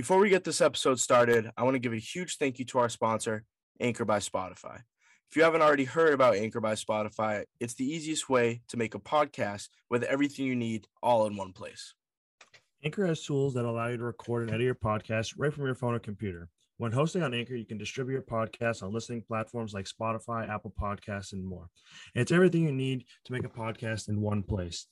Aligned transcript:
Before 0.00 0.18
we 0.18 0.30
get 0.30 0.44
this 0.44 0.62
episode 0.62 0.98
started, 0.98 1.50
I 1.58 1.62
want 1.62 1.74
to 1.74 1.78
give 1.78 1.92
a 1.92 1.98
huge 1.98 2.38
thank 2.38 2.58
you 2.58 2.64
to 2.64 2.78
our 2.78 2.88
sponsor, 2.88 3.44
Anchor 3.80 4.06
by 4.06 4.18
Spotify. 4.18 4.76
If 5.28 5.36
you 5.36 5.42
haven't 5.42 5.60
already 5.60 5.84
heard 5.84 6.14
about 6.14 6.36
Anchor 6.36 6.58
by 6.58 6.72
Spotify, 6.72 7.44
it's 7.60 7.74
the 7.74 7.84
easiest 7.84 8.30
way 8.30 8.62
to 8.68 8.78
make 8.78 8.94
a 8.94 8.98
podcast 8.98 9.68
with 9.90 10.02
everything 10.04 10.46
you 10.46 10.56
need 10.56 10.86
all 11.02 11.26
in 11.26 11.36
one 11.36 11.52
place. 11.52 11.92
Anchor 12.82 13.04
has 13.04 13.22
tools 13.22 13.52
that 13.52 13.66
allow 13.66 13.88
you 13.88 13.98
to 13.98 14.04
record 14.04 14.44
and 14.44 14.52
edit 14.52 14.64
your 14.64 14.74
podcast 14.74 15.34
right 15.36 15.52
from 15.52 15.66
your 15.66 15.74
phone 15.74 15.94
or 15.94 15.98
computer. 15.98 16.48
When 16.78 16.92
hosting 16.92 17.22
on 17.22 17.34
Anchor, 17.34 17.54
you 17.54 17.66
can 17.66 17.76
distribute 17.76 18.14
your 18.14 18.22
podcast 18.22 18.82
on 18.82 18.94
listening 18.94 19.22
platforms 19.28 19.74
like 19.74 19.84
Spotify, 19.84 20.48
Apple 20.48 20.72
Podcasts, 20.80 21.34
and 21.34 21.44
more. 21.44 21.68
And 22.14 22.22
it's 22.22 22.32
everything 22.32 22.62
you 22.62 22.72
need 22.72 23.04
to 23.26 23.34
make 23.34 23.44
a 23.44 23.50
podcast 23.50 24.08
in 24.08 24.22
one 24.22 24.44
place. 24.44 24.86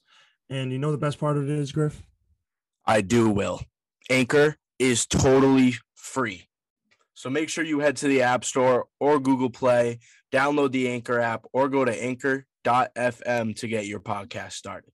And 0.51 0.71
you 0.71 0.79
know 0.79 0.93
the 0.93 0.99
best 0.99 1.19
part 1.19 1.39
of 1.39 1.45
it 1.45 1.59
is, 1.59 1.73
Griff? 1.73 2.03
I 2.85 3.01
do, 3.01 3.31
Will. 3.31 3.63
Anchor 4.11 4.59
is 4.79 5.07
totally 5.07 5.75
free. 5.95 6.49
So 7.15 7.31
make 7.31 7.49
sure 7.49 7.65
you 7.65 7.81
head 7.81 7.97
to 7.97 8.09
the 8.09 8.23
App 8.23 8.45
Store 8.45 8.87
or 9.01 9.19
Google 9.19 9.51
Play, 9.51 9.99
download 10.31 10.71
the 10.71 10.89
Anchor 10.89 11.19
app, 11.19 11.47
or 11.53 11.69
go 11.69 11.85
to 11.85 12.03
anchor.fm 12.03 13.57
to 13.57 13.69
get 13.69 13.87
your 13.87 14.01
podcast 14.01 14.53
started. 14.53 14.93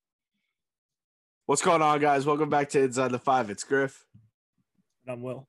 What's 1.47 1.61
going 1.61 1.83
on, 1.83 2.01
guys? 2.01 2.25
Welcome 2.25 2.49
back 2.49 2.71
to 2.71 2.83
Inside 2.83 3.11
the 3.11 3.19
Five. 3.19 3.51
It's 3.51 3.65
Griff. 3.65 4.07
And 5.07 5.13
I'm 5.13 5.23
Will. 5.23 5.47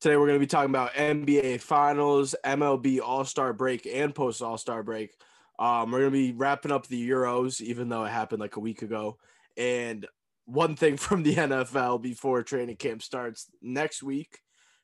Today 0.00 0.16
we're 0.16 0.26
going 0.26 0.38
to 0.38 0.44
be 0.44 0.46
talking 0.46 0.70
about 0.70 0.94
NBA 0.94 1.60
Finals, 1.60 2.34
MLB 2.44 3.00
All 3.00 3.26
Star 3.26 3.52
break, 3.52 3.86
and 3.86 4.14
post 4.14 4.40
All 4.40 4.56
Star 4.56 4.82
break. 4.82 5.14
Um, 5.58 5.92
we're 5.92 6.00
going 6.00 6.10
to 6.12 6.18
be 6.18 6.32
wrapping 6.32 6.72
up 6.72 6.86
the 6.86 7.08
Euros, 7.08 7.60
even 7.60 7.90
though 7.90 8.04
it 8.04 8.10
happened 8.10 8.40
like 8.40 8.56
a 8.56 8.60
week 8.60 8.80
ago. 8.80 9.18
And 9.58 10.06
one 10.44 10.76
thing 10.76 10.96
from 10.96 11.22
the 11.22 11.34
NFL 11.36 12.02
before 12.02 12.42
training 12.42 12.76
camp 12.76 13.02
starts 13.02 13.50
next 13.60 14.02
week. 14.02 14.38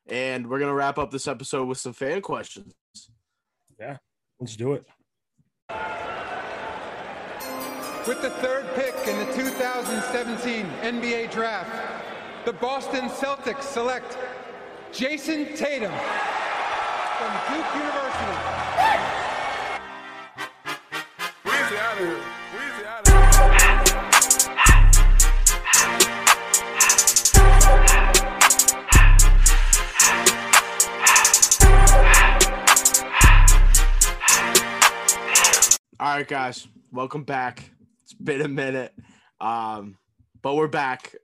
And 0.07 0.49
we're 0.49 0.59
going 0.59 0.71
to 0.71 0.75
wrap 0.75 0.99
up 0.99 1.11
this 1.11 1.29
episode 1.29 1.67
with 1.69 1.79
some 1.79 1.93
fan 1.93 2.23
questions. 2.23 2.75
Yeah, 3.79 3.99
let's 4.41 4.57
do 4.57 4.73
it. 4.73 4.85
With 8.09 8.23
the 8.23 8.31
third 8.31 8.67
pick 8.75 8.95
in 9.07 9.19
the 9.19 9.31
2017 9.35 10.65
NBA 10.83 11.31
Draft, 11.31 12.07
the 12.47 12.55
Boston 12.55 13.11
Celtics 13.11 13.65
select 13.65 14.17
Jayson 14.93 15.55
Tatum 15.55 15.93
from 17.19 17.33
Duke 17.53 17.75
University. 17.75 18.39
Weezy 21.45 21.79
out 21.79 22.01
of 22.01 22.38
All 36.01 36.15
right, 36.15 36.29
guys, 36.29 36.69
welcome 36.93 37.25
back. 37.25 37.73
It's 38.05 38.13
been 38.13 38.41
a 38.41 38.47
minute, 38.47 38.95
um, 39.41 39.99
but 40.43 40.55
we're 40.55 40.69
back. 40.69 41.17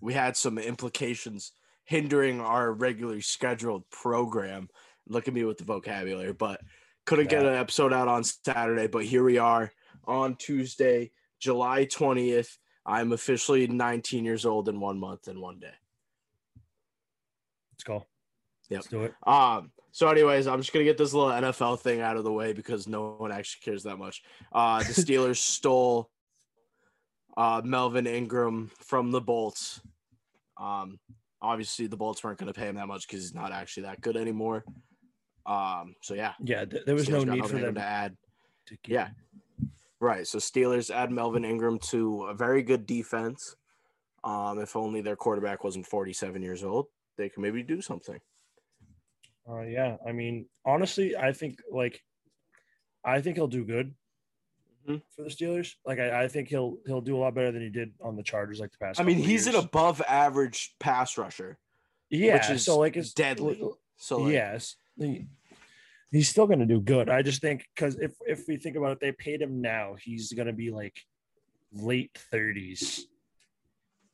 We 0.00 0.14
had 0.14 0.34
some 0.34 0.56
implications 0.56 1.52
hindering 1.84 2.40
our 2.40 2.72
regularly 2.72 3.20
scheduled 3.20 3.84
program. 3.90 4.70
Look 5.08 5.28
at 5.28 5.34
me 5.34 5.44
with 5.44 5.58
the 5.58 5.64
vocabulary, 5.64 6.32
but 6.32 6.62
couldn't 7.04 7.28
get 7.28 7.44
an 7.44 7.52
episode 7.52 7.92
out 7.92 8.08
on 8.08 8.24
Saturday. 8.24 8.86
But 8.86 9.04
here 9.04 9.22
we 9.22 9.36
are 9.36 9.70
on 10.06 10.36
Tuesday, 10.36 11.10
July 11.38 11.84
20th. 11.84 12.56
I'm 12.86 13.12
officially 13.12 13.66
19 13.66 14.24
years 14.24 14.46
old 14.46 14.70
in 14.70 14.80
one 14.80 14.98
month 14.98 15.28
and 15.28 15.38
one 15.38 15.58
day. 15.58 15.74
Let's 17.74 17.84
go. 17.84 18.06
Yep. 18.70 18.78
Let's 18.78 18.86
do 18.86 19.02
it. 19.02 19.14
Um, 19.26 19.70
so, 19.98 20.08
anyways, 20.08 20.46
I'm 20.46 20.60
just 20.60 20.72
gonna 20.72 20.84
get 20.84 20.96
this 20.96 21.12
little 21.12 21.32
NFL 21.32 21.80
thing 21.80 22.00
out 22.00 22.16
of 22.16 22.22
the 22.22 22.32
way 22.32 22.52
because 22.52 22.86
no 22.86 23.16
one 23.18 23.32
actually 23.32 23.62
cares 23.64 23.82
that 23.82 23.96
much. 23.96 24.22
Uh, 24.52 24.78
the 24.78 24.84
Steelers 24.92 25.38
stole 25.38 26.08
uh, 27.36 27.62
Melvin 27.64 28.06
Ingram 28.06 28.70
from 28.78 29.10
the 29.10 29.20
Bolts. 29.20 29.80
Um, 30.56 31.00
obviously, 31.42 31.88
the 31.88 31.96
Bolts 31.96 32.22
weren't 32.22 32.38
gonna 32.38 32.52
pay 32.52 32.68
him 32.68 32.76
that 32.76 32.86
much 32.86 33.08
because 33.08 33.24
he's 33.24 33.34
not 33.34 33.50
actually 33.50 33.82
that 33.82 34.00
good 34.00 34.16
anymore. 34.16 34.64
Um, 35.46 35.96
so 36.00 36.14
yeah, 36.14 36.34
Yeah, 36.44 36.64
th- 36.64 36.84
there 36.86 36.94
was 36.94 37.08
Steelers 37.08 37.26
no 37.26 37.34
need 37.34 37.46
for 37.48 37.58
them 37.58 37.74
to 37.74 37.82
add. 37.82 38.16
to 38.66 38.76
Yeah, 38.86 39.08
right. 39.98 40.24
So 40.28 40.38
Steelers 40.38 40.94
add 40.94 41.10
Melvin 41.10 41.44
Ingram 41.44 41.80
to 41.90 42.26
a 42.26 42.34
very 42.34 42.62
good 42.62 42.86
defense. 42.86 43.56
Um, 44.22 44.60
if 44.60 44.76
only 44.76 45.00
their 45.00 45.16
quarterback 45.16 45.64
wasn't 45.64 45.88
47 45.88 46.40
years 46.40 46.62
old, 46.62 46.86
they 47.16 47.28
could 47.28 47.42
maybe 47.42 47.64
do 47.64 47.82
something. 47.82 48.20
Uh, 49.50 49.62
yeah, 49.62 49.96
I 50.06 50.12
mean, 50.12 50.46
honestly, 50.64 51.16
I 51.16 51.32
think 51.32 51.60
like, 51.70 52.02
I 53.04 53.20
think 53.20 53.36
he'll 53.36 53.46
do 53.48 53.64
good 53.64 53.94
Mhm. 54.86 55.02
for 55.16 55.22
the 55.22 55.30
Steelers. 55.30 55.74
Like, 55.86 55.98
I, 55.98 56.24
I 56.24 56.28
think 56.28 56.48
he'll 56.48 56.78
he'll 56.86 57.00
do 57.00 57.16
a 57.16 57.20
lot 57.20 57.34
better 57.34 57.50
than 57.52 57.62
he 57.62 57.70
did 57.70 57.92
on 58.02 58.16
the 58.16 58.22
Chargers 58.22 58.60
like 58.60 58.72
the 58.72 58.78
past. 58.78 59.00
I 59.00 59.04
mean, 59.04 59.16
he's 59.18 59.46
an 59.46 59.54
above 59.54 60.02
average 60.06 60.74
pass 60.78 61.16
rusher. 61.16 61.58
yeah, 62.10 62.34
which 62.34 62.50
is 62.50 62.64
so 62.64 62.78
like 62.78 62.96
it's 62.96 63.12
deadly. 63.12 63.62
So 63.96 64.18
like, 64.18 64.32
yes, 64.32 64.76
he- 64.96 65.26
he's 66.10 66.28
still 66.28 66.46
going 66.46 66.60
to 66.60 66.66
do 66.66 66.80
good. 66.80 67.08
I 67.08 67.22
just 67.22 67.40
think 67.40 67.66
because 67.74 67.96
if 67.98 68.12
if 68.26 68.46
we 68.48 68.56
think 68.56 68.76
about 68.76 68.92
it, 68.92 69.00
they 69.00 69.12
paid 69.12 69.40
him 69.42 69.60
now. 69.60 69.94
He's 70.00 70.32
going 70.32 70.46
to 70.46 70.52
be 70.52 70.70
like 70.70 70.96
late 71.72 72.16
thirties. 72.30 73.06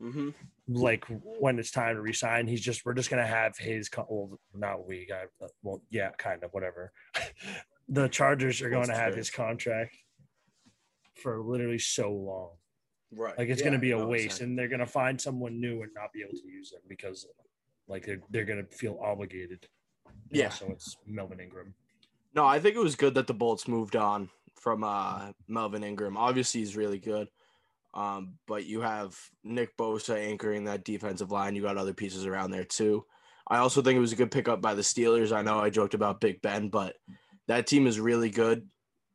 Hmm 0.00 0.30
Like 0.68 1.04
when 1.24 1.58
it's 1.58 1.70
time 1.70 1.96
to 1.96 2.00
resign, 2.00 2.46
he's 2.46 2.60
just 2.60 2.84
we're 2.84 2.94
just 2.94 3.10
to 3.10 3.26
have 3.26 3.56
his 3.58 3.88
well, 4.08 4.38
not 4.54 4.86
we. 4.86 5.08
I, 5.12 5.24
well, 5.62 5.82
yeah, 5.90 6.10
kind 6.18 6.42
of 6.42 6.50
whatever. 6.52 6.92
the 7.88 8.08
Chargers 8.08 8.62
are 8.62 8.70
going 8.70 8.88
to 8.88 8.94
have 8.94 9.14
his 9.14 9.30
contract 9.30 9.96
for 11.22 11.40
literally 11.42 11.78
so 11.78 12.10
long. 12.12 12.50
right. 13.12 13.38
Like 13.38 13.48
it's 13.48 13.60
Yeah, 13.60 13.66
going 13.66 13.74
to 13.74 13.80
be 13.80 13.92
a 13.92 13.98
no, 13.98 14.06
waste, 14.06 14.24
exactly. 14.24 14.46
and 14.46 14.58
they're 14.58 14.68
going 14.68 14.80
to 14.80 14.86
find 14.86 15.20
someone 15.20 15.60
new 15.60 15.82
and 15.82 15.92
not 15.94 16.12
be 16.12 16.22
able 16.22 16.32
to 16.38 16.48
use 16.48 16.70
them 16.70 16.80
because, 16.88 17.26
like, 17.88 18.04
they're 18.04 18.20
they're 18.30 18.44
going 18.44 18.64
to 18.66 18.76
feel 18.76 18.98
obligated. 19.02 19.66
Yeah. 20.30 20.48
So 20.48 20.66
it's 20.70 20.96
Melvin 21.06 21.40
Ingram. 21.40 21.74
No, 22.34 22.44
I 22.44 22.58
think 22.58 22.74
it 22.74 22.80
was 22.80 22.96
good 22.96 23.14
that 23.14 23.26
the 23.28 23.34
Bolts 23.34 23.68
moved 23.68 23.94
on 23.94 24.28
from 24.60 24.82
uh, 24.82 25.30
Melvin 25.46 25.84
Ingram. 25.84 26.16
Obviously, 26.16 26.60
he's 26.60 26.76
really 26.76 26.98
good. 26.98 27.28
Um, 27.94 28.34
but 28.46 28.66
you 28.66 28.80
have 28.80 29.16
Nick 29.44 29.76
Bosa 29.76 30.16
anchoring 30.16 30.64
that 30.64 30.84
defensive 30.84 31.30
line. 31.30 31.54
You 31.54 31.62
got 31.62 31.76
other 31.76 31.94
pieces 31.94 32.26
around 32.26 32.50
there 32.50 32.64
too. 32.64 33.06
I 33.46 33.58
also 33.58 33.82
think 33.82 33.96
it 33.96 34.00
was 34.00 34.12
a 34.12 34.16
good 34.16 34.30
pickup 34.30 34.60
by 34.60 34.74
the 34.74 34.82
Steelers. 34.82 35.30
I 35.30 35.42
know 35.42 35.60
I 35.60 35.70
joked 35.70 35.94
about 35.94 36.20
Big 36.20 36.42
Ben, 36.42 36.70
but 36.70 36.96
that 37.46 37.66
team 37.66 37.86
is 37.86 38.00
really 38.00 38.30
good. 38.30 38.68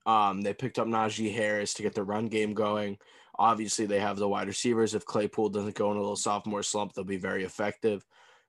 Um, 0.05 0.41
they 0.41 0.53
picked 0.53 0.79
up 0.79 0.87
Najee 0.87 1.33
Harris 1.33 1.73
to 1.75 1.83
get 1.83 1.93
the 1.93 2.03
run 2.03 2.27
game 2.27 2.53
going. 2.53 2.97
Obviously, 3.37 3.85
they 3.85 3.99
have 3.99 4.17
the 4.17 4.27
wide 4.27 4.47
receivers. 4.47 4.93
If 4.93 5.05
Claypool 5.05 5.49
doesn't 5.49 5.75
go 5.75 5.91
in 5.91 5.97
a 5.97 5.99
little 5.99 6.15
sophomore 6.15 6.63
slump, 6.63 6.93
they'll 6.93 7.03
be 7.03 7.17
very 7.17 7.43
effective. 7.43 8.05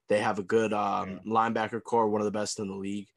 They 0.08 0.20
have 0.20 0.38
a 0.38 0.44
good 0.44 0.72
um, 0.72 1.20
linebacker 1.26 1.82
corps, 1.82 2.08
one 2.08 2.20
of 2.20 2.24
the 2.24 2.30
best 2.30 2.58
in 2.58 2.68
the 2.68 2.74
league. 2.74 3.08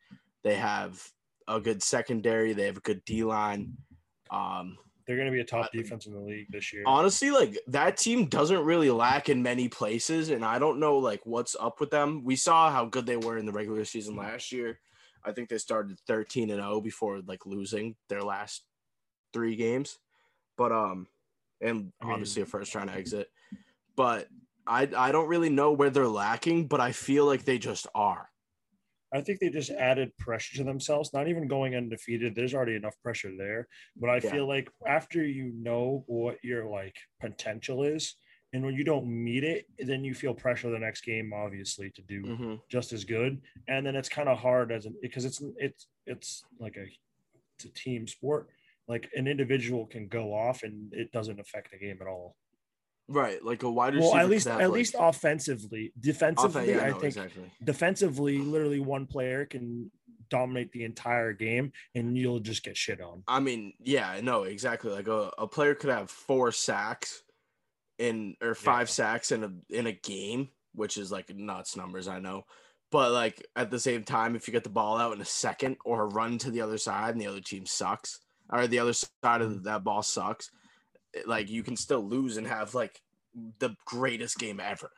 They 0.43 0.55
have 0.55 1.01
a 1.47 1.59
good 1.59 1.81
secondary. 1.81 2.53
They 2.53 2.65
have 2.65 2.77
a 2.77 2.81
good 2.81 3.03
D 3.05 3.23
line. 3.23 3.73
Um, 4.29 4.77
They're 5.05 5.17
going 5.17 5.27
to 5.27 5.33
be 5.33 5.41
a 5.41 5.45
top 5.45 5.71
defense 5.71 6.05
in 6.05 6.13
the 6.13 6.19
league 6.19 6.47
this 6.49 6.71
year. 6.71 6.83
Honestly, 6.85 7.29
like 7.31 7.57
that 7.67 7.97
team 7.97 8.27
doesn't 8.27 8.63
really 8.63 8.89
lack 8.89 9.27
in 9.27 9.43
many 9.43 9.67
places, 9.67 10.29
and 10.29 10.45
I 10.45 10.59
don't 10.59 10.79
know 10.79 10.97
like 10.97 11.21
what's 11.25 11.55
up 11.59 11.79
with 11.79 11.91
them. 11.91 12.23
We 12.23 12.35
saw 12.35 12.71
how 12.71 12.85
good 12.85 13.05
they 13.05 13.17
were 13.17 13.37
in 13.37 13.45
the 13.45 13.51
regular 13.51 13.83
season 13.85 14.15
last 14.15 14.51
year. 14.51 14.79
I 15.25 15.31
think 15.31 15.49
they 15.49 15.57
started 15.57 15.99
13 16.07 16.49
and 16.49 16.59
0 16.61 16.81
before 16.81 17.21
like 17.25 17.45
losing 17.45 17.95
their 18.09 18.21
last 18.21 18.63
three 19.33 19.55
games. 19.55 19.99
But 20.57 20.71
um 20.71 21.07
and 21.61 21.91
I 22.01 22.05
mean- 22.05 22.13
obviously 22.13 22.41
a 22.41 22.45
first 22.45 22.73
round 22.75 22.89
exit. 22.89 23.29
But 23.95 24.27
I 24.65 24.89
I 24.95 25.11
don't 25.11 25.27
really 25.27 25.49
know 25.49 25.73
where 25.73 25.89
they're 25.89 26.07
lacking, 26.07 26.67
but 26.67 26.79
I 26.79 26.91
feel 26.91 27.25
like 27.25 27.45
they 27.45 27.57
just 27.57 27.87
are. 27.93 28.29
I 29.13 29.21
think 29.21 29.39
they 29.39 29.49
just 29.49 29.69
added 29.69 30.15
pressure 30.17 30.57
to 30.57 30.63
themselves, 30.63 31.13
not 31.13 31.27
even 31.27 31.47
going 31.47 31.75
undefeated. 31.75 32.33
There's 32.35 32.53
already 32.53 32.75
enough 32.75 32.95
pressure 33.03 33.31
there. 33.37 33.67
But 33.95 34.09
I 34.09 34.19
Yeah. 34.19 34.31
feel 34.31 34.47
like 34.47 34.69
after 34.87 35.23
you 35.23 35.51
know 35.53 36.03
what 36.07 36.43
your 36.43 36.65
like 36.67 36.95
potential 37.19 37.83
is, 37.83 38.15
and 38.53 38.63
when 38.63 38.75
you 38.75 38.83
don't 38.83 39.07
meet 39.07 39.43
it, 39.43 39.65
then 39.79 40.03
you 40.03 40.13
feel 40.13 40.33
pressure 40.33 40.69
the 40.69 40.79
next 40.79 41.01
game, 41.01 41.31
obviously, 41.33 41.89
to 41.91 42.01
do 42.03 42.23
Mhm. 42.23 42.61
just 42.69 42.91
as 42.93 43.03
good. 43.03 43.41
And 43.67 43.85
then 43.85 43.95
it's 43.95 44.09
kind 44.09 44.29
of 44.29 44.39
hard 44.39 44.71
as 44.71 44.85
an 44.85 44.95
because 45.01 45.25
it's 45.25 45.41
it's 45.57 45.87
it's 46.05 46.43
like 46.59 46.77
a 46.77 46.85
it's 47.55 47.65
a 47.65 47.69
team 47.73 48.07
sport. 48.07 48.49
Like 48.87 49.09
an 49.15 49.27
individual 49.27 49.87
can 49.87 50.07
go 50.07 50.33
off 50.33 50.63
and 50.63 50.93
it 50.93 51.11
doesn't 51.11 51.39
affect 51.39 51.71
the 51.71 51.77
game 51.77 51.99
at 52.01 52.07
all. 52.07 52.35
Right, 53.09 53.43
like 53.43 53.63
a 53.63 53.69
wide 53.69 53.95
receiver. 53.95 54.13
Well, 54.13 54.23
at 54.23 54.29
least 54.29 54.47
at 54.47 54.57
like- 54.57 54.69
least 54.69 54.95
offensively, 54.97 55.91
defensively, 55.99 56.71
yeah, 56.71 56.83
I 56.83 56.89
no, 56.89 56.93
think 56.93 57.15
exactly. 57.15 57.51
defensively, 57.63 58.37
literally 58.37 58.79
one 58.79 59.07
player 59.07 59.45
can 59.45 59.91
dominate 60.29 60.71
the 60.71 60.83
entire 60.83 61.33
game, 61.33 61.71
and 61.95 62.17
you'll 62.17 62.39
just 62.39 62.63
get 62.63 62.77
shit 62.77 63.01
on. 63.01 63.23
I 63.27 63.39
mean, 63.39 63.73
yeah, 63.79 64.19
no, 64.23 64.43
exactly. 64.43 64.91
Like 64.91 65.07
a, 65.07 65.31
a 65.37 65.47
player 65.47 65.75
could 65.75 65.89
have 65.89 66.09
four 66.09 66.51
sacks 66.51 67.23
in 67.99 68.35
or 68.41 68.55
five 68.55 68.89
sacks 68.89 69.31
in 69.31 69.43
a 69.43 69.51
in 69.69 69.87
a 69.87 69.91
game, 69.91 70.49
which 70.73 70.97
is 70.97 71.11
like 71.11 71.33
nuts 71.35 71.75
numbers, 71.75 72.07
I 72.07 72.19
know. 72.19 72.43
But 72.91 73.11
like 73.11 73.45
at 73.55 73.69
the 73.69 73.79
same 73.79 74.03
time, 74.03 74.35
if 74.35 74.47
you 74.47 74.51
get 74.51 74.63
the 74.63 74.69
ball 74.69 74.97
out 74.97 75.13
in 75.13 75.21
a 75.21 75.25
second 75.25 75.77
or 75.85 76.03
a 76.03 76.07
run 76.07 76.37
to 76.39 76.51
the 76.51 76.61
other 76.61 76.77
side 76.77 77.11
and 77.11 77.21
the 77.21 77.27
other 77.27 77.41
team 77.41 77.65
sucks, 77.65 78.19
or 78.51 78.67
the 78.67 78.79
other 78.79 78.93
side 78.93 79.41
of 79.41 79.51
mm-hmm. 79.51 79.63
that 79.63 79.83
ball 79.83 80.01
sucks, 80.01 80.49
like 81.25 81.49
you 81.49 81.63
can 81.63 81.75
still 81.75 82.01
lose 82.01 82.37
and 82.37 82.47
have 82.47 82.73
like 82.73 82.99
the 83.59 83.75
greatest 83.85 84.37
game 84.37 84.59
ever. 84.59 84.91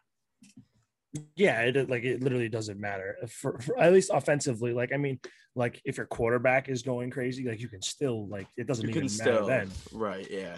Yeah, 1.36 1.62
it 1.62 1.90
like 1.90 2.04
it 2.04 2.22
literally 2.22 2.50
doesn't 2.50 2.80
matter 2.80 3.18
for, 3.30 3.60
for 3.60 3.80
at 3.80 3.94
least 3.94 4.12
offensively. 4.14 4.74
Like 4.74 4.92
I 4.94 4.98
mean, 4.98 5.20
like 5.56 5.82
if 5.86 5.98
your 5.98 6.06
quarterback 6.06 6.68
is 6.68 6.82
going 6.82 7.10
crazy, 7.10 7.48
like 7.48 7.62
you 7.62 7.70
can 7.70 7.82
still 7.82 8.28
like 8.28 8.48
it 8.58 8.68
doesn't 8.68 8.86
You 8.86 8.90
even 8.90 9.04
matter 9.04 9.14
still 9.14 9.46
then. 9.46 9.72
right, 9.94 10.28
yeah. 10.30 10.58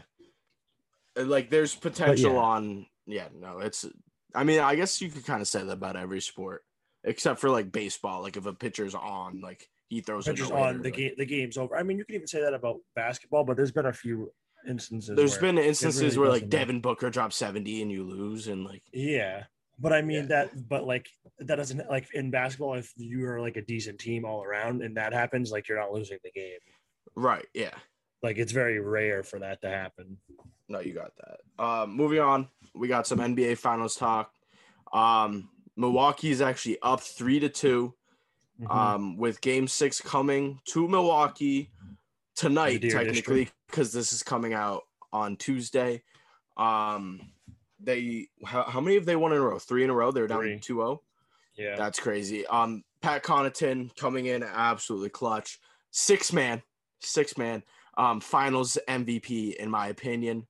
Uh, 1.18 1.26
Like 1.26 1.50
there's 1.50 1.76
potential 1.76 2.34
yeah. 2.34 2.40
on 2.40 2.86
yeah, 3.06 3.28
no, 3.40 3.60
it's 3.60 3.86
I 4.34 4.44
mean, 4.44 4.60
I 4.60 4.76
guess 4.76 5.00
you 5.02 5.10
could 5.10 5.26
kind 5.26 5.42
of 5.42 5.48
say 5.48 5.64
that 5.64 5.72
about 5.72 5.96
every 5.96 6.22
sport. 6.22 6.64
Except 7.04 7.40
for 7.40 7.50
like 7.50 7.72
baseball. 7.72 8.22
Like 8.22 8.36
if 8.36 8.46
a 8.46 8.54
pitcher's 8.54 8.96
on, 8.96 9.40
like 9.42 9.70
he 9.88 10.02
throws 10.02 10.28
a 10.28 10.32
Pitchers 10.32 10.52
on 10.52 10.82
the 10.82 10.92
game, 10.92 11.14
the 11.18 11.26
game's 11.26 11.58
over. 11.58 11.78
I 11.78 11.84
mean, 11.84 11.98
you 11.98 12.04
can 12.04 12.16
even 12.16 12.28
say 12.28 12.42
that 12.42 12.54
about 12.54 12.80
basketball, 12.96 13.44
but 13.46 13.56
there's 13.56 13.72
been 13.72 13.86
a 13.86 13.94
few 13.94 14.32
instances. 14.68 15.16
There's 15.16 15.38
been 15.38 15.58
instances 15.58 16.18
really 16.18 16.18
where 16.18 16.30
like 16.30 16.44
matter. 16.44 16.58
Devin 16.58 16.82
Booker 16.82 17.10
drops 17.10 17.36
70 17.38 17.82
and 17.82 17.92
you 17.92 18.04
lose 18.04 18.48
and 18.48 18.66
like 18.66 18.84
Yeah. 18.94 19.44
But 19.80 19.94
I 19.94 20.02
mean 20.02 20.28
that 20.30 20.68
but 20.68 20.86
like 20.86 21.08
that 21.40 21.56
doesn't 21.56 21.90
like 21.90 22.08
in 22.14 22.32
basketball 22.32 22.74
if 22.76 22.92
you 22.98 23.26
are 23.28 23.40
like 23.40 23.58
a 23.58 23.62
decent 23.62 24.00
team 24.00 24.26
all 24.26 24.44
around 24.44 24.82
and 24.82 24.98
that 24.98 25.14
happens 25.14 25.52
like 25.52 25.68
you're 25.68 25.80
not 25.80 25.92
losing 25.92 26.18
the 26.24 26.32
game. 26.32 26.60
right, 27.16 27.46
yeah. 27.54 27.74
Like 28.24 28.38
it's 28.38 28.52
very 28.52 28.80
rare 28.80 29.22
for 29.24 29.40
that 29.40 29.62
to 29.62 29.70
happen. 29.70 30.18
No, 30.68 30.80
you 30.80 30.94
got 30.94 31.12
that. 31.18 31.64
Uh, 31.64 31.86
moving 31.88 32.20
on, 32.20 32.50
we 32.74 32.88
got 32.88 33.06
some 33.08 33.20
NBA 33.20 33.58
Finals 33.60 33.96
talk. 33.96 34.32
Um, 34.92 35.50
Milwaukee 35.76 36.32
is 36.32 36.42
actually 36.42 36.78
up 36.82 37.02
three 37.02 37.40
to 37.40 37.50
2 37.50 37.94
Mhm. 38.60 38.76
Um, 38.76 39.18
with 39.18 39.40
Game 39.42 39.68
Six 39.68 40.02
coming 40.02 40.60
to 40.70 40.88
Milwaukee 40.88 41.70
tonight, 42.38 42.82
technically, 42.82 43.50
because 43.68 43.92
this 43.92 44.14
is 44.14 44.24
coming 44.24 44.54
out 44.54 44.84
on 45.12 45.36
Tuesday. 45.36 46.04
Um, 46.56 47.20
they 47.80 48.30
how, 48.46 48.64
how 48.64 48.80
many 48.80 48.96
have 48.96 49.06
they 49.06 49.16
won 49.18 49.34
in 49.34 49.40
a 49.40 49.42
row? 49.42 49.60
Three 49.60 49.84
in 49.84 49.90
a 49.90 49.94
row. 49.94 50.12
They're 50.12 50.28
down 50.28 50.40
Three. 50.40 50.60
2-0. 50.60 51.00
Yeah. 51.58 51.76
That's 51.76 52.00
crazy. 52.00 52.46
Um, 52.48 52.84
Pat 53.02 53.24
Connaughton 53.24 53.96
coming 53.96 54.28
in 54.28 54.44
absolutely 54.44 55.10
clutch. 55.10 55.60
Six 55.92 56.32
man, 56.32 56.62
six 57.02 57.38
man. 57.38 57.64
Um, 57.98 58.22
finals 58.22 58.78
MVP 58.88 59.56
in 59.56 59.70
my 59.70 59.88
opinion. 59.88 60.48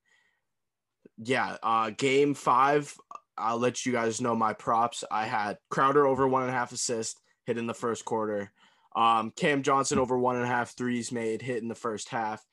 Yeah. 1.18 1.57
Uh, 1.63 1.92
game 1.92 2.33
five. 2.33 2.94
I'll 3.38 3.60
let 3.60 3.86
you 3.86 3.92
guys 3.92 4.19
know 4.19 4.36
my 4.36 4.54
props. 4.54 5.04
I 5.10 5.25
had 5.25 5.57
Crowder 5.69 6.07
over 6.07 6.28
one 6.28 6.44
and 6.44 6.51
a 6.51 6.54
half 6.54 6.72
assists, 6.72 7.22
hit 7.45 7.57
in 7.57 7.68
the 7.68 7.74
first 7.74 8.04
quarter. 8.04 8.51
Um, 8.95 9.31
Cam 9.36 9.63
Johnson 9.63 10.00
over 10.00 10.18
one 10.18 10.36
and 10.36 10.45
a 10.45 10.48
half 10.48 10.75
threes 10.75 11.12
made, 11.12 11.42
hit 11.42 11.62
in 11.62 11.68
the 11.68 11.75
first 11.75 12.10
half. 12.10 12.44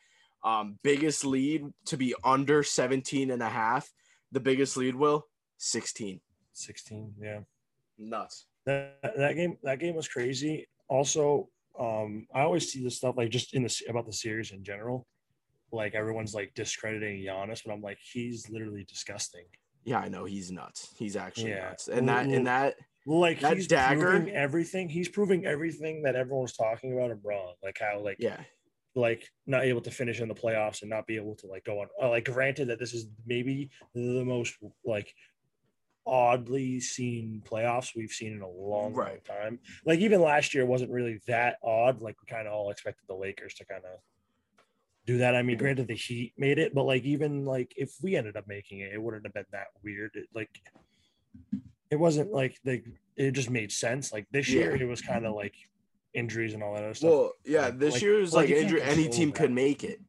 Um, 0.45 0.79
biggest 0.83 1.25
lead 1.25 1.65
to 1.87 1.97
be 1.97 2.15
under 2.23 2.63
17 2.63 3.31
and 3.31 3.43
a 3.43 3.49
half. 3.49 3.91
The 4.33 4.41
biggest 4.41 4.77
lead 4.77 4.95
will 4.95 5.27
16. 5.59 6.21
16, 6.53 7.15
yeah. 7.21 7.41
Nuts. 7.99 8.47
That 8.67 8.99
that 9.03 9.35
game 9.37 9.59
that 9.63 9.79
game 9.79 9.95
was 9.95 10.09
crazy. 10.09 10.67
Also, 10.89 11.49
um 11.79 12.27
I 12.35 12.43
always 12.43 12.71
see 12.73 12.83
this 12.83 12.97
stuff 12.97 13.17
like 13.17 13.31
just 13.31 13.55
in 13.55 13.63
the 13.63 13.83
about 13.89 14.07
the 14.07 14.13
series 14.13 14.53
in 14.53 14.65
general. 14.65 15.07
Like 15.73 15.95
everyone's 15.95 16.35
like 16.35 16.55
discrediting 16.55 17.23
Giannis, 17.25 17.63
but 17.65 17.73
I'm 17.73 17.83
like 17.83 17.99
he's 18.01 18.49
literally 18.49 18.85
disgusting. 18.89 19.45
Yeah, 19.85 19.99
I 19.99 20.09
know 20.09 20.25
he's 20.25 20.51
nuts. 20.51 20.95
He's 20.99 21.15
actually 21.17 21.51
Yeah. 21.51 21.69
nuts. 21.69 21.89
And 21.89 22.09
that 22.09 22.27
and 22.27 22.47
that 22.47 22.75
Like 23.07 23.41
That 23.41 23.57
he's 23.57 23.67
dagger- 23.67 24.01
proving 24.01 24.35
everything. 24.35 24.89
He's 24.89 25.09
proving 25.09 25.45
everything 25.45 26.03
that 26.03 26.17
everyone's 26.17 26.55
talking 26.55 26.93
about 26.93 27.11
him 27.11 27.21
wrong. 27.23 27.55
Like 27.63 27.79
how 27.79 28.01
like 28.01 28.17
yeah. 28.19 28.41
like 28.95 29.31
not 29.47 29.65
able 29.65 29.83
to 29.83 29.91
finish 29.91 30.21
in 30.21 30.29
the 30.29 30.35
playoffs 30.35 30.81
and 30.81 30.91
not 30.91 31.07
be 31.07 31.17
able 31.17 31.35
to 31.37 31.47
like 31.47 31.65
go 31.65 31.81
on. 31.81 31.89
Uh, 32.03 32.09
like 32.09 32.25
granted 32.25 32.69
that 32.69 32.79
this 32.79 32.95
is 32.95 33.07
maybe 33.27 33.71
the 33.95 34.25
most 34.25 34.55
like 34.85 35.15
oddly 36.07 36.81
seen 36.81 37.43
playoffs 37.49 37.97
we've 37.97 38.11
seen 38.11 38.33
in 38.33 38.43
a 38.43 38.49
long, 38.49 38.95
long 38.95 39.19
time. 39.27 39.59
Like 39.85 40.01
even 40.01 40.21
last 40.21 40.55
year 40.55 40.65
wasn't 40.67 40.91
really 40.91 41.21
that 41.27 41.59
odd. 41.63 42.01
Like 42.01 42.17
we 42.21 42.27
kind 42.27 42.47
of 42.47 42.55
all 42.55 42.71
expected 42.71 43.05
the 43.09 43.15
Lakers 43.15 43.55
to 43.55 43.65
kind 43.65 43.83
of 43.85 43.99
do 45.07 45.19
that. 45.19 45.35
I 45.37 45.43
mean, 45.43 45.59
granted 45.59 45.89
the 45.89 45.95
Heat 45.95 46.33
made 46.39 46.59
it, 46.59 46.75
but 46.75 46.85
like 46.85 47.05
even 47.05 47.45
like 47.45 47.75
if 47.77 47.95
we 48.03 48.17
ended 48.17 48.37
up 48.37 48.47
making 48.49 48.81
it, 48.81 48.93
it 48.95 49.03
wouldn't 49.03 49.25
have 49.27 49.35
been 49.35 49.45
that 49.53 49.69
weird. 49.83 50.13
It, 50.15 50.29
like 50.35 50.63
it 51.91 51.97
wasn't 51.97 52.33
like 52.33 52.59
they 52.65 52.83
it 53.17 53.33
just 53.33 53.51
made 53.51 53.71
sense. 53.73 54.13
Like 54.13 54.27
this 54.31 54.49
year, 54.49 54.75
Yeah. 54.77 54.83
it 54.83 54.87
was 54.89 55.01
kind 55.01 55.25
of 55.27 55.35
like 55.35 55.55
injuries 56.13 56.55
and 56.55 56.63
all 56.63 56.75
that 56.75 56.85
other 56.85 56.95
stuff. 56.95 57.11
Well, 57.11 57.33
yeah, 57.45 57.67
Like- 57.67 57.79
this 57.79 57.93
like- 57.95 58.03
year 58.03 58.21
is 58.21 58.33
like, 58.33 58.49
like, 58.51 58.71
you 58.71 58.79
any 58.79 59.09
team 59.09 59.31
that. 59.31 59.39
could 59.39 59.51
make 59.53 59.85
it. 59.85 60.01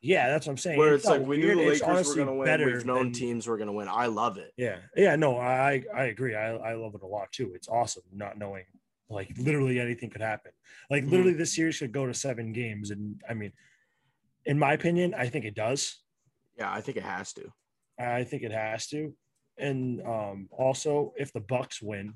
Yeah, 0.00 0.28
that's 0.28 0.46
what 0.46 0.52
I'm 0.52 0.58
saying. 0.58 0.78
Where 0.78 0.92
It 0.92 0.96
it's 0.96 1.04
like 1.06 1.22
we 1.22 1.38
knew 1.38 1.56
the 1.56 1.62
Lakers 1.70 2.08
were 2.08 2.14
going 2.14 2.26
to 2.28 2.32
win. 2.34 2.44
better 2.46 2.66
We've 2.66 2.86
known 2.86 3.04
than- 3.06 3.12
teams 3.12 3.46
were 3.48 3.56
going 3.56 3.66
to 3.66 3.72
win. 3.72 3.88
I 3.88 4.06
love 4.06 4.38
it. 4.38 4.52
Yeah, 4.56 4.78
yeah, 4.96 5.16
no, 5.16 5.36
I 5.38 5.82
I 5.94 6.04
agree. 6.04 6.34
I 6.36 6.54
I 6.54 6.74
love 6.74 6.94
it 6.94 7.02
a 7.02 7.06
lot 7.06 7.32
too. 7.32 7.52
It's 7.54 7.68
awesome 7.68 8.04
not 8.12 8.38
knowing 8.38 8.64
like 9.10 9.30
literally 9.38 9.80
anything 9.80 10.10
could 10.10 10.20
happen. 10.20 10.52
Like 10.90 11.04
Mhm. 11.04 11.10
literally, 11.10 11.32
this 11.32 11.54
series 11.54 11.78
could 11.78 11.92
go 11.92 12.06
to 12.06 12.14
seven 12.14 12.52
games, 12.52 12.90
and 12.90 13.20
I 13.28 13.34
mean, 13.34 13.52
in 14.44 14.58
my 14.58 14.72
opinion, 14.74 15.14
I 15.14 15.28
think 15.28 15.44
it 15.44 15.54
does. 15.54 15.98
Yeah, 16.56 16.72
I 16.72 16.80
think 16.80 16.96
it 16.96 17.02
has 17.02 17.32
to. 17.34 17.52
I 17.98 18.22
think 18.24 18.42
it 18.44 18.52
has 18.52 18.86
to, 18.88 19.16
and 19.58 20.00
um 20.06 20.48
also 20.52 21.12
if 21.16 21.32
the 21.32 21.40
Bucks 21.40 21.80
win, 21.82 22.14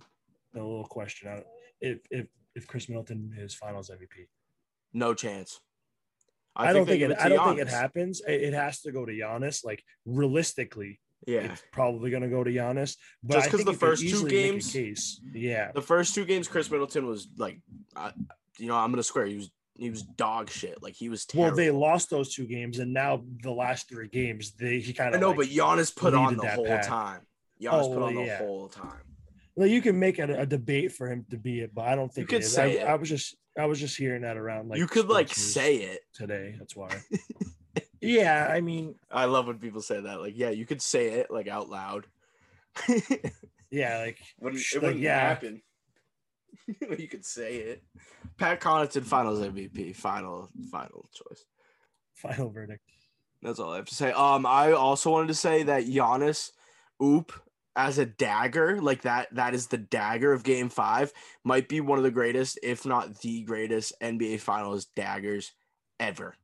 a 0.54 0.58
little 0.58 0.84
question: 0.86 1.28
uh, 1.28 1.40
if 1.80 1.98
if 2.10 2.26
if 2.54 2.66
Khris 2.66 2.88
Middleton 2.88 3.34
is 3.38 3.54
Finals 3.54 3.90
MVP, 3.90 4.26
No 4.92 5.14
chance. 5.14 5.60
I, 6.54 6.74
don't 6.74 6.86
they 6.86 6.98
think 7.00 7.12
it. 7.12 7.18
I 7.18 7.30
don't 7.30 7.48
think 7.48 7.60
it 7.60 7.68
happens. 7.72 8.20
It, 8.28 8.42
it 8.42 8.52
has 8.52 8.82
to 8.82 8.92
go 8.92 9.06
to 9.06 9.12
Giannis. 9.12 9.64
Like 9.64 9.82
realistically, 10.04 11.00
Yeah. 11.26 11.40
it's 11.52 11.62
probably 11.72 12.10
going 12.10 12.22
to 12.24 12.28
go 12.28 12.44
to 12.44 12.50
Giannis. 12.50 12.96
But 13.22 13.36
Just 13.36 13.46
I 13.48 13.50
'cause 13.50 13.60
think 13.60 13.70
the 13.70 13.86
first 13.86 14.02
two 14.02 14.08
easily 14.08 14.32
make 14.34 14.44
a 14.44 14.48
games- 14.52 14.72
case. 14.72 15.20
yeah, 15.32 15.72
The 15.72 15.80
first 15.80 16.14
two 16.14 16.26
games, 16.26 16.48
Khris 16.48 16.70
Middleton 16.70 17.06
was 17.06 17.28
like, 17.38 17.58
uh, 17.96 18.12
you 18.58 18.66
know, 18.68 18.76
I'm 18.76 18.90
going 18.90 18.98
to 18.98 19.02
swear 19.02 19.24
he 19.24 19.36
was 19.36 19.50
he 19.76 19.88
was 19.88 20.02
dog 20.02 20.50
shit. 20.50 20.82
Like 20.82 20.94
he 20.94 21.08
was 21.08 21.24
terrible. 21.24 21.48
Well, 21.48 21.56
they 21.56 21.70
lost 21.70 22.10
those 22.10 22.34
two 22.34 22.46
games, 22.46 22.78
and 22.78 22.92
now 22.92 23.24
the 23.42 23.50
last 23.50 23.88
three 23.88 24.08
games, 24.08 24.52
they 24.52 24.78
he 24.80 24.92
kind 24.92 25.14
of. 25.14 25.18
I 25.18 25.20
know, 25.22 25.32
but 25.32 25.46
Giannis 25.46 25.96
put 25.96 26.12
on 26.12 26.36
the 26.36 26.46
whole 26.48 26.66
time. 26.80 27.22
Giannis 27.62 27.84
Oh, 27.84 27.88
put 27.94 28.02
on 28.02 28.14
well, 28.14 28.24
the 28.24 28.26
yeah. 28.30 28.38
whole 28.38 28.68
time. 28.68 29.00
Well, 29.54 29.68
you 29.68 29.82
can 29.82 29.98
make 29.98 30.18
a, 30.18 30.40
a 30.40 30.46
debate 30.46 30.92
for 30.92 31.10
him 31.10 31.26
to 31.30 31.36
be 31.36 31.60
it, 31.60 31.74
but 31.74 31.82
I 31.82 31.94
don't 31.94 32.12
think 32.12 32.24
you 32.30 32.38
could 32.38 32.42
it 32.42 32.46
is. 32.46 32.52
say 32.52 32.80
I, 32.80 32.84
it. 32.84 32.88
I 32.88 32.94
was 32.94 33.08
just 33.08 33.36
I 33.58 33.66
was 33.66 33.78
just 33.78 33.96
hearing 33.96 34.22
that 34.22 34.36
around 34.36 34.68
like 34.68 34.78
you 34.78 34.86
could 34.86 35.08
like 35.08 35.28
say 35.28 35.76
it. 35.76 36.00
today. 36.14 36.54
That's 36.58 36.74
why. 36.74 36.90
yeah, 38.00 38.48
I 38.50 38.60
mean, 38.60 38.94
I 39.10 39.26
love 39.26 39.46
when 39.46 39.58
people 39.58 39.82
say 39.82 40.00
that. 40.00 40.20
Like, 40.20 40.34
yeah, 40.36 40.50
you 40.50 40.64
could 40.64 40.80
say 40.80 41.10
it 41.10 41.30
like 41.30 41.48
out 41.48 41.68
loud. 41.68 42.06
yeah, 43.70 43.98
like 43.98 44.18
wouldn't, 44.40 44.62
it 44.62 44.74
like, 44.74 44.82
wouldn't 44.82 45.00
yeah. 45.00 45.28
happen. 45.28 45.62
you 46.98 47.08
could 47.08 47.24
say 47.24 47.56
it. 47.56 47.82
Pat 48.38 48.60
Connaughton, 48.60 49.04
Finals 49.04 49.40
MVP, 49.40 49.94
final 49.94 50.48
final 50.70 51.08
choice. 51.12 51.44
final 52.14 52.48
verdict. 52.50 52.82
That's 53.42 53.58
all 53.58 53.72
I 53.72 53.76
have 53.76 53.86
to 53.86 53.94
say. 53.94 54.12
Um, 54.12 54.46
I 54.46 54.72
also 54.72 55.10
wanted 55.10 55.28
to 55.28 55.34
say 55.34 55.64
that 55.64 55.84
Giannis, 55.84 56.52
oop, 57.02 57.32
as 57.74 57.98
a 57.98 58.06
dagger, 58.06 58.80
like 58.80 59.02
that, 59.02 59.34
that 59.34 59.54
is 59.54 59.68
the 59.68 59.78
dagger 59.78 60.32
of 60.32 60.42
Game 60.42 60.68
Five, 60.68 61.12
might 61.44 61.68
be 61.68 61.80
one 61.80 61.98
of 61.98 62.04
the 62.04 62.10
greatest, 62.10 62.58
if 62.62 62.84
not 62.84 63.20
the 63.20 63.42
greatest, 63.42 63.92
NBA 64.00 64.40
Finals 64.40 64.86
daggers 64.96 65.52
ever. 65.98 66.34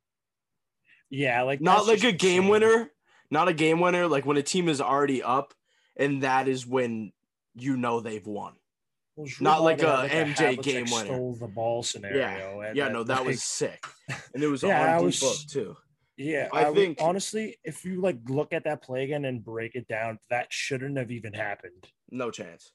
Yeah, 1.09 1.41
like 1.43 1.61
Not 1.61 1.87
like 1.87 2.03
a 2.03 2.11
game 2.11 2.43
insane. 2.43 2.49
winner, 2.49 2.91
not 3.31 3.47
a 3.47 3.53
game 3.53 3.79
winner, 3.79 4.07
like 4.07 4.25
when 4.25 4.37
a 4.37 4.43
team 4.43 4.69
is 4.69 4.79
already 4.81 5.23
up, 5.23 5.53
and 5.95 6.23
that 6.23 6.47
is 6.47 6.65
when 6.67 7.11
you 7.55 7.77
know 7.77 7.99
they've 7.99 8.25
won. 8.25 8.53
Well, 9.15 9.27
not 9.41 9.63
like 9.63 9.81
a 9.81 10.07
had, 10.07 10.27
MJ 10.27 10.55
Havlicek 10.57 10.63
game 10.63 10.85
winner. 10.91 11.05
Stole 11.05 11.35
the 11.39 11.47
ball 11.47 11.83
scenario. 11.83 12.17
Yeah, 12.61 12.71
yeah, 12.73 12.83
then, 12.85 12.93
no, 12.93 13.03
that 13.03 13.19
like, 13.19 13.27
was 13.27 13.43
sick, 13.43 13.83
and 14.33 14.41
it 14.43 14.47
was 14.47 14.63
Yeah, 14.63 14.97
on 14.97 15.05
was- 15.05 15.19
book 15.19 15.37
too. 15.49 15.75
Yeah, 16.21 16.49
I 16.51 16.65
I, 16.65 16.69
would- 16.69 16.75
think- 16.75 16.97
honestly, 17.01 17.57
if 17.63 17.85
you 17.85 18.01
like 18.01 18.17
look 18.27 18.51
at 18.51 18.65
that 18.65 18.81
play 18.83 19.05
again 19.05 19.23
and 19.23 19.41
break 19.43 19.75
it 19.75 19.87
down, 19.87 20.19
that 20.29 20.47
shouldn't 20.51 20.97
have 20.97 21.11
even 21.11 21.31
happened. 21.33 21.87
No 22.11 22.29
chance. 22.29 22.71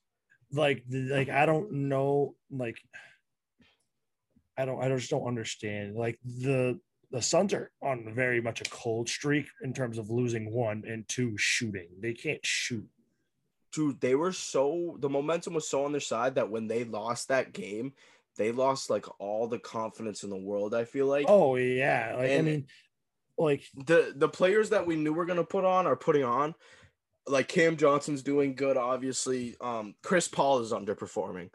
Like, 0.51 0.83
like 0.91 1.29
I 1.29 1.45
don't 1.45 1.71
know, 1.73 2.37
like 2.51 2.79
I 4.57 4.65
don't, 4.65 4.81
I 4.83 4.89
just 4.97 5.11
don't 5.11 5.27
understand. 5.27 5.95
Like 5.97 6.19
the 6.25 6.79
the 7.11 7.21
Suns 7.23 7.53
are 7.53 7.71
on 7.83 8.13
very 8.15 8.41
much 8.41 8.61
a 8.61 8.65
cold 8.71 9.09
streak 9.09 9.47
in 9.63 9.73
terms 9.73 9.99
of 9.99 10.11
losing 10.11 10.51
one 10.53 10.85
and 10.87 11.07
two 11.09 11.37
shooting. 11.37 11.89
They 12.01 12.13
can't 12.15 12.45
shoot. 12.45 12.89
dude, 13.73 14.01
they 14.01 14.15
were 14.15 14.33
so 14.33 14.97
the 15.01 15.09
momentum 15.09 15.55
was 15.55 15.69
so 15.69 15.85
on 15.85 15.93
their 15.93 16.01
side 16.01 16.37
that 16.37 16.51
when 16.51 16.67
they 16.69 16.85
lost 16.85 17.29
that 17.29 17.53
game, 17.53 17.93
they 18.37 18.53
lost 18.53 18.91
like 18.91 19.07
all 19.21 19.49
the 19.49 19.59
confidence 19.59 20.23
in 20.23 20.31
the 20.31 20.37
world. 20.37 20.75
I 20.75 20.85
feel 20.85 21.07
like 21.07 21.27
Oh 21.29 21.57
yeah, 21.57 22.15
like 22.17 22.31
I 22.31 22.41
mean, 22.41 22.67
like 23.39 23.65
the 23.87 24.13
the 24.17 24.29
players 24.29 24.71
that 24.71 24.87
we 24.87 24.97
knew 24.97 25.13
were 25.13 25.27
gonna 25.27 25.45
put 25.45 25.65
on 25.65 25.87
are 25.87 25.97
putting 25.97 26.25
on. 26.25 26.55
Like 27.27 27.49
Cam 27.49 27.77
Johnson's 27.77 28.23
doing 28.23 28.55
good, 28.55 28.77
obviously. 28.77 29.57
Um, 29.61 29.95
Chris 30.03 30.29
Paul 30.29 30.61
is 30.61 30.73
underperforming. 30.73 31.51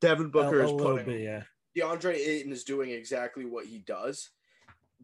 Devin 0.00 0.28
Booker 0.28 0.60
a 0.60 0.66
is 0.66 0.72
putting. 0.72 1.06
bit, 1.06 1.20
yeah. 1.22 1.42
DeAndre 1.76 2.14
Ayton 2.14 2.52
is 2.52 2.64
doing 2.64 2.90
exactly 2.90 3.44
what 3.44 3.64
he 3.64 3.78
does, 3.78 4.30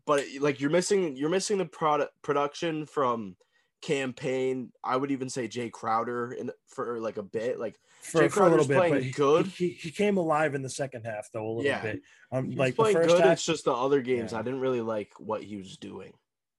but 0.06 0.24
like 0.40 0.60
you're 0.60 0.70
missing, 0.70 1.16
you're 1.16 1.30
missing 1.30 1.58
the 1.58 1.64
product 1.64 2.12
production 2.22 2.84
from 2.84 3.36
Cam 3.84 4.14
Payne. 4.14 4.72
I 4.82 4.96
would 4.96 5.10
even 5.10 5.28
say 5.28 5.46
Jae 5.46 5.70
Crowder 5.70 6.32
in 6.32 6.50
for 6.68 6.98
like 7.00 7.18
a 7.18 7.22
bit. 7.22 7.60
Like 7.60 7.76
for, 8.00 8.22
Jae 8.22 8.30
for 8.30 8.46
a 8.46 8.48
little 8.48 8.66
bit, 8.66 8.78
playing 8.78 8.94
but 8.94 9.02
he, 9.02 9.10
good. 9.10 9.46
He, 9.46 9.68
he 9.68 9.90
came 9.90 10.16
alive 10.16 10.54
in 10.54 10.62
the 10.62 10.70
second 10.70 11.04
half 11.04 11.28
though 11.32 11.46
a 11.46 11.48
little 11.48 11.64
Yeah. 11.64 11.82
bit. 11.82 12.00
Um, 12.32 12.48
He's 12.48 12.58
like 12.58 12.76
the 12.76 12.84
first 12.84 13.08
good. 13.10 13.20
half, 13.20 13.32
It's 13.34 13.44
just 13.44 13.66
the 13.66 13.74
other 13.74 14.00
games 14.00 14.32
Yeah. 14.32 14.38
I 14.38 14.42
didn't 14.42 14.60
really 14.60 14.80
like 14.80 15.12
what 15.18 15.42
he 15.42 15.56
was 15.56 15.76
doing. 15.76 16.12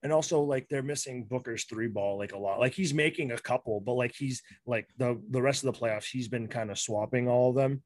and 0.03 0.13
also 0.13 0.41
like 0.41 0.69
they're 0.69 0.83
missing 0.83 1.23
Booker's 1.25 1.63
three 1.63 1.87
ball 1.87 2.19
like 2.19 2.33
a 2.33 2.37
lot. 2.37 2.59
Like 2.59 2.73
he's 2.75 2.93
making 2.93 3.31
a 3.31 3.39
couple, 3.39 3.79
but 3.81 3.93
like 3.93 4.13
he's 4.15 4.43
like 4.67 4.87
the 4.97 5.19
the 5.31 5.41
rest 5.41 5.63
of 5.63 5.73
the 5.73 5.79
playoffs, 5.79 6.05
he's 6.11 6.27
been 6.27 6.47
kind 6.47 6.69
of 6.69 6.77
swapping 6.77 7.27
all 7.27 7.49
of 7.49 7.55
them. 7.55 7.81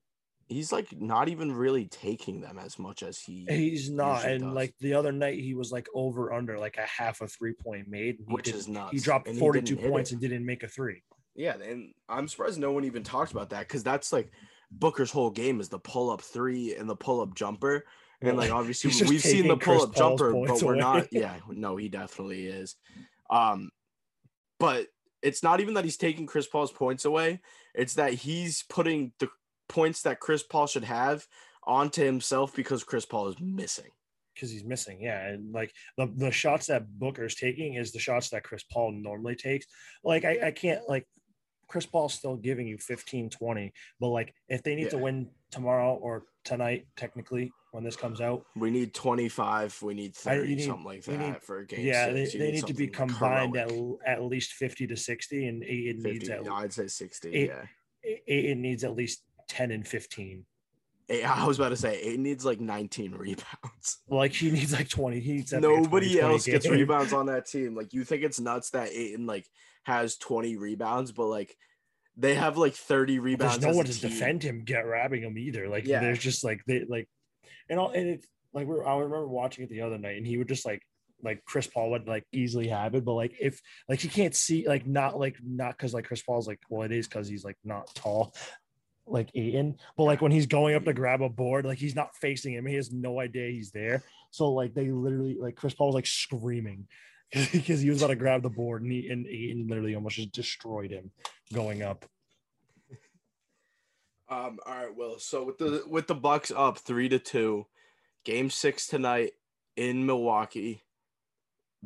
He's 0.49 0.71
like 0.71 0.99
not 0.99 1.29
even 1.29 1.51
really 1.53 1.85
taking 1.85 2.41
them 2.41 2.57
as 2.57 2.77
much 2.79 3.03
as 3.03 3.19
he. 3.19 3.45
He's 3.47 3.89
not, 3.89 4.25
and 4.25 4.41
does. 4.41 4.53
like 4.53 4.73
the 4.79 4.95
other 4.95 5.11
night, 5.11 5.39
he 5.39 5.53
was 5.53 5.71
like 5.71 5.87
over 5.93 6.33
under 6.33 6.57
like 6.57 6.77
a 6.77 6.85
half 6.87 7.21
a 7.21 7.27
three 7.27 7.53
point 7.53 7.87
made, 7.87 8.17
Which 8.27 8.45
didn't- 8.45 8.59
is 8.59 8.67
nuts, 8.67 8.91
He 8.93 8.99
dropped 8.99 9.27
and 9.27 9.35
he 9.35 9.39
forty 9.39 9.61
didn't 9.61 9.77
two 9.77 9.81
hit 9.83 9.91
points 9.91 10.11
and 10.11 10.19
didn't 10.19 10.45
make 10.45 10.63
a 10.63 10.67
three. 10.67 11.03
Yeah, 11.35 11.55
and 11.61 11.93
I'm 12.09 12.27
surprised 12.27 12.59
no 12.59 12.71
one 12.71 12.83
even 12.83 13.03
talked 13.03 13.31
about 13.31 13.51
that 13.51 13.67
because 13.67 13.83
that's 13.83 14.11
like 14.11 14.31
Booker's 14.71 15.11
whole 15.11 15.29
game 15.29 15.59
is 15.61 15.69
the 15.69 15.79
pull 15.79 16.09
up 16.09 16.21
three 16.21 16.75
and 16.75 16.89
the 16.89 16.95
pull 16.95 17.21
up 17.21 17.35
jumper. 17.35 17.85
And 18.21 18.35
like 18.35 18.51
obviously 18.59 18.89
we've 19.07 19.21
seen 19.21 19.47
the 19.47 19.55
pull 19.55 19.83
up 19.83 19.93
Paul's 19.93 20.19
jumper, 20.19 20.33
but 20.33 20.61
we're 20.63 20.73
away. 20.73 20.79
not. 20.79 21.07
Yeah, 21.11 21.35
no, 21.49 21.77
he 21.77 21.87
definitely 21.89 22.47
is. 22.47 22.75
Um, 23.29 23.69
but 24.59 24.87
it's 25.21 25.43
not 25.43 25.59
even 25.59 25.75
that 25.75 25.83
he's 25.85 25.97
taking 25.97 26.25
Chris 26.25 26.47
Paul's 26.47 26.71
points 26.71 27.05
away. 27.05 27.39
It's 27.75 27.93
that 27.95 28.13
he's 28.13 28.63
putting 28.67 29.11
the 29.19 29.29
points 29.69 30.01
that 30.01 30.19
Chris 30.19 30.43
Paul 30.43 30.67
should 30.67 30.83
have 30.83 31.25
onto 31.63 32.03
himself 32.03 32.53
because 32.55 32.83
Chris 32.83 33.05
Paul 33.05 33.27
is 33.29 33.39
missing. 33.39 33.91
because 34.35 34.51
he's 34.51 34.63
missing. 34.65 35.01
Yeah, 35.01 35.27
and 35.27 35.53
like 35.53 35.71
the 35.97 36.11
the 36.15 36.31
shots 36.31 36.67
that 36.67 36.87
Booker's 36.99 37.35
taking 37.35 37.75
is 37.75 37.91
the 37.91 37.99
shots 37.99 38.29
that 38.31 38.43
Chris 38.43 38.63
Paul 38.63 38.91
normally 38.91 39.35
takes. 39.35 39.65
Like 40.03 40.25
I, 40.25 40.47
I 40.47 40.51
can't 40.51 40.81
like 40.89 41.05
Chris 41.67 41.85
Paul's 41.85 42.13
still 42.15 42.35
giving 42.35 42.65
you 42.67 42.77
15, 42.79 43.29
20, 43.29 43.71
but 43.99 44.07
like 44.07 44.33
if 44.47 44.63
they 44.63 44.75
need 44.75 44.89
to 44.89 44.97
win 44.97 45.29
tomorrow 45.51 45.93
or 45.95 46.23
tonight, 46.43 46.87
technically 46.97 47.51
when 47.71 47.83
this 47.83 47.95
comes 47.95 48.19
out, 48.21 48.43
We 48.55 48.71
need 48.71 48.95
25. 48.95 49.83
We 49.83 49.93
need 49.93 50.15
30, 50.15 50.49
you 50.49 50.55
need- 50.55 50.65
something 50.65 50.85
like 50.85 51.03
that 51.03 51.19
need- 51.19 51.43
for 51.43 51.59
a 51.59 51.67
game. 51.67 51.85
yeah, 51.85 52.09
they, 52.11 52.23
six. 52.25 52.33
You 52.33 52.39
they 52.39 52.51
need 52.53 52.65
to 52.65 52.73
be 52.73 52.87
combined 52.87 53.55
at, 53.55 53.69
heroic. 53.69 53.99
at 54.07 54.23
least 54.23 54.53
50 54.53 54.87
to 54.87 54.97
60, 54.97 55.45
and 55.47 55.63
Ayton 55.63 56.01
50, 56.01 56.11
needs 56.17 56.29
at 56.29 56.47
I'd 56.51 56.73
say 56.73 56.87
60. 56.87 57.29
Eight- 57.35 57.49
yeah. 57.49 57.65
Ayton 58.27 58.61
needs 58.63 58.83
at 58.83 58.95
least 58.95 59.21
10 59.49 59.71
and 59.71 59.87
15. 59.87 60.45
Hey, 61.07 61.23
I 61.23 61.45
was 61.45 61.57
about 61.57 61.69
to 61.69 61.75
say 61.75 61.95
it 61.97 62.19
needs 62.19 62.45
like 62.45 62.59
19 62.61 63.13
rebounds. 63.13 63.97
Like 64.09 64.31
he 64.33 64.51
needs 64.51 64.73
like 64.73 64.89
20. 64.89 65.19
He 65.19 65.33
needs 65.33 65.49
to 65.51 65.55
have, 65.57 65.63
like, 65.63 65.71
a 65.71 65.75
20, 65.75 65.83
Nobody 65.83 66.19
20 66.19 66.33
else 66.33 66.45
gets 66.45 66.69
rebounds 66.69 67.13
on 67.13 67.25
that 67.27 67.47
team. 67.47 67.75
Like 67.75 67.93
you 67.93 68.03
think 68.03 68.23
it's 68.23 68.39
nuts 68.39 68.69
that 68.71 68.89
Ayton 68.91 69.25
like 69.25 69.47
has 69.83 70.17
20 70.17 70.57
rebounds, 70.57 71.11
but 71.11 71.25
like 71.25 71.55
they 72.15 72.35
have 72.35 72.57
like 72.57 72.73
30 72.73 73.19
rebounds. 73.19 73.57
There's 73.59 73.73
no 73.73 73.77
one 73.77 73.85
to 73.85 73.93
team. 73.99 74.09
defend 74.09 74.43
him, 74.43 74.63
get 74.63 74.83
grabbing 74.83 75.23
him 75.23 75.37
either. 75.37 75.67
Like 75.67 75.85
Yeah. 75.87 75.99
there's 76.01 76.19
just 76.19 76.43
like 76.43 76.61
they 76.67 76.85
like, 76.87 77.07
and 77.69 77.79
all 77.79 77.91
and 77.91 78.07
it's 78.09 78.27
like 78.53 78.67
we 78.67 78.75
are 78.75 78.85
I 78.87 78.95
remember 78.95 79.27
watching 79.27 79.63
it 79.63 79.69
the 79.69 79.81
other 79.81 79.97
night, 79.97 80.17
and 80.17 80.27
he 80.27 80.37
would 80.37 80.47
just 80.49 80.65
like 80.65 80.81
like 81.23 81.43
Chris 81.45 81.67
Paul 81.67 81.91
would 81.91 82.07
like 82.07 82.25
easily 82.31 82.67
have 82.67 82.93
it, 82.95 83.03
but 83.03 83.13
like 83.13 83.33
if 83.41 83.61
like 83.87 83.99
he 83.99 84.07
can't 84.09 84.35
see 84.35 84.67
like 84.67 84.85
not 84.85 85.17
like 85.19 85.37
not 85.43 85.71
because 85.77 85.93
like 85.93 86.05
Chris 86.05 86.21
Paul's 86.21 86.47
like 86.47 86.59
well 86.69 86.83
it 86.83 86.91
is 86.91 87.07
because 87.07 87.27
he's 87.27 87.43
like 87.43 87.57
not 87.63 87.93
tall. 87.95 88.33
Like 89.11 89.31
Ayton, 89.33 89.75
but 89.97 90.03
like 90.03 90.21
when 90.21 90.31
he's 90.31 90.45
going 90.45 90.75
up 90.75 90.85
to 90.85 90.93
grab 90.93 91.21
a 91.21 91.29
board, 91.29 91.65
like 91.65 91.79
he's 91.79 91.95
not 91.95 92.15
facing 92.15 92.53
him. 92.53 92.65
He 92.65 92.75
has 92.75 92.91
no 92.91 93.19
idea 93.19 93.49
he's 93.49 93.71
there. 93.71 94.03
So 94.31 94.51
like 94.51 94.73
they 94.73 94.91
literally 94.91 95.35
like 95.39 95.55
Chris 95.55 95.73
Paul 95.73 95.87
was 95.87 95.95
like 95.95 96.05
screaming 96.05 96.87
because 97.51 97.81
he 97.81 97.89
was 97.89 98.01
about 98.01 98.09
to 98.09 98.15
grab 98.15 98.43
the 98.43 98.49
board 98.49 98.83
and 98.83 98.91
he 98.91 99.09
and 99.09 99.25
Ayton 99.25 99.67
literally 99.67 99.95
almost 99.95 100.17
just 100.17 100.31
destroyed 100.31 100.91
him 100.91 101.11
going 101.53 101.81
up. 101.81 102.05
Um, 104.29 104.59
all 104.65 104.75
right, 104.75 104.95
Will. 104.95 105.17
So 105.17 105.43
with 105.43 105.57
the 105.57 105.83
with 105.87 106.05
the 106.05 106.15
Bucks 106.15 106.51
up 106.55 106.77
three 106.77 107.09
to 107.09 107.17
two, 107.17 107.65
game 108.25 108.49
six 108.49 108.87
tonight 108.87 109.31
in 109.75 110.05
Milwaukee. 110.05 110.83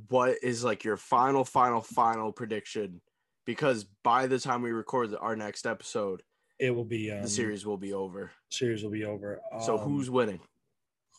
What 0.10 0.38
is 0.42 0.64
like 0.64 0.84
your 0.84 0.98
final, 0.98 1.46
final, 1.46 1.82
final 1.82 2.32
prediction? 2.32 3.02
Because 3.46 3.86
by 4.04 4.28
the 4.28 4.40
time 4.40 4.62
we 4.62 4.72
record 4.72 5.14
our 5.20 5.36
next 5.36 5.68
episode, 5.68 6.24
It 6.64 6.74
will 6.74 6.86
be 6.86 7.12
um, 7.12 7.24
the 7.24 7.28
series 7.28 7.66
will 7.66 7.76
be 7.78 7.92
over. 7.92 8.32
series 8.50 8.84
will 8.84 8.90
be 8.92 9.04
over. 9.04 9.42
So 9.66 9.78
Um, 9.78 9.82
who's 9.82 10.10
winning? 10.10 10.40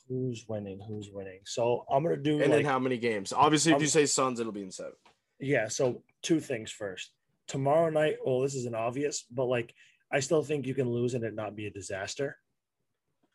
who's 0.08 0.46
winning? 0.48 0.80
Who's 0.88 1.10
winning? 1.12 1.40
So 1.44 1.84
I'm 1.90 2.02
gonna 2.02 2.16
do 2.16 2.40
And 2.40 2.50
like 2.50 2.60
in 2.60 2.66
how 2.66 2.78
many 2.78 2.96
games? 2.96 3.30
Obviously, 3.30 3.72
if 3.74 3.80
you 3.82 3.86
say 3.88 4.06
Suns, 4.06 4.40
it'll 4.40 4.52
be 4.52 4.62
in 4.62 4.70
seven. 4.70 4.94
yeah. 5.38 5.68
So 5.68 6.02
two 6.22 6.40
things 6.40 6.70
first. 6.70 7.12
Tomorrow 7.46 7.90
night. 7.90 8.16
Well, 8.24 8.40
this 8.40 8.54
isn't 8.54 8.74
obvious, 8.74 9.26
but 9.30 9.44
like 9.44 9.74
I 10.10 10.20
still 10.20 10.42
think 10.42 10.66
you 10.66 10.74
can 10.74 10.88
lose 10.88 11.12
and 11.12 11.22
it 11.24 11.34
not 11.34 11.54
be 11.56 11.66
a 11.66 11.70
disaster 11.70 12.38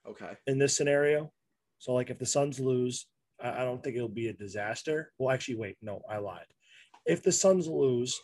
Okay. 0.08 0.32
in 0.48 0.58
this 0.58 0.76
scenario. 0.76 1.32
So 1.78 1.94
like 1.94 2.10
if 2.10 2.18
the 2.18 2.26
Suns 2.26 2.60
lose, 2.60 3.06
I, 3.40 3.62
I 3.62 3.64
don't 3.66 3.84
think 3.84 3.96
it'll 3.98 4.10
be 4.24 4.30
a 4.30 4.34
disaster. 4.34 5.12
Well, 5.20 5.32
actually, 5.34 5.58
wait, 5.58 5.78
no, 5.84 6.02
I 6.10 6.18
lied. 6.18 6.50
If 7.06 7.22
the 7.22 7.32
Suns 7.32 7.68
lose, 7.68 8.20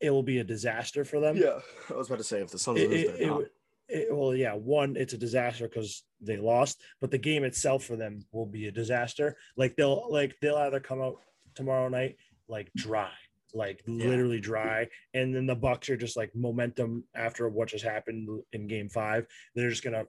it 0.00 0.10
will 0.10 0.22
be 0.22 0.38
a 0.38 0.44
disaster 0.44 1.04
for 1.04 1.20
them. 1.20 1.36
Yeah, 1.36 1.60
I 1.90 1.94
was 1.94 2.08
about 2.08 2.18
to 2.18 2.24
say 2.24 2.40
if 2.40 2.50
the 2.50 2.58
Suns 2.58 2.80
It- 2.80 2.90
lose, 2.90 3.00
it- 3.20 3.26
not. 3.26 3.42
it- 3.88 4.14
well, 4.14 4.34
yeah, 4.34 4.52
one, 4.54 4.96
it's 4.96 5.12
a 5.14 5.18
disaster 5.18 5.66
because 5.68 6.04
they 6.20 6.36
lost, 6.36 6.80
but 7.00 7.10
the 7.10 7.18
game 7.18 7.44
itself 7.44 7.84
for 7.84 7.96
them 7.96 8.20
will 8.32 8.46
be 8.46 8.66
a 8.68 8.72
disaster. 8.72 9.36
Like 9.56 9.76
they'll 9.76 10.06
like 10.10 10.36
they'll 10.40 10.56
either 10.56 10.80
come 10.80 11.00
out 11.00 11.20
tomorrow 11.54 11.88
night 11.88 12.16
like 12.48 12.70
dry, 12.76 13.10
like 13.54 13.82
literally 13.86 14.40
dry, 14.40 14.88
and 15.14 15.34
then 15.34 15.46
the 15.46 15.54
Bucks 15.56 15.88
are 15.90 15.96
just 15.96 16.16
like 16.16 16.34
momentum 16.34 17.04
after 17.14 17.48
what 17.48 17.68
just 17.68 17.84
happened 17.84 18.28
in 18.52 18.66
Game 18.68 18.88
Five. 18.88 19.26
They're 19.54 19.70
just 19.70 19.82
gonna 19.84 20.04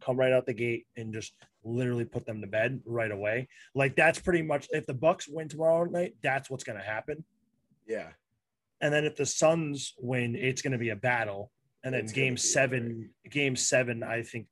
come 0.00 0.16
right 0.16 0.32
out 0.32 0.46
the 0.46 0.54
gate 0.54 0.86
and 0.96 1.12
just 1.12 1.34
literally 1.64 2.04
put 2.04 2.24
them 2.24 2.40
to 2.40 2.46
bed 2.46 2.80
right 2.84 3.10
away. 3.10 3.48
Like 3.74 3.94
that's 3.96 4.18
pretty 4.20 4.42
much 4.42 4.68
if 4.70 4.86
the 4.86 4.94
Bucks 4.94 5.28
win 5.28 5.48
tomorrow 5.48 5.84
night, 5.84 6.14
that's 6.22 6.50
what's 6.50 6.64
gonna 6.64 6.82
happen. 6.82 7.24
yeah. 7.86 8.08
And 8.80 8.92
then 8.92 9.04
if 9.04 9.16
the 9.16 9.26
Suns 9.26 9.94
win, 9.98 10.36
it's 10.36 10.62
going 10.62 10.72
to 10.72 10.78
be 10.78 10.90
a 10.90 10.96
battle. 10.96 11.50
And 11.84 11.94
then 11.94 12.02
It's 12.04 12.12
game 12.12 12.36
seven, 12.36 13.10
game 13.30 13.56
seven, 13.56 14.02
I 14.02 14.22
think, 14.22 14.46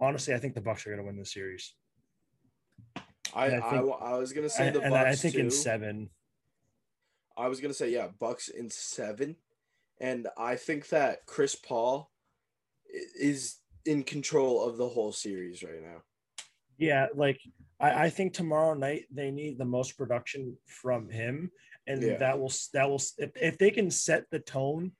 honestly, 0.00 0.34
I 0.34 0.38
think 0.38 0.54
the 0.54 0.60
Bucks 0.60 0.86
are 0.86 0.90
going 0.90 1.00
to 1.00 1.06
win 1.06 1.16
the 1.18 1.24
series. 1.24 1.74
I, 3.34 3.46
I, 3.46 3.46
I 3.46 3.70
think- 3.70 3.92
I 4.00 4.16
was 4.18 4.32
gonna 4.32 4.48
say 4.48 4.70
the 4.70 4.80
and 4.80 4.90
Bucks 4.92 5.04
I 5.08 5.14
think 5.14 5.34
in 5.34 5.50
seven, 5.50 6.10
I 7.36 7.48
was 7.48 7.60
gonna 7.60 7.74
say 7.74 7.90
yeah, 7.90 8.08
Bucks 8.18 8.48
in 8.48 8.70
seven, 8.70 9.36
and 10.00 10.28
I 10.38 10.56
think 10.56 10.88
that 10.88 11.26
Chris 11.26 11.54
Paul 11.54 12.10
is 13.18 13.56
in 13.84 14.04
control 14.04 14.64
of 14.66 14.76
the 14.78 14.88
whole 14.88 15.12
series 15.12 15.62
right 15.62 15.82
now. 15.82 16.02
Yeah, 16.78 17.08
like 17.14 17.40
I, 17.80 18.04
I 18.06 18.10
think 18.10 18.32
tomorrow 18.32 18.74
night 18.74 19.02
they 19.12 19.30
need 19.30 19.58
the 19.58 19.64
most 19.64 19.98
production 19.98 20.56
from 20.66 21.10
him, 21.10 21.50
and 21.86 22.02
Yeah. 22.02 22.16
that 22.18 22.38
will 22.38 22.52
that 22.72 22.88
will 22.88 23.02
if, 23.18 23.30
if 23.36 23.58
they 23.58 23.70
can 23.70 23.90
set 23.90 24.28
the 24.30 24.38
tone, 24.40 24.92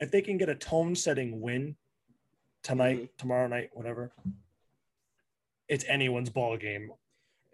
if 0.00 0.10
they 0.10 0.22
can 0.22 0.36
get 0.38 0.48
a 0.48 0.54
tone 0.54 0.94
setting 0.94 1.40
win 1.40 1.76
tonight, 2.62 2.96
Mm-hmm. 2.96 3.16
tomorrow 3.18 3.46
night, 3.48 3.70
whatever, 3.72 4.12
it's 5.68 5.84
anyone's 5.88 6.30
ball 6.30 6.56
game 6.56 6.90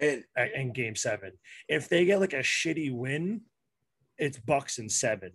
And 0.00 0.24
in 0.54 0.72
game 0.72 0.96
seven. 0.96 1.32
If 1.68 1.88
they 1.88 2.04
get 2.04 2.20
like 2.20 2.32
a 2.32 2.38
shitty 2.40 2.92
win, 2.92 3.42
it's 4.18 4.38
Bucks 4.38 4.78
and 4.78 4.90
seven. 4.90 5.32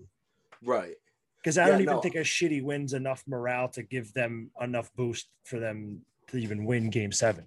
right. 0.63 0.95
Because 1.37 1.59
I 1.59 1.65
Yeah, 1.65 1.73
don't 1.73 1.81
even 1.81 1.95
no. 1.95 2.01
think 2.01 2.15
a 2.15 2.19
shitty 2.21 2.63
win's 2.63 2.93
enough 2.93 3.23
morale 3.27 3.69
to 3.69 3.83
give 3.83 4.11
them 4.13 4.49
enough 4.59 4.91
boost 4.95 5.27
for 5.43 5.59
them 5.59 6.03
to 6.27 6.37
even 6.37 6.65
win 6.65 6.89
game 6.89 7.11
seven. 7.11 7.45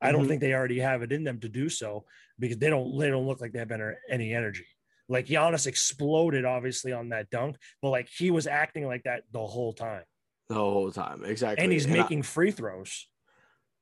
I 0.00 0.10
don't 0.10 0.24
Mhm. 0.24 0.28
think 0.28 0.40
they 0.40 0.52
already 0.52 0.80
have 0.80 1.02
it 1.02 1.12
in 1.12 1.22
them 1.22 1.38
to 1.40 1.48
do 1.48 1.68
so 1.68 2.04
because 2.40 2.58
they 2.58 2.68
don't 2.68 2.98
they 2.98 3.08
don't 3.08 3.26
look 3.26 3.40
like 3.40 3.52
they 3.52 3.60
have 3.60 3.70
any 4.10 4.34
energy. 4.34 4.66
Like 5.08 5.26
Giannis 5.26 5.66
exploded 5.66 6.44
obviously 6.44 6.92
on 6.92 7.10
that 7.10 7.30
dunk, 7.30 7.56
but 7.80 7.90
like 7.90 8.08
he 8.08 8.30
was 8.30 8.46
acting 8.46 8.86
like 8.86 9.04
that 9.04 9.22
the 9.32 9.44
whole 9.44 9.72
time. 9.72 10.02
The 10.48 10.54
whole 10.54 10.90
time. 10.90 11.24
Exactly. 11.24 11.62
And 11.62 11.72
he's 11.72 11.86
I- 11.86 11.90
making 11.90 12.22
free 12.22 12.50
throws. 12.50 13.06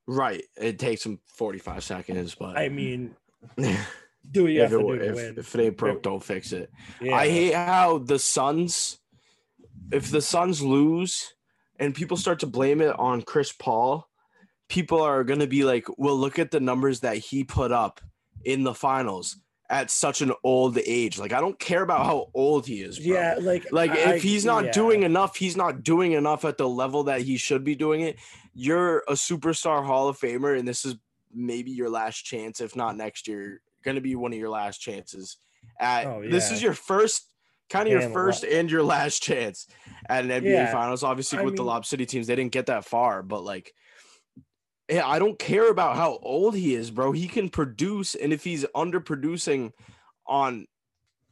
right. 0.07 0.43
It 0.57 0.79
takes 0.79 1.05
him 1.05 1.21
45 1.37 1.83
seconds, 1.85 2.35
but 2.35 2.59
I 2.59 2.69
mean, 2.69 3.15
do 4.31 4.47
you 4.47 4.63
if, 4.63 4.71
have 4.71 4.81
it, 4.81 4.83
to 4.83 4.99
do 4.99 4.99
to 4.99 5.41
if, 5.41 5.55
it 5.55 5.61
ain't 5.61 5.77
broke, 5.77 6.03
don't 6.03 6.23
fix 6.23 6.53
it. 6.53 6.71
Yeah. 7.01 7.15
I 7.15 7.29
hate 7.29 7.55
how 7.55 7.99
the 7.99 8.19
Suns, 8.19 8.99
if 9.93 10.11
the 10.11 10.23
Suns 10.23 10.63
lose 10.63 11.35
and 11.79 11.95
people 11.95 12.17
start 12.17 12.41
to 12.41 12.47
blame 12.47 12.81
it 12.81 12.99
on 12.99 13.23
Chris 13.23 13.53
Paul, 13.53 14.09
people 14.69 15.01
are 15.01 15.25
going 15.25 15.41
to 15.41 15.47
be 15.47 15.65
like, 15.65 15.87
well, 15.99 16.17
look 16.17 16.39
at 16.39 16.51
the 16.51 16.61
numbers 16.61 17.01
that 17.01 17.17
he 17.17 17.45
put 17.45 17.73
up 17.73 18.01
in 18.45 18.63
the 18.63 18.75
finals 18.75 19.37
at 19.75 19.91
such 19.91 20.23
an 20.23 20.33
old 20.45 20.79
age. 20.79 21.19
Like, 21.19 21.33
I 21.33 21.41
don't 21.41 21.59
care 21.59 21.83
about 21.83 22.07
how 22.07 22.31
old 22.33 22.65
he 22.65 22.81
is. 22.81 23.01
Bro. 23.01 23.07
Yeah, 23.17 23.35
like 23.41 23.73
Like, 23.73 23.91
I- 23.91 24.15
if 24.15 24.23
he's 24.23 24.45
not 24.45 24.67
yeah. 24.67 24.71
doing 24.71 25.03
enough, 25.03 25.35
he's 25.35 25.57
not 25.57 25.83
doing 25.83 26.13
enough 26.13 26.45
at 26.45 26.59
the 26.59 26.69
level 26.69 27.03
that 27.05 27.23
he 27.23 27.37
should 27.37 27.65
be 27.65 27.75
doing 27.75 28.03
it. 28.03 28.17
You're 28.55 28.99
a 29.09 29.15
superstar 29.15 29.85
Hall 29.85 30.07
of 30.07 30.17
Famer, 30.17 30.57
and 30.57 30.67
this 30.69 30.85
is 30.85 30.95
maybe 31.35 31.73
your 31.73 31.91
last 31.91 32.23
chance, 32.23 32.61
if 32.61 32.77
not 32.77 32.97
next 32.97 33.27
year, 33.27 33.61
going 33.83 33.97
to 33.97 34.01
be 34.01 34.15
one 34.15 34.33
of 34.33 34.39
your 34.39 34.49
last 34.49 34.79
chances. 34.79 35.39
At 35.81 36.07
Oh, 36.07 36.23
this 36.25 36.53
is 36.53 36.63
your 36.63 36.75
first, 36.75 37.27
kind 37.69 37.89
of 37.89 37.93
your 38.01 38.11
first 38.11 38.45
and 38.45 38.71
your 38.71 38.85
last 38.85 39.25
chance 39.25 39.67
at 40.09 40.25
an 40.25 40.31
NBA 40.31 40.53
Yeah, 40.53 40.71
Finals. 40.73 41.03
Obviously, 41.03 41.41
I 41.41 41.43
with 41.43 41.57
the 41.57 41.65
Lob 41.65 41.85
City 41.85 42.07
teams, 42.07 42.29
they 42.29 42.37
didn't 42.37 42.53
get 42.53 42.67
that 42.67 42.85
far, 42.85 43.25
but 43.25 43.43
like. 43.43 43.73
Yeah, 44.89 45.07
I 45.07 45.19
don't 45.19 45.39
care 45.39 45.71
about 45.71 45.97
how 45.97 46.19
old 46.23 46.55
he 46.55 46.75
is, 46.75 46.91
bro. 46.91 47.13
He 47.13 47.27
can 47.27 47.49
produce, 47.49 48.15
and 48.15 48.33
if 48.33 48.45
he's 48.45 48.65
underproducing 48.75 49.73
on 50.27 50.67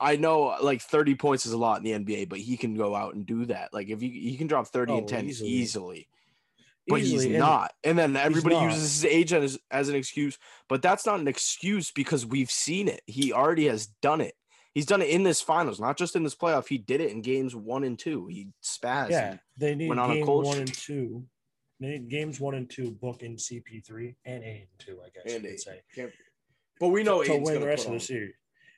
I 0.01 0.17
know 0.17 0.57
like 0.61 0.81
30 0.83 1.15
points 1.15 1.47
is 1.47 1.53
a 1.53 1.59
lot 1.59 1.79
in 1.79 1.85
the 1.85 1.93
NBA, 1.93 2.29
but 2.29 2.41
he 2.41 2.57
can 2.57 2.75
go 2.75 2.97
out 2.97 3.15
and 3.15 3.25
do 3.25 3.45
that. 3.47 3.73
Like 3.73 3.89
if 3.89 4.01
he, 4.01 4.09
he 4.09 4.37
can 4.37 4.49
drop 4.49 4.67
30 4.67 4.93
and 4.95 5.05
Oh, 5.05 5.07
10 5.07 5.27
easily. 5.27 5.51
easily. 5.51 6.09
But 6.89 6.99
he's 7.01 7.13
Easily, 7.13 7.35
and- 7.35 7.39
not. 7.39 7.73
And 7.85 7.97
then 7.97 8.17
everybody 8.17 8.57
uses 8.57 9.03
his 9.03 9.05
age 9.05 9.33
as, 9.33 9.57
as 9.71 9.89
an 9.89 9.95
excuse, 9.95 10.37
but 10.69 10.83
that's 10.83 11.07
not 11.07 11.21
an 11.21 11.29
excuse 11.29 11.93
because 11.93 12.27
we've 12.27 12.51
seen 12.51 12.89
it. 12.89 13.03
He 13.07 13.33
already 13.33 13.69
has 13.69 13.87
done 13.87 14.21
it. 14.21 14.35
He's 14.75 14.87
done 14.87 15.03
it 15.03 15.11
in 15.11 15.23
this 15.23 15.41
finals, 15.41 15.79
not 15.79 15.97
just 15.97 16.17
in 16.17 16.25
this 16.25 16.35
playoff. 16.35 16.67
He 16.67 16.79
did 16.79 17.01
it 17.01 17.13
in 17.13 17.23
games 17.23 17.55
one 17.55 17.85
and 17.85 17.97
two. 17.97 18.27
He 18.27 18.49
spazzed. 18.65 19.11
Yeah, 19.11 19.31
and 19.33 19.41
they 19.57 19.77
need 19.77 19.89
went 19.89 20.01
on 20.01 20.11
a 20.11 20.15
game 20.15 20.25
cold 20.27 20.47
one 20.47 20.59
and 20.59 20.75
two. 20.75 21.25
Games 22.09 22.41
one 22.41 22.55
and 22.55 22.69
two, 22.71 22.93
book 22.93 23.23
in 23.23 23.37
CP3 23.37 24.15
and 24.25 24.45
eight 24.45 24.69
and 24.71 24.79
two, 24.79 24.99
I 25.05 25.09
guess 25.11 25.35
And 25.35 25.45
you 25.45 25.51
could 25.51 25.61
say. 25.61 25.81
Can't- 25.95 26.13
But 26.81 26.89
we 26.89 27.03
know 27.03 27.23
to, 27.23 27.29
to 27.29 27.39
win 27.39 27.61
the 27.61 27.67
rest 27.67 27.87
of 27.87 27.93
the 27.93 28.01
series. 28.01 28.35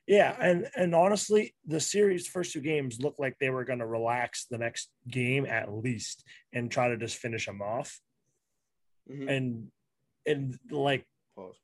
Yeah, 0.07 0.37
and 0.39 0.69
and 0.77 0.95
honestly, 0.95 1.55
the 1.67 1.81
series 1.81 2.27
first 2.29 2.53
two 2.53 2.61
games 2.61 3.01
looked 3.01 3.19
like 3.19 3.39
they 3.39 3.49
were 3.49 3.65
going 3.65 3.79
to 3.79 3.87
relax 3.87 4.45
the 4.51 4.59
next 4.59 4.91
game 5.09 5.47
at 5.47 5.73
least 5.73 6.25
and 6.53 6.71
try 6.71 6.89
to 6.89 6.97
just 6.99 7.17
finish 7.17 7.47
them 7.47 7.63
off. 7.63 7.99
Mhm. 9.11 9.31
And 9.31 9.69
and 10.27 10.59
like 10.71 11.07
Pause. 11.35 11.57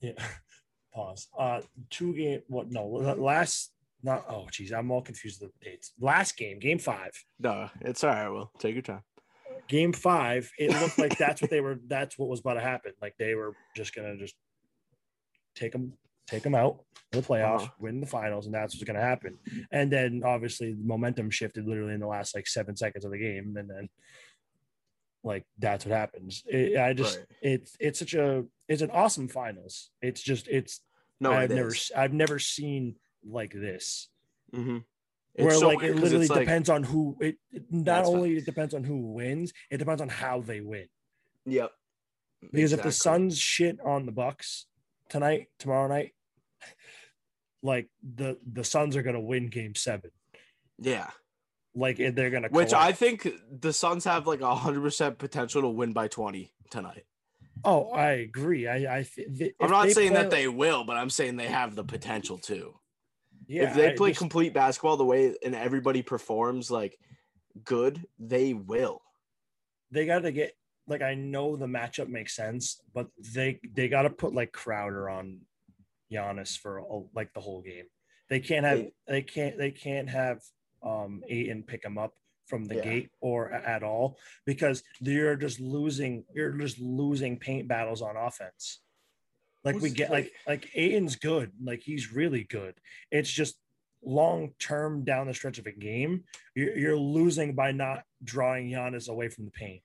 yeah, 0.00 0.12
pause. 0.94 1.28
Uh, 1.38 1.60
two 1.90 2.14
game. 2.14 2.42
What? 2.48 2.70
No, 2.72 2.86
last. 2.88 3.72
Not. 4.02 4.24
Oh, 4.28 4.46
geez, 4.52 4.72
I'm 4.72 4.90
all 4.90 5.02
confused 5.02 5.40
with 5.40 5.52
the 5.60 5.70
dates. 5.70 5.92
Last 6.00 6.36
game, 6.36 6.58
game 6.58 6.78
five. 6.78 7.12
No, 7.38 7.70
it's 7.80 8.02
all 8.04 8.10
right. 8.10 8.28
Will 8.28 8.50
take 8.58 8.74
your 8.74 8.82
time. 8.82 9.02
Game 9.68 9.92
five, 9.92 10.50
it 10.58 10.70
looked 10.80 10.98
like 10.98 11.16
that's 11.18 11.40
what 11.40 11.50
they 11.50 11.60
were. 11.60 11.78
That's 11.86 12.18
what 12.18 12.28
was 12.28 12.40
about 12.40 12.54
to 12.54 12.60
happen. 12.60 12.92
Like 13.00 13.14
they 13.18 13.34
were 13.34 13.54
just 13.74 13.94
gonna 13.94 14.16
just 14.16 14.34
take 15.54 15.72
them, 15.72 15.92
take 16.26 16.42
them 16.42 16.54
out 16.54 16.84
in 17.12 17.20
the 17.20 17.26
playoffs, 17.26 17.62
Uh-huh. 17.62 17.70
win 17.78 18.00
the 18.00 18.06
finals, 18.06 18.46
and 18.46 18.54
that's 18.54 18.74
what's 18.74 18.84
gonna 18.84 19.00
happen. 19.00 19.38
And 19.70 19.90
then 19.90 20.22
obviously 20.24 20.72
the 20.72 20.84
momentum 20.84 21.30
shifted 21.30 21.66
literally 21.66 21.94
in 21.94 22.00
the 22.00 22.06
last 22.06 22.34
like 22.34 22.46
seven 22.46 22.76
seconds 22.76 23.04
of 23.04 23.10
the 23.10 23.18
game, 23.18 23.54
and 23.56 23.68
then 23.70 23.88
like 25.24 25.44
that's 25.58 25.84
what 25.84 25.96
happens. 25.96 26.42
It, 26.46 26.76
I 26.78 26.92
just 26.92 27.16
Right. 27.18 27.26
it's 27.42 27.76
it's 27.80 27.98
such 27.98 28.14
a 28.14 28.44
it's 28.68 28.82
an 28.82 28.90
awesome 28.90 29.28
finals. 29.28 29.90
It's 30.02 30.22
just 30.22 30.46
it's 30.48 30.80
No, 31.20 31.32
I've 31.32 31.50
it 31.50 31.54
never 31.54 31.68
is. 31.70 31.90
I've 31.96 32.12
never 32.12 32.38
seen 32.38 32.96
like 33.28 33.52
this 33.52 34.08
Mhm. 35.38 35.44
where 35.44 35.54
so 35.54 35.68
like 35.68 35.82
it 35.82 35.94
literally 35.96 36.24
it's 36.24 36.30
like- 36.30 36.40
depends 36.40 36.68
on 36.70 36.82
who 36.82 37.16
it 37.20 37.36
it- 37.52 37.64
not 37.70 37.84
That's 37.84 38.08
fine. 38.08 38.16
only 38.16 38.36
it 38.36 38.44
depends 38.46 38.74
on 38.74 38.84
who 38.84 39.12
wins 39.12 39.52
it 39.70 39.76
depends 39.78 40.00
on 40.02 40.08
how 40.08 40.40
they 40.40 40.60
win 40.60 40.88
Yep. 41.46 41.72
because 42.52 42.72
if 42.72 42.82
the 42.82 42.92
Suns 42.92 43.38
shit 43.38 43.78
on 43.80 44.06
the 44.06 44.12
Bucks 44.12 44.66
tonight 45.08 45.48
tomorrow 45.58 45.88
night 45.88 46.14
like 47.62 47.88
the 48.02 48.38
the 48.50 48.64
Suns 48.64 48.96
are 48.96 49.02
gonna 49.02 49.20
win 49.20 49.48
game 49.48 49.74
seven 49.74 50.10
Yeah. 50.78 51.10
like 51.74 51.96
they're 51.98 52.30
gonna 52.30 52.48
Which 52.48 52.72
I 52.72 52.92
think 52.92 53.26
the 53.50 53.72
Suns 53.72 54.04
have 54.04 54.26
like 54.26 54.40
a 54.40 54.54
hundred 54.54 54.80
percent 54.82 55.18
potential 55.18 55.62
to 55.62 55.68
win 55.68 55.92
by 55.92 56.08
twenty 56.08 56.52
tonight. 56.70 57.04
oh 57.64 57.90
I 57.90 58.12
agree 58.12 58.66
I 58.68 58.98
I 58.98 59.02
th- 59.02 59.54
I'm 59.60 59.70
not 59.70 59.90
saying 59.90 60.12
play- 60.12 60.22
that 60.22 60.30
they 60.30 60.48
will, 60.48 60.84
but 60.84 60.96
I'm 60.96 61.10
saying 61.10 61.36
they 61.36 61.46
have 61.48 61.74
the 61.74 61.84
potential 61.84 62.38
to. 62.38 62.78
Yeah 63.48 63.68
if 63.70 63.74
they 63.74 63.92
play 63.92 64.10
just- 64.10 64.18
complete 64.18 64.52
basketball 64.52 64.96
the 64.96 65.04
way 65.04 65.34
and 65.44 65.54
everybody 65.54 66.02
performs 66.02 66.70
like 66.70 66.98
good, 67.64 68.04
they 68.18 68.52
will. 68.54 69.00
they 69.90 70.04
got 70.06 70.20
to 70.20 70.32
get 70.32 70.52
like 70.88 71.02
I 71.02 71.14
know 71.14 71.56
the 71.56 71.66
matchup 71.66 72.08
makes 72.08 72.34
sense, 72.36 72.80
but 72.94 73.08
they 73.34 73.60
they 73.74 73.88
got 73.88 74.02
to 74.02 74.10
put 74.10 74.34
like 74.34 74.52
Crowder 74.52 75.08
on 75.08 75.40
Giannis 76.12 76.56
for 76.58 76.82
like 77.14 77.32
the 77.34 77.40
whole 77.40 77.62
game. 77.62 77.86
They 78.28 78.40
can't 78.40 78.64
have 78.66 78.78
They- 78.78 78.92
they 79.08 79.22
can't 79.22 79.58
they 79.58 79.70
can't 79.70 80.08
have 80.10 80.42
um 80.82 81.22
Ayton 81.28 81.62
pick 81.62 81.84
him 81.84 81.98
up 81.98 82.12
from 82.46 82.64
the 82.64 82.76
Yeah. 82.76 82.82
gate 82.84 83.10
or 83.20 83.50
at 83.50 83.82
all 83.82 84.18
because 84.44 84.82
you're 85.00 85.34
just 85.36 85.58
losing 85.58 86.24
you're 86.34 86.52
just 86.52 86.78
losing 86.78 87.38
paint 87.38 87.66
battles 87.66 88.02
on 88.02 88.16
offense. 88.16 88.82
Like 89.66 89.82
we 89.82 89.90
get 89.90 90.10
like 90.10 90.32
like 90.46 90.70
Ayton's 90.74 91.16
good, 91.16 91.50
like 91.62 91.82
he's 91.82 92.12
really 92.12 92.44
good. 92.44 92.74
It's 93.10 93.30
just 93.30 93.56
long 94.04 94.52
term 94.60 95.04
down 95.04 95.26
the 95.26 95.34
stretch 95.34 95.58
of 95.58 95.66
a 95.66 95.72
game, 95.72 96.22
you're, 96.54 96.78
you're 96.78 96.96
losing 96.96 97.54
by 97.54 97.72
not 97.72 98.04
drawing 98.22 98.70
Giannis 98.70 99.08
away 99.08 99.28
from 99.28 99.44
the 99.44 99.50
paint. 99.50 99.82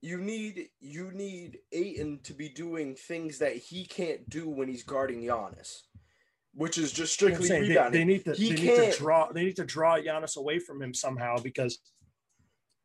You 0.00 0.18
need 0.18 0.68
you 0.80 1.10
need 1.12 1.58
Ayton 1.72 2.20
to 2.24 2.32
be 2.32 2.48
doing 2.48 2.94
things 2.94 3.38
that 3.38 3.56
he 3.56 3.84
can't 3.84 4.28
do 4.30 4.48
when 4.48 4.68
he's 4.68 4.84
guarding 4.84 5.22
Giannis, 5.22 5.80
which 6.54 6.78
is 6.78 6.92
just 6.92 7.12
strictly 7.12 7.48
saying 7.48 7.62
they, 7.62 7.68
rebounding. 7.70 8.00
they 8.00 8.12
need 8.12 8.24
to 8.24 8.34
he 8.34 8.50
they 8.50 8.54
need 8.54 8.76
can't 8.76 8.92
to 8.92 8.98
draw 8.98 9.32
they 9.32 9.44
need 9.44 9.56
to 9.56 9.64
draw 9.64 9.96
Giannis 9.96 10.36
away 10.36 10.58
from 10.60 10.80
him 10.80 10.94
somehow 10.94 11.38
because 11.38 11.78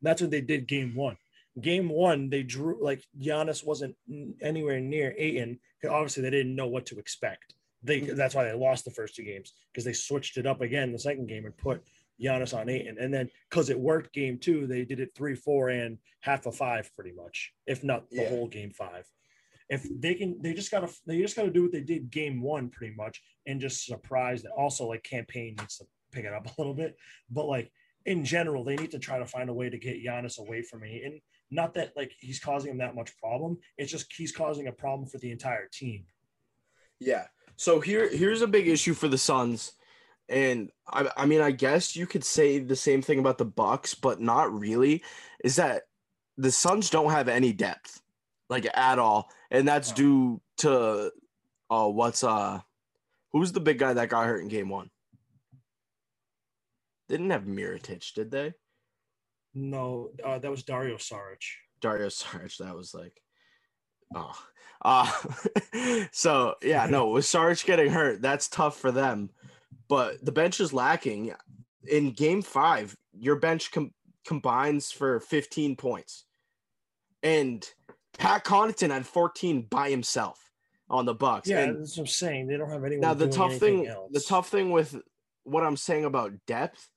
that's 0.02 0.22
what 0.22 0.32
they 0.32 0.42
did 0.42 0.68
game 0.68 0.96
one. 0.96 1.18
Game 1.62 1.90
one, 1.90 2.30
they 2.30 2.44
drew 2.44 2.84
like 2.84 3.04
Giannis 3.20 3.66
wasn't 3.66 3.96
anywhere 4.42 4.80
near 4.80 5.14
Ayton. 5.18 5.60
Obviously, 5.88 6.24
they 6.24 6.30
didn't 6.30 6.56
know 6.56 6.68
what 6.68 6.86
to 6.88 7.00
expect. 7.00 7.54
They 7.82 8.02
Mhm. 8.02 8.16
that's 8.16 8.36
why 8.36 8.44
they 8.44 8.54
lost 8.54 8.86
the 8.86 8.92
first 8.92 9.16
two 9.16 9.24
games 9.24 9.54
because 9.72 9.86
they 9.86 9.94
switched 9.94 10.38
it 10.38 10.46
up 10.46 10.62
again 10.62 10.92
the 10.92 11.00
second 11.00 11.28
game 11.28 11.46
and 11.46 11.56
put 11.58 11.84
Giannis 12.22 12.58
on 12.58 12.68
Ayton. 12.70 12.98
And 13.00 13.14
then 13.14 13.30
because 13.50 13.70
it 13.70 13.80
worked 13.80 14.14
game 14.14 14.38
two, 14.38 14.68
they 14.68 14.84
did 14.84 15.00
it 15.00 15.16
three, 15.16 15.36
four, 15.36 15.70
and 15.70 15.98
half 16.22 16.46
a 16.46 16.52
five 16.52 16.94
pretty 16.96 17.14
much, 17.14 17.54
if 17.66 17.84
not 17.84 18.10
the 18.10 18.18
Yeah. 18.18 18.30
whole 18.30 18.48
game 18.48 18.72
five. 18.72 19.06
If 19.70 19.84
they 19.90 20.16
can, 20.16 20.42
they 20.42 20.54
just 20.54 20.72
gotta 20.72 20.94
they 21.06 21.22
just 21.22 21.36
gotta 21.36 21.52
do 21.52 21.64
what 21.64 21.72
they 21.72 21.82
did 21.82 22.10
game 22.12 22.42
one 22.42 22.70
pretty 22.70 22.96
much 22.96 23.22
and 23.46 23.62
just 23.62 23.86
surprise 23.86 24.44
that. 24.44 24.52
Also, 24.52 24.88
like 24.88 25.04
Cam 25.04 25.26
Payne 25.26 25.56
needs 25.56 25.78
to 25.78 25.86
pick 26.12 26.26
it 26.26 26.34
up 26.34 26.46
a 26.48 26.54
little 26.62 26.74
bit, 26.74 26.98
but 27.30 27.46
like 27.46 27.72
in 28.06 28.26
general, 28.26 28.64
they 28.64 28.76
need 28.76 28.92
to 28.92 29.00
try 29.00 29.20
to 29.20 29.26
find 29.26 29.50
a 29.50 29.54
way 29.54 29.70
to 29.70 29.78
get 29.78 30.04
Giannis 30.04 30.40
away 30.40 30.64
from 30.64 30.84
Ayton. 30.84 31.22
Not 31.52 31.74
that 31.76 31.94
like 31.96 32.12
he's 32.20 32.40
causing 32.40 32.72
him 32.72 32.78
that 32.78 32.96
much 32.96 33.18
problem. 33.18 33.58
It's 33.78 33.92
just 33.92 34.12
he's 34.16 34.32
causing 34.32 34.68
a 34.68 34.72
problem 34.72 35.08
for 35.08 35.18
the 35.18 35.32
entire 35.32 35.68
team. 35.72 36.06
Yeah. 37.00 37.26
So 37.56 37.80
here 37.80 38.10
here's 38.10 38.42
a 38.42 38.48
big 38.48 38.68
issue 38.68 38.94
for 38.94 39.08
the 39.08 39.18
Suns. 39.18 39.74
And 40.28 40.70
I, 40.88 41.10
I 41.18 41.26
mean, 41.26 41.42
I 41.42 41.52
guess 41.52 41.96
you 41.96 42.06
could 42.06 42.24
say 42.24 42.60
the 42.60 42.76
same 42.76 43.02
thing 43.02 43.18
about 43.18 43.40
the 43.40 43.46
Bucks, 43.46 43.96
but 43.96 44.22
not 44.22 44.54
really. 44.54 45.04
Is 45.44 45.56
that 45.56 45.84
the 46.38 46.52
Suns 46.52 46.92
don't 46.92 47.12
have 47.12 47.28
any 47.28 47.52
depth, 47.52 48.02
like 48.48 48.68
at 48.78 49.00
all, 49.00 49.30
and 49.50 49.68
that's 49.68 49.92
due 49.92 50.40
to 50.58 51.12
uh 51.72 51.88
what's 51.88 52.24
uh 52.24 52.60
who's 53.32 53.52
the 53.52 53.60
big 53.60 53.80
guy 53.80 53.94
that 53.94 54.10
got 54.10 54.28
hurt 54.28 54.42
in 54.42 54.48
game 54.48 54.70
one? 54.70 54.92
They 57.08 57.18
didn't 57.18 57.32
have 57.32 57.46
Miritich, 57.46 58.14
did 58.14 58.30
they? 58.30 58.54
No, 59.54 60.10
uh, 60.24 60.40
that 60.40 60.52
was 60.52 60.64
Dario 60.64 60.96
Saric. 60.98 61.44
Dario 61.82 62.08
Saric, 62.08 62.58
that 62.58 62.76
was 62.76 62.94
like 62.94 63.22
oh 64.16 64.38
uh 64.84 65.12
so 66.12 66.56
yeah, 66.62 66.88
no, 66.88 67.10
with 67.10 67.26
Saric 67.26 67.66
getting 67.66 67.90
hurt, 67.92 68.22
that's 68.22 68.48
tough 68.48 68.78
for 68.78 68.92
them. 68.92 69.30
But 69.88 70.24
the 70.24 70.32
bench 70.32 70.60
is 70.60 70.74
lacking. 70.74 71.34
In 71.88 72.12
game 72.12 72.42
five, 72.42 72.96
your 73.18 73.38
bench 73.38 73.72
com- 73.72 73.94
combines 74.26 74.92
for 74.92 75.20
15 75.20 75.76
points. 75.76 76.26
And 77.24 77.68
Pat 78.18 78.44
Connaughton 78.44 78.92
had 78.92 79.08
14 79.08 79.64
by 79.70 79.90
himself 79.90 80.52
on 80.90 81.06
the 81.06 81.14
Bucks. 81.16 81.50
Yeah, 81.50 81.62
and 81.62 81.82
that's 81.82 81.98
what 81.98 82.04
I'm 82.04 82.08
saying. 82.08 82.48
They 82.48 82.58
don't 82.58 82.70
have 82.70 82.84
anyone. 82.84 83.02
now 83.02 83.14
the 83.14 83.28
tough 83.30 83.56
thing 83.56 83.88
else. 83.88 84.12
the 84.12 84.20
tough 84.22 84.50
thing 84.50 84.72
with 84.72 84.96
what 85.44 85.64
i'm 85.64 85.78
saying 85.78 86.06
about 86.06 86.34
depth 86.46 86.90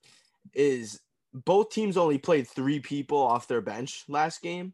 is 0.53 0.99
both 1.33 1.69
teams 1.71 1.97
only 1.97 2.17
played 2.17 2.47
three 2.47 2.79
people 2.79 3.17
off 3.17 3.47
their 3.47 3.61
bench 3.61 4.03
last 4.07 4.41
game 4.41 4.73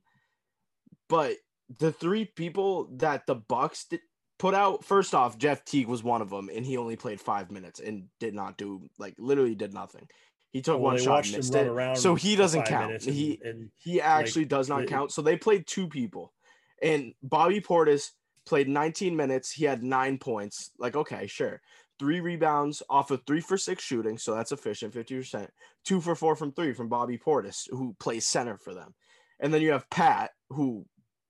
but 1.08 1.36
the 1.80 1.92
three 1.92 2.26
people 2.26 2.90
that 2.98 3.26
the 3.28 3.36
bucks 3.36 3.86
did, 3.86 4.02
put 4.38 4.54
out 4.54 4.84
first 4.84 5.14
off 5.16 5.38
jeff 5.38 5.64
teague 5.66 5.88
was 5.88 6.04
one 6.04 6.22
of 6.22 6.30
them 6.30 6.50
and 6.54 6.66
he 6.66 6.78
only 6.78 6.96
played 6.96 7.20
five 7.22 7.52
minutes 7.52 7.80
and 7.80 8.06
did 8.20 8.34
not 8.34 8.58
do 8.58 8.82
like 8.98 9.16
literally 9.18 9.56
did 9.56 9.74
nothing. 9.74 10.08
He 10.52 10.62
took 10.64 10.76
Oh, 10.78 10.80
one 10.80 10.98
shot 10.98 11.26
and 11.26 11.38
missed 11.38 11.54
it. 11.54 11.98
so 11.98 12.16
he 12.16 12.36
doesn't 12.36 12.66
count. 12.66 12.92
and- 13.06 13.14
he 13.16 13.40
and, 13.44 13.70
he 13.78 14.02
actually 14.02 14.46
does 14.46 14.68
not 14.68 14.88
count. 14.88 15.12
So 15.12 15.22
they 15.22 15.38
played 15.38 15.68
two 15.68 15.88
people 15.88 16.34
and 16.82 17.14
bobby 17.22 17.62
portis 17.62 18.12
played 18.46 18.68
19 18.68 19.16
minutes. 19.16 19.52
He 19.52 19.66
had 19.66 19.84
nine 19.84 20.18
points. 20.18 20.72
Like 20.80 20.96
okay 20.96 21.28
sure 21.28 21.62
three 22.00 22.22
rebounds 22.22 22.82
off 22.90 23.12
of 23.12 23.22
three 23.28 23.42
for 23.42 23.58
six 23.58 23.84
shooting, 23.84 24.18
so 24.18 24.34
that's 24.34 24.52
efficient, 24.52 24.94
50%. 24.94 25.50
Two 25.86 26.02
for 26.02 26.16
four 26.16 26.36
from 26.36 26.52
three 26.54 26.74
from 26.74 26.88
Bobby 26.88 27.18
Portis, 27.18 27.70
who 27.70 27.96
plays 28.00 28.26
center 28.26 28.58
for 28.58 28.74
them. 28.74 28.94
And 29.40 29.54
then 29.54 29.62
you 29.62 29.72
have 29.72 29.90
Pat, 29.90 30.32
who 30.50 30.86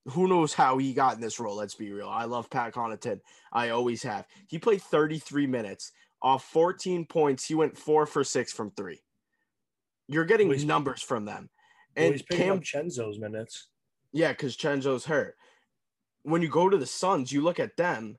who 0.06 0.26
knows 0.26 0.54
how 0.54 0.78
he 0.78 0.94
got 0.94 1.14
in 1.14 1.20
this 1.20 1.38
role. 1.38 1.56
Let's 1.56 1.74
be 1.74 1.92
real. 1.92 2.08
I 2.08 2.24
love 2.24 2.48
Pat 2.48 2.72
Connaughton. 2.72 3.20
I 3.52 3.68
always 3.68 4.02
have. 4.02 4.26
He 4.48 4.58
played 4.58 4.80
33 4.80 5.46
minutes 5.46 5.92
off 6.22 6.44
14 6.44 7.04
points. 7.06 7.44
He 7.44 7.54
went 7.54 7.76
four 7.76 8.06
for 8.06 8.24
six 8.24 8.52
from 8.52 8.70
three. 8.70 9.00
You're 10.08 10.24
getting 10.24 10.48
Well, 10.48 10.58
numbers 10.64 11.02
from 11.02 11.26
them. 11.26 11.50
And 11.96 12.12
he's 12.14 12.22
picking 12.22 12.44
Cam, 12.46 12.60
Chenzo's 12.60 13.18
minutes. 13.18 13.68
yeah, 14.12 14.32
because 14.32 14.56
Chenzo's 14.56 15.04
hurt. 15.04 15.36
When 16.22 16.40
you 16.42 16.48
go 16.48 16.68
to 16.68 16.78
the 16.78 16.86
Suns, 16.86 17.30
you 17.30 17.42
look 17.42 17.60
at 17.60 17.76
them, 17.76 18.16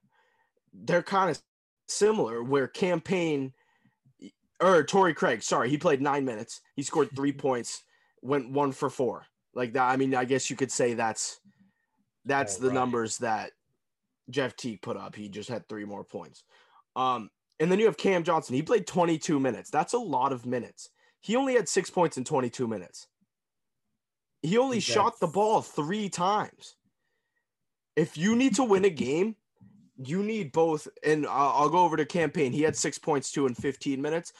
they're 0.73 1.03
kind 1.03 1.31
of 1.31 1.41
similar, 1.91 2.43
where 2.43 2.67
Cam 2.67 3.01
Payne 3.01 3.53
or 4.61 4.83
Torrey 4.83 5.13
Craig, 5.13 5.41
sorry, 5.43 5.69
he 5.69 5.77
played 5.77 6.01
nine 6.01 6.25
minutes. 6.25 6.61
He 6.75 6.83
scored 6.83 7.09
three 7.15 7.33
points, 7.33 7.83
went 8.21 8.51
one 8.51 8.71
for 8.71 8.89
four. 8.89 9.25
Like 9.53 9.73
that. 9.73 9.89
I 9.89 9.97
mean, 9.97 10.15
I 10.15 10.25
guess 10.25 10.49
you 10.49 10.55
could 10.55 10.71
say 10.71 10.93
that's 10.93 11.39
that's 12.25 12.57
Oh, 12.57 12.61
the 12.61 12.67
right. 12.67 12.73
numbers 12.73 13.17
that 13.17 13.51
Jeff 14.29 14.55
Teague 14.55 14.81
put 14.81 14.95
up. 14.95 15.15
He 15.15 15.27
just 15.27 15.49
had 15.49 15.67
three 15.67 15.85
more 15.85 16.03
points. 16.03 16.43
Um, 16.95 17.29
and 17.59 17.71
then 17.71 17.79
you 17.79 17.85
have 17.85 17.97
Cam 17.97 18.23
Johnson. 18.23 18.55
He 18.55 18.61
played 18.61 18.87
22 18.87 19.39
minutes. 19.39 19.69
That's 19.69 19.93
a 19.93 19.97
lot 19.99 20.31
of 20.31 20.45
minutes. 20.45 20.89
He 21.19 21.35
only 21.35 21.53
had 21.53 21.67
six 21.69 21.89
points 21.89 22.17
in 22.17 22.23
22 22.23 22.67
minutes. 22.67 23.07
He 24.41 24.57
only 24.57 24.77
He's 24.77 24.83
shot 24.83 25.19
the 25.19 25.27
ball 25.27 25.61
three 25.61 26.09
times. 26.09 26.75
If 27.95 28.17
you 28.17 28.35
need 28.35 28.55
to 28.55 28.63
win 28.63 28.85
a 28.85 28.89
game, 28.89 29.35
you 30.05 30.23
need 30.23 30.51
both. 30.51 30.87
And 31.03 31.25
I'll, 31.25 31.49
I'll 31.55 31.69
go 31.69 31.79
over 31.83 31.97
to 31.97 32.05
Cam 32.05 32.31
Payne. 32.31 32.51
He 32.53 32.61
had 32.61 32.75
six 32.75 32.97
points 32.97 33.31
too 33.31 33.45
in 33.47 33.55
15 33.55 34.01
minutes. 34.01 34.33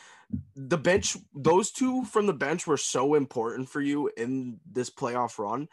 The 0.56 0.78
bench, 0.78 1.18
those 1.36 1.72
two 1.72 2.06
from 2.06 2.26
the 2.26 2.34
bench 2.34 2.66
were 2.66 2.78
so 2.78 3.16
important 3.16 3.70
for 3.70 3.82
you 3.82 4.10
in 4.18 4.60
this 4.72 4.90
playoff 4.90 5.38
run. 5.38 5.68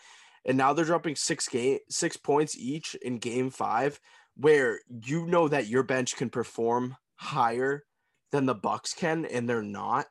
And 0.44 0.57
now 0.57 0.72
they're 0.72 0.85
dropping 0.85 1.16
six 1.16 1.48
game 1.48 1.79
six 1.90 2.16
points 2.16 2.57
each 2.57 2.94
in 2.96 3.18
game 3.18 3.51
five, 3.51 4.01
where 4.37 4.81
you 5.05 5.27
know 5.27 5.46
that 5.48 5.66
your 5.66 5.83
bench 5.83 6.16
can 6.16 6.31
perform 6.31 6.96
higher 7.16 7.85
than 8.33 8.46
the 8.46 8.55
Bucks 8.55 8.94
can, 8.94 9.24
and 9.27 9.48
they're 9.48 9.62
not. 9.62 10.07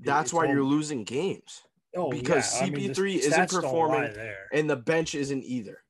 That's 0.00 0.26
it's 0.28 0.32
why 0.32 0.46
all- 0.46 0.52
you're 0.54 0.64
losing 0.64 1.04
games 1.04 1.62
Oh, 1.94 2.10
because 2.10 2.54
yeah. 2.60 2.66
I 2.66 2.70
CP3 2.70 3.16
isn't 3.16 3.32
stats 3.32 3.50
don't 3.52 3.62
performing 3.62 4.12
there. 4.14 4.46
and 4.52 4.68
the 4.68 4.76
bench 4.76 5.14
isn't 5.14 5.44
either. 5.44 5.81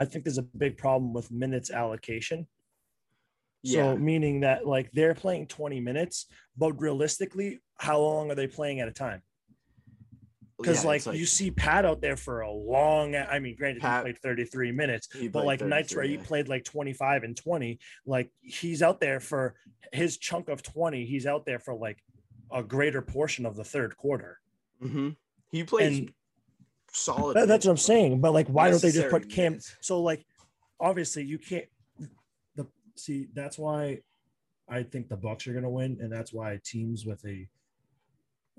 I 0.00 0.06
think 0.06 0.24
there's 0.24 0.38
a 0.38 0.42
big 0.42 0.78
problem 0.78 1.12
with 1.12 1.30
minutes 1.30 1.70
allocation. 1.70 2.48
Yeah. 3.62 3.92
So 3.92 3.98
meaning 3.98 4.40
that 4.40 4.66
like 4.66 4.90
they're 4.92 5.14
playing 5.14 5.46
20 5.48 5.80
minutes, 5.80 6.26
but 6.56 6.80
realistically, 6.80 7.60
how 7.76 8.00
long 8.00 8.30
are 8.30 8.34
they 8.34 8.46
playing 8.46 8.80
at 8.80 8.88
a 8.88 8.92
time? 8.92 9.22
Because 10.58 10.82
Yeah, 10.82 10.88
like, 10.88 11.06
like- 11.06 11.18
you 11.18 11.26
see 11.26 11.50
Pat 11.50 11.84
out 11.84 12.00
there 12.00 12.16
for 12.16 12.40
a 12.40 12.50
long. 12.50 13.14
I 13.14 13.38
mean, 13.38 13.56
granted, 13.56 13.82
Pat- 13.82 14.06
he 14.06 14.12
played 14.12 14.22
33 14.22 14.72
minutes, 14.72 15.08
but 15.30 15.44
like 15.44 15.60
nights 15.60 15.94
where 15.94 16.04
33, 16.04 16.08
he 16.08 16.16
played 16.16 16.48
like 16.48 16.64
25 16.64 17.22
and 17.22 17.36
20, 17.36 17.78
like 18.06 18.30
he's 18.40 18.82
out 18.82 19.00
there 19.00 19.20
for 19.20 19.54
his 19.92 20.16
chunk 20.16 20.48
of 20.48 20.62
20. 20.62 21.04
He's 21.04 21.26
out 21.26 21.44
there 21.44 21.58
for 21.58 21.74
like 21.74 21.98
a 22.50 22.62
greater 22.62 23.02
portion 23.02 23.44
of 23.44 23.56
the 23.56 23.64
third 23.64 23.96
quarter. 23.96 24.38
Mm-hmm. 24.82 25.10
He 25.50 25.64
plays 25.64 25.98
And 25.98 26.12
solid. 26.92 27.34
That- 27.36 27.48
that's 27.48 27.66
what 27.66 27.72
I'm 27.72 27.76
saying. 27.78 28.20
But 28.20 28.32
like, 28.32 28.48
why 28.48 28.70
don't 28.70 28.80
they 28.82 28.90
just 28.90 29.08
put 29.10 29.28
Cam? 29.30 29.52
minutes. 29.52 29.76
So 29.80 30.00
like, 30.02 30.24
obviously 30.78 31.24
you 31.24 31.38
can't. 31.38 31.66
The 32.56 32.66
see 32.96 33.28
that's 33.34 33.58
why 33.58 34.00
I 34.68 34.82
think 34.82 35.08
the 35.08 35.16
Bucks 35.16 35.46
are 35.46 35.52
gonna 35.54 35.70
win, 35.70 35.98
and 36.00 36.12
that's 36.12 36.32
why 36.32 36.58
teams 36.64 37.04
with 37.06 37.24
a, 37.24 37.48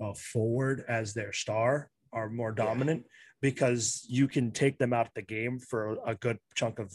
a 0.00 0.14
forward 0.14 0.84
as 0.88 1.14
their 1.14 1.32
star 1.32 1.90
are 2.12 2.28
more 2.28 2.54
Yeah. 2.56 2.64
dominant 2.64 3.06
because 3.40 4.04
you 4.08 4.28
can 4.28 4.50
take 4.52 4.78
them 4.78 4.92
out 4.92 5.06
of 5.06 5.14
the 5.14 5.22
game 5.22 5.58
for 5.58 5.98
a 6.06 6.14
good 6.14 6.38
chunk 6.54 6.78
of 6.78 6.92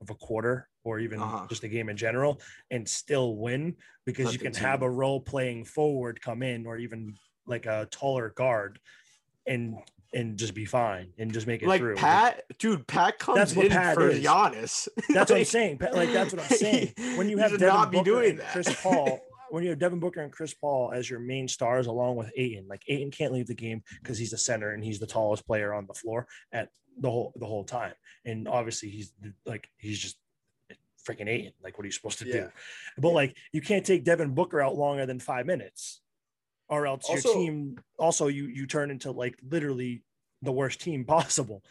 of 0.00 0.08
a 0.10 0.14
quarter 0.14 0.66
or 0.82 0.98
even 0.98 1.20
Uh-huh. 1.20 1.46
just 1.48 1.62
a 1.62 1.68
game 1.68 1.88
in 1.90 1.96
general 1.96 2.40
and 2.70 2.88
still 2.88 3.36
win 3.36 3.76
because 4.06 4.26
Let 4.26 4.34
you 4.34 4.40
can 4.40 4.54
have 4.54 4.80
a 4.82 4.88
role 4.90 5.20
playing 5.20 5.64
forward 5.66 6.22
come 6.22 6.42
in 6.42 6.66
or 6.66 6.78
even 6.78 7.16
like 7.46 7.66
a 7.66 7.86
taller 7.90 8.30
guard 8.30 8.78
and 9.46 9.76
and 10.12 10.36
just 10.36 10.54
be 10.54 10.64
fine 10.64 11.06
and 11.18 11.32
just 11.32 11.46
make 11.46 11.62
it 11.62 11.68
like 11.68 11.80
through. 11.80 11.94
Pat, 11.94 12.42
dude. 12.58 12.84
Pat 12.88 13.18
comes 13.20 13.36
That's 13.36 13.54
what 13.54 13.66
in 13.66 13.72
Pat 13.72 13.94
for 13.94 14.08
is. 14.08 14.24
Giannis. 14.24 14.88
That's 15.14 15.30
what 15.30 15.38
I'm 15.38 15.44
saying. 15.44 15.78
Pat- 15.78 15.94
Like 15.94 16.12
that's 16.12 16.32
what 16.34 16.42
I'm 16.42 16.56
saying. 16.56 16.94
When 17.16 17.28
you 17.28 17.38
have 17.38 17.52
Devin 17.52 17.68
not 17.68 17.90
be 17.92 17.98
Booker 17.98 18.10
doing 18.10 18.36
that. 18.38 18.50
Chris 18.52 18.74
Paul, 18.82 19.20
when 19.50 19.62
you 19.62 19.70
have 19.70 19.78
Devin 19.78 20.00
Booker 20.00 20.20
and 20.20 20.32
Chris 20.32 20.52
Paul 20.52 20.90
as 20.92 21.08
your 21.08 21.20
main 21.20 21.46
stars, 21.46 21.86
along 21.86 22.16
with 22.16 22.32
Ayton, 22.36 22.66
like 22.68 22.82
Ayton 22.88 23.10
can't 23.12 23.32
leave 23.32 23.46
the 23.46 23.54
game 23.54 23.82
because 24.02 24.18
he's 24.18 24.30
the 24.32 24.38
center 24.38 24.72
and 24.72 24.82
he's 24.84 24.98
the 24.98 25.06
tallest 25.06 25.46
player 25.46 25.72
on 25.72 25.86
the 25.86 25.94
floor 25.94 26.26
at 26.50 26.70
the 26.98 27.08
whole 27.10 27.32
the 27.36 27.46
whole 27.46 27.64
time. 27.64 27.92
And 28.24 28.48
obviously 28.48 28.88
he's 28.90 29.12
like 29.46 29.68
he's 29.78 29.98
just 30.00 30.16
freaking 31.08 31.28
Ayton. 31.28 31.52
Like 31.62 31.78
what 31.78 31.84
are 31.84 31.86
you 31.88 31.92
supposed 31.92 32.18
to 32.18 32.26
Yeah. 32.26 32.32
do? 32.32 32.48
But 32.98 33.12
like 33.12 33.36
you 33.52 33.60
can't 33.60 33.86
take 33.86 34.02
Devin 34.04 34.34
Booker 34.34 34.60
out 34.60 34.76
longer 34.76 35.06
than 35.06 35.20
five 35.20 35.46
minutes, 35.46 36.00
or 36.70 36.86
else 36.86 37.04
Also- 37.08 37.28
your 37.28 37.38
team 37.38 37.76
also 37.98 38.28
you 38.28 38.46
you 38.46 38.66
turn 38.66 38.90
into 38.90 39.10
like 39.10 39.36
literally 39.42 40.02
the 40.42 40.52
worst 40.52 40.80
team 40.80 41.04
possible. 41.16 41.62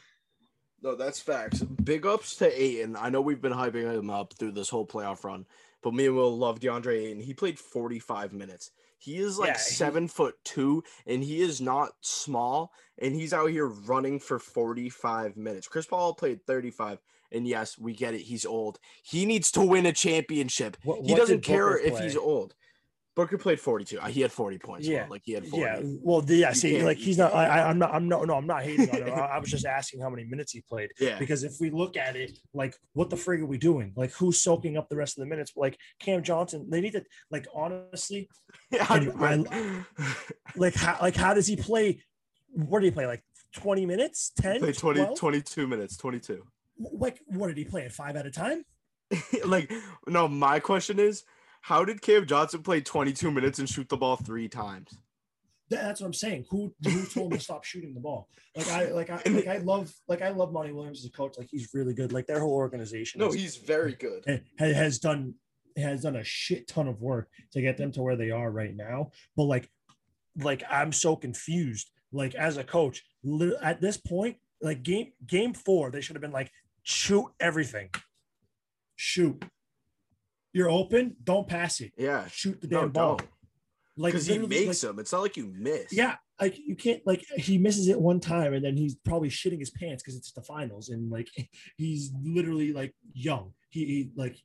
No, 0.81 0.95
that's 0.95 1.19
facts. 1.19 1.59
Big 1.61 2.05
ups 2.05 2.35
to 2.37 2.61
Ayton. 2.61 2.95
I 2.95 3.09
know 3.09 3.19
we've 3.19 3.41
been 3.41 3.51
hyping 3.51 3.91
him 3.93 4.09
up 4.09 4.33
through 4.35 4.51
this 4.53 4.69
whole 4.69 4.85
playoff 4.87 5.25
run, 5.25 5.45
but 5.83 5.93
me 5.93 6.05
and 6.05 6.15
Will 6.15 6.37
love 6.37 6.59
DeAndre 6.61 7.07
Ayton. 7.07 7.19
He 7.21 7.33
played 7.33 7.59
45 7.59 8.31
minutes. 8.31 8.71
He 8.97 9.17
is 9.17 9.37
like 9.37 9.47
Yeah, 9.49 9.53
he- 9.55 9.59
seven 9.59 10.07
foot 10.07 10.35
two, 10.45 10.83
and 11.05 11.21
he 11.21 11.41
is 11.41 11.59
not 11.59 11.91
small, 12.01 12.71
and 12.97 13.13
he's 13.13 13.33
out 13.33 13.47
here 13.49 13.67
running 13.67 14.19
for 14.19 14.39
45 14.39 15.35
minutes. 15.35 15.67
Chris 15.67 15.85
Paul 15.85 16.13
played 16.13 16.45
35, 16.45 16.99
and 17.31 17.45
yes, 17.45 17.77
we 17.77 17.93
get 17.93 18.13
it. 18.13 18.21
He's 18.21 18.45
old. 18.45 18.79
He 19.03 19.25
needs 19.25 19.51
to 19.51 19.61
win 19.61 19.85
a 19.85 19.91
championship. 19.93 20.77
What- 20.83 21.01
he 21.03 21.11
what 21.11 21.17
doesn't 21.19 21.41
care 21.43 21.77
if 21.77 21.99
he's 21.99 22.15
old. 22.15 22.55
Booker 23.19 23.37
played 23.37 23.59
42. 23.59 23.99
Uh, 23.99 24.07
He 24.07 24.21
had 24.21 24.31
40 24.31 24.57
points. 24.59 24.87
Yeah, 24.87 25.05
like 25.09 25.23
he 25.25 25.33
had 25.33 25.45
40. 25.45 25.61
Yeah, 25.61 25.81
well, 26.01 26.23
yeah. 26.25 26.53
See, 26.53 26.81
like 26.81 26.97
he's 26.97 27.17
not. 27.17 27.33
I, 27.33 27.47
can't- 27.47 27.51
I, 27.51 27.69
I'm 27.69 27.77
not. 27.77 27.93
I'm 27.93 28.07
no, 28.07 28.23
no. 28.23 28.35
I'm 28.35 28.47
not 28.47 28.63
hating 28.63 28.89
on 28.89 28.95
him. 28.95 29.13
I, 29.13 29.19
I 29.19 29.39
was 29.39 29.51
just 29.51 29.65
asking 29.65 29.99
how 29.99 30.09
many 30.09 30.23
minutes 30.23 30.53
he 30.53 30.61
played. 30.61 30.91
Yeah. 31.01 31.19
Because 31.19 31.43
if 31.43 31.55
we 31.59 31.69
look 31.69 31.97
at 31.97 32.15
it, 32.15 32.39
like, 32.53 32.77
what 32.93 33.09
the 33.09 33.17
frig 33.17 33.41
are 33.41 33.45
we 33.45 33.57
doing? 33.57 33.91
Like, 33.97 34.13
who's 34.13 34.41
soaking 34.41 34.77
up 34.77 34.87
the 34.87 34.95
rest 34.95 35.17
of 35.17 35.23
the 35.23 35.29
minutes? 35.29 35.51
Like 35.57 35.77
Cam 35.99 36.23
Johnson, 36.23 36.67
they 36.69 36.79
need 36.79 36.93
to. 36.93 37.03
Like, 37.29 37.45
honestly, 37.53 38.29
Yeah, 38.71 38.85
100%. 38.85 39.85
like, 40.55 40.75
how, 40.75 40.97
like, 41.01 41.17
how 41.17 41.33
does 41.33 41.47
he 41.47 41.57
play? 41.57 42.01
What 42.53 42.79
did 42.79 42.85
he 42.85 42.91
play? 42.91 43.05
Like 43.05 43.23
20 43.55 43.85
minutes, 43.85 44.31
10, 44.39 44.59
played 44.59 44.77
20, 44.77 44.99
12? 45.01 45.19
22 45.19 45.67
minutes, 45.67 45.97
22. 45.97 46.41
Like, 46.93 47.19
what 47.27 47.47
did 47.47 47.57
he 47.57 47.65
play 47.65 47.83
at 47.83 47.91
five 47.91 48.15
at 48.15 48.25
a 48.25 48.31
time? 48.31 48.63
like, 49.45 49.73
no, 50.07 50.29
my 50.29 50.61
question 50.61 50.99
is, 50.99 51.25
how 51.61 51.83
did 51.85 52.01
Cam 52.01 52.25
Johnson 52.25 52.63
play 52.63 52.81
22 52.81 53.31
minutes 53.31 53.59
and 53.59 53.67
shoot 53.69 53.89
the 53.89 53.97
ball 53.97 54.15
three 54.15 54.47
times? 54.47 54.97
That's 55.69 56.01
what 56.01 56.07
I'm 56.07 56.13
saying. 56.13 56.45
Who 56.49 56.73
who 56.83 57.05
told 57.05 57.31
him 57.31 57.37
to 57.37 57.43
stop 57.43 57.63
shooting 57.63 57.93
the 57.93 57.99
ball? 57.99 58.27
Like 58.55 58.67
I 58.69 58.85
like 58.91 59.09
I 59.11 59.21
like 59.29 59.47
I 59.47 59.57
love 59.57 59.93
like 60.07 60.23
I 60.23 60.29
love 60.29 60.51
Monty 60.51 60.71
Williams 60.71 60.99
as 60.99 61.05
a 61.05 61.11
coach. 61.11 61.35
Like 61.37 61.47
he's 61.51 61.69
really 61.75 61.93
good. 61.93 62.11
Like 62.11 62.25
their 62.25 62.39
whole 62.39 62.53
organization. 62.53 63.19
No, 63.19 63.27
is- 63.27 63.35
he's 63.35 63.55
very 63.57 63.93
good. 63.93 64.41
ha- 64.57 64.73
has 64.73 64.97
done 64.97 65.35
has 65.77 66.01
done 66.01 66.15
a 66.15 66.23
shit 66.23 66.67
ton 66.67 66.87
of 66.87 67.01
work 67.01 67.29
to 67.53 67.61
get 67.61 67.77
them 67.77 67.91
to 67.91 68.01
where 68.01 68.15
they 68.15 68.31
are 68.31 68.49
right 68.49 68.75
now. 68.75 69.11
But 69.37 69.43
like, 69.43 69.69
like 70.37 70.63
I'm 70.69 70.91
so 70.91 71.15
confused. 71.15 71.91
Like 72.11 72.33
as 72.33 72.57
a 72.57 72.63
coach, 72.63 73.03
at 73.61 73.79
this 73.79 73.97
point, 73.97 74.37
like 74.63 74.81
game 74.81 75.11
game 75.27 75.53
four, 75.53 75.91
they 75.91 76.01
should 76.01 76.15
have 76.15 76.21
been 76.21 76.31
like, 76.31 76.49
shoot 76.81 77.27
everything, 77.39 77.89
shoot. 78.95 79.43
You're 80.53 80.69
open, 80.69 81.15
don't 81.23 81.47
pass 81.47 81.79
it. 81.81 81.91
Yeah. 81.97 82.27
Shoot 82.27 82.61
the 82.61 82.67
No, 82.67 82.81
damn 82.81 82.89
ball. 82.91 83.17
don't. 83.17 83.29
Like 83.97 84.13
Because 84.13 84.27
he 84.27 84.37
makes 84.39 84.67
like, 84.67 84.77
them. 84.91 84.99
It's 84.99 85.11
not 85.11 85.21
like 85.21 85.35
you 85.37 85.51
miss. 85.55 85.91
yeah, 85.91 86.15
like 86.39 86.57
you 86.57 86.75
can't 86.75 87.01
like 87.05 87.23
he 87.35 87.57
misses 87.57 87.89
it 87.89 87.99
one 87.99 88.21
time 88.21 88.53
and 88.53 88.63
then 88.63 88.77
he's 88.77 88.95
probably 88.95 89.27
shitting 89.29 89.59
his 89.59 89.71
pants 89.71 90.01
because 90.01 90.15
it's 90.15 90.31
the 90.31 90.41
finals 90.41 90.87
and 90.89 91.11
like 91.11 91.27
he's 91.77 92.11
literally 92.23 92.71
like 92.71 92.95
young. 93.13 93.51
He, 93.71 93.85
he 93.85 94.11
like 94.15 94.37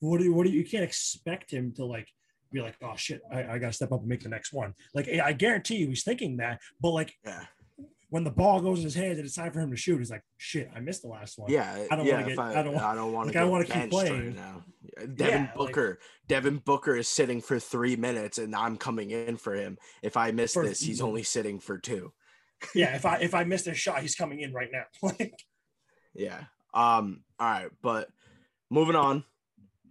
what 0.00 0.18
do 0.18 0.24
you 0.24 0.32
what 0.32 0.46
do 0.46 0.52
you, 0.52 0.60
you 0.60 0.64
can't 0.64 0.84
expect 0.84 1.50
him 1.50 1.72
to 1.76 1.84
like 1.84 2.06
be 2.52 2.60
like 2.62 2.76
oh 2.82 2.94
shit 2.96 3.20
I, 3.30 3.44
I 3.54 3.58
gotta 3.58 3.72
step 3.72 3.90
up 3.92 4.00
and 4.00 4.08
make 4.08 4.22
the 4.22 4.28
next 4.28 4.52
one. 4.52 4.72
Like 4.94 5.08
I 5.08 5.32
guarantee 5.32 5.76
you 5.76 5.88
he's 5.88 6.04
thinking 6.04 6.36
that, 6.36 6.60
but 6.80 6.90
like 6.90 7.12
Yeah. 7.24 7.44
When 8.12 8.24
the 8.24 8.30
ball 8.30 8.60
goes 8.60 8.78
in 8.80 8.84
his 8.84 8.94
hands 8.94 9.16
and 9.16 9.24
it's 9.24 9.34
time 9.36 9.50
for 9.52 9.60
him 9.60 9.70
to 9.70 9.76
shoot, 9.76 9.96
he's 9.96 10.10
like 10.10 10.22
shit 10.36 10.70
I 10.76 10.80
missed 10.80 11.00
the 11.00 11.08
last 11.08 11.38
one. 11.38 11.50
Yeah, 11.50 11.86
I 11.90 11.96
don't 11.96 12.04
yeah, 12.04 12.16
wanna 12.16 12.28
if 12.28 12.36
get- 12.36 12.38
I, 12.38 12.60
I 12.60 12.62
don't 12.62 12.76
I 12.76 12.94
don't 12.94 13.12
want 13.14 13.26
like, 13.28 13.32
to. 13.32 13.40
I 13.40 13.44
wanna 13.44 13.64
keep 13.64 13.74
right 13.74 13.90
playing. 13.90 14.34
now. 14.36 14.64
Devin 15.14 15.16
Yeah, 15.16 15.40
like- 15.44 15.54
Booker. 15.54 15.98
Devin 16.28 16.58
Booker 16.58 16.94
is 16.94 17.08
sitting 17.08 17.40
for 17.40 17.58
three 17.58 17.96
minutes, 17.96 18.36
and 18.36 18.54
I'm 18.54 18.76
coming 18.76 19.10
in 19.12 19.38
for 19.38 19.54
him. 19.54 19.78
If 20.02 20.18
I 20.18 20.30
miss 20.30 20.52
For- 20.52 20.62
this, 20.66 20.80
he's 20.80 21.00
only 21.00 21.22
sitting 21.22 21.58
for 21.58 21.78
two. 21.78 22.12
yeah. 22.74 22.94
If 22.96 23.06
I 23.06 23.16
if 23.16 23.34
I 23.34 23.44
miss 23.44 23.66
a 23.66 23.72
shot, 23.72 24.02
he's 24.02 24.14
coming 24.14 24.40
in 24.40 24.52
right 24.52 24.68
now. 24.70 24.84
like 25.18 25.34
Yeah. 26.14 26.40
Um. 26.74 27.22
All 27.40 27.50
right, 27.50 27.70
but 27.80 28.08
moving 28.70 28.94
on, 28.94 29.24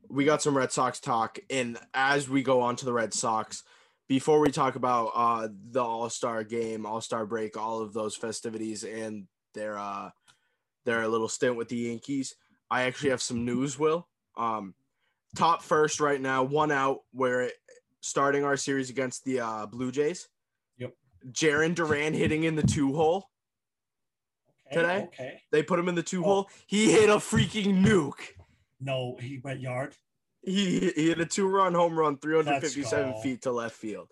we 0.09 0.25
got 0.25 0.43
some 0.43 0.55
Red 0.55 0.71
Sox 0.71 0.99
talk, 0.99 1.39
and 1.49 1.79
as 1.95 2.29
we 2.29 2.43
go 2.43 2.61
on 2.61 2.75
to 2.75 2.85
the 2.85 2.93
Red 2.93 3.15
Sox, 3.15 3.63
before 4.11 4.41
we 4.41 4.51
talk 4.51 4.75
about 4.75 5.05
uh 5.15 5.47
the 5.69 5.81
All 5.81 6.09
Star 6.09 6.43
game, 6.43 6.85
All 6.85 6.99
Star 6.99 7.25
break, 7.25 7.55
all 7.55 7.79
of 7.81 7.93
those 7.93 8.13
festivities, 8.13 8.83
and 8.83 9.25
their 9.53 9.77
uh 9.77 10.09
their 10.83 11.07
little 11.07 11.29
stint 11.29 11.55
with 11.55 11.69
the 11.69 11.77
Yankees, 11.77 12.35
I 12.69 12.83
actually 12.83 13.11
have 13.11 13.21
some 13.21 13.45
news. 13.45 13.79
Will 13.79 14.09
um 14.35 14.73
top 15.37 15.63
first 15.63 16.01
right 16.01 16.19
now, 16.19 16.43
one 16.43 16.73
out. 16.73 16.97
We're 17.13 17.51
starting 18.01 18.43
our 18.43 18.57
series 18.57 18.89
against 18.89 19.23
the 19.23 19.39
uh, 19.39 19.65
Blue 19.67 19.93
Jays. 19.93 20.27
Yep. 20.77 20.91
Jarren 21.31 21.73
Duran 21.73 22.13
hitting 22.13 22.43
in 22.43 22.57
the 22.57 22.63
two 22.63 22.93
hole. 22.93 23.29
okay, 24.67 24.75
Today? 24.81 25.03
okay. 25.07 25.41
They 25.53 25.63
put 25.63 25.79
him 25.79 25.87
in 25.87 25.95
the 25.95 26.03
two 26.03 26.19
Oh. 26.25 26.27
hole. 26.27 26.49
He 26.67 26.91
hit 26.91 27.09
a 27.09 27.15
freaking 27.15 27.81
nuke. 27.81 28.23
No, 28.81 29.15
he 29.21 29.39
went 29.41 29.61
yard. 29.61 29.95
He, 30.43 30.91
he 30.95 31.09
hit 31.09 31.19
a 31.19 31.25
two 31.25 31.47
run 31.47 31.73
home 31.73 31.97
run, 31.97 32.17
357 32.17 33.21
feet 33.21 33.43
to 33.43 33.51
left 33.51 33.75
field. 33.75 34.09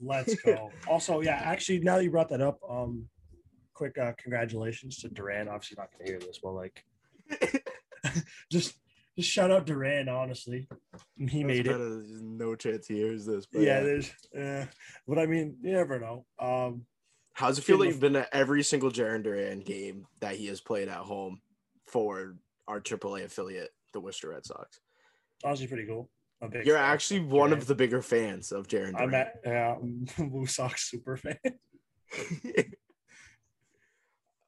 Let's 0.00 0.34
go. 0.36 0.70
also, 0.88 1.20
yeah, 1.20 1.40
actually, 1.44 1.80
now 1.80 1.96
that 1.96 2.04
you 2.04 2.10
brought 2.10 2.28
that 2.30 2.40
up, 2.40 2.60
um, 2.68 3.06
quick 3.74 3.98
uh, 3.98 4.12
congratulations 4.18 4.98
to 4.98 5.08
Duran. 5.08 5.48
Obviously, 5.48 5.76
not 5.78 5.90
gonna 5.92 6.10
hear 6.10 6.18
this, 6.18 6.40
but 6.42 6.52
like, 6.52 6.84
just 8.50 8.74
just 9.16 9.30
shout 9.30 9.50
out 9.50 9.66
Duran. 9.66 10.08
Honestly, 10.08 10.68
he 11.18 11.44
made 11.44 11.66
it. 11.66 11.78
There's 11.78 12.22
no 12.22 12.54
chance 12.54 12.86
he 12.86 12.96
hears 12.96 13.26
this. 13.26 13.46
But 13.46 13.62
Yeah, 13.62 13.80
there's. 13.80 14.12
Uh, 14.36 14.66
but 15.06 15.18
I 15.18 15.26
mean, 15.26 15.56
you 15.62 15.72
never 15.72 15.98
know. 15.98 16.26
Um, 16.38 16.86
How's 17.34 17.58
it 17.58 17.62
feel 17.62 17.78
that 17.78 17.86
you've 17.86 18.00
been 18.00 18.16
at 18.16 18.28
every 18.32 18.62
single 18.62 18.90
Jarren 18.90 19.22
Duran 19.22 19.60
game 19.60 20.06
that 20.20 20.36
he 20.36 20.46
has 20.46 20.60
played 20.60 20.88
at 20.88 20.98
home 20.98 21.40
for 21.86 22.36
our 22.68 22.80
AAA 22.80 23.24
affiliate, 23.24 23.70
the 23.92 24.00
Worcester 24.00 24.30
Red 24.30 24.44
Sox? 24.44 24.80
Honestly, 25.44 25.66
pretty 25.66 25.86
cool. 25.86 26.08
You're 26.64 26.76
actually 26.76 27.20
of 27.20 27.30
one 27.30 27.50
Duran. 27.50 27.60
of 27.62 27.66
the 27.68 27.74
bigger 27.76 28.02
fans 28.02 28.50
of 28.50 28.66
Jarren 28.66 28.94
I'm 28.98 29.14
at 29.14 29.34
yeah, 29.44 29.76
I'm 29.80 30.06
Blue 30.28 30.46
Sox 30.46 30.90
super 30.90 31.16
fan. 31.16 31.36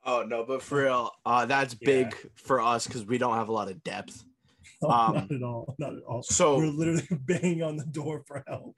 oh 0.05 0.23
no, 0.27 0.45
but 0.45 0.63
for 0.63 0.83
real, 0.83 1.11
uh, 1.25 1.47
that's 1.47 1.75
Yeah. 1.81 1.87
big 1.87 2.17
for 2.35 2.61
us 2.61 2.87
because 2.87 3.05
we 3.07 3.19
don't 3.19 3.35
have 3.37 3.49
a 3.49 3.53
lot 3.53 3.69
of 3.71 3.83
depth. 3.85 4.25
No, 4.83 4.89
Um, 4.91 5.15
not 5.15 5.31
at 5.33 5.43
all. 5.43 5.75
Not 5.79 5.93
at 5.95 6.03
all. 6.03 6.23
so- 6.23 6.57
we're 6.57 6.67
literally 6.67 7.07
banging 7.11 7.63
on 7.63 7.77
the 7.77 7.85
door 7.87 8.23
for 8.27 8.43
help. 8.47 8.75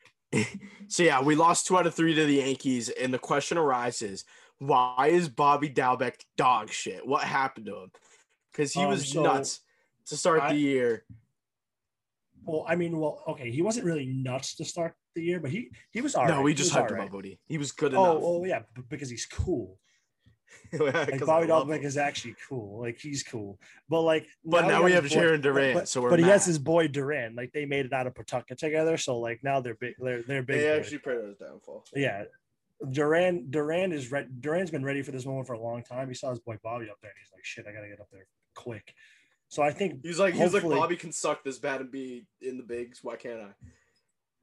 So 0.88 1.02
yeah, 1.05 1.22
we 1.22 1.37
lost 1.37 1.66
two 1.66 1.79
out 1.79 1.87
of 1.87 1.94
three 1.94 2.12
to 2.14 2.24
the 2.26 2.35
Yankees, 2.35 2.88
and 2.90 3.14
the 3.14 3.18
question 3.18 3.57
arises: 3.57 4.24
Why 4.59 5.09
is 5.11 5.29
Bobby 5.29 5.70
Dalbec 5.70 6.14
dog 6.37 6.70
shit? 6.70 7.07
What 7.07 7.22
happened 7.24 7.66
to 7.66 7.76
him? 7.85 7.90
Because 8.52 8.72
he 8.72 8.83
Um, 8.83 8.90
was 8.90 9.09
so 9.11 9.22
nuts 9.22 9.61
to 10.07 10.16
start 10.16 10.42
I- 10.42 10.52
the 10.52 10.59
year. 10.59 11.05
Well, 12.46 12.64
I 12.68 12.76
mean, 12.76 12.96
well, 12.98 13.22
okay, 13.28 13.50
he 13.50 13.61
wasn't 13.62 13.87
really 13.87 14.06
nuts 14.06 14.54
to 14.56 14.64
start 14.64 14.94
the 15.14 15.22
year, 15.22 15.40
but 15.40 15.50
he 15.50 15.70
he 15.90 16.00
was 16.00 16.14
all 16.14 16.24
right. 16.24 16.30
no, 16.35 16.42
we 16.42 16.52
He 16.52 16.54
just 16.54 16.72
hyped 16.72 16.82
all 16.85 16.88
him 16.88 16.94
right. 16.96 17.04
up, 17.06 17.11
Bodie. 17.12 17.38
He 17.46 17.59
was 17.59 17.72
good 17.72 17.92
Oh, 17.94 18.04
enough. 18.12 18.22
oh 18.24 18.44
yeah, 18.44 18.61
b- 18.74 18.82
because 18.88 19.11
he's 19.11 19.26
cool. 19.26 19.78
Like 20.72 21.11
'Cause 21.18 21.20
Bobby 21.26 21.46
I 21.46 21.48
Dalbec 21.50 21.85
is 21.85 21.96
actually 21.96 22.35
cool. 22.48 22.80
Like 22.80 22.98
he's 23.00 23.22
cool. 23.22 23.59
But 23.88 24.02
like 24.02 24.26
But 24.44 24.66
now 24.66 24.82
we 24.82 24.92
have 24.92 25.04
his 25.04 25.12
boy- 25.14 25.20
Jarren 25.22 25.42
Duran, 25.42 25.74
but, 25.74 25.88
so 25.88 26.00
we're 26.00 26.11
but 26.11 26.18
he 26.18 26.24
has 26.24 26.44
his 26.46 26.59
boy 26.59 26.88
Duran. 26.88 27.35
Like 27.35 27.52
they 27.52 27.66
made 27.66 27.85
it 27.87 27.92
out 27.92 28.06
of 28.06 28.14
Pawtucket 28.14 28.59
together, 28.59 28.96
so 28.96 29.18
like 29.18 29.40
now 29.44 29.61
they're 29.61 29.74
big. 29.74 29.94
They're 29.98 30.22
they're 30.22 30.42
big. 30.42 30.59
They 30.61 30.68
boys. 30.68 30.78
actually 30.80 30.98
prayed 30.98 31.24
his 31.24 31.37
downfall. 31.37 31.85
yeah. 31.94 32.24
Duran 32.90 33.50
Duran 33.50 33.92
is 33.92 34.11
re- 34.12 34.26
Duran's 34.40 34.70
been 34.70 34.85
ready 34.85 35.02
for 35.02 35.11
this 35.12 35.24
moment 35.26 35.46
for 35.46 35.54
a 35.54 35.61
long 35.61 35.82
time. 35.82 36.09
He 36.09 36.14
saw 36.14 36.30
his 36.30 36.40
boy 36.40 36.56
Bobby 36.62 36.90
up 36.90 36.98
there, 37.00 37.11
and 37.11 37.18
he's 37.20 37.32
like, 37.32 37.44
"Shit, 37.44 37.66
I 37.68 37.72
gotta 37.72 37.88
get 37.88 38.00
up 38.00 38.09
there 38.12 38.26
quick." 38.54 38.92
So 39.48 39.62
I 39.62 39.70
think 39.70 40.00
He's 40.02 40.18
like, 40.18 40.35
he's 40.35 40.52
like, 40.52 40.62
Bobby 40.62 40.96
can 40.96 41.12
suck 41.12 41.44
this 41.44 41.59
bad 41.59 41.80
and 41.80 41.90
be 41.90 42.26
in 42.40 42.56
the 42.56 42.62
bigs. 42.64 43.00
Why 43.02 43.16
can't 43.16 43.40
I? 43.40 43.48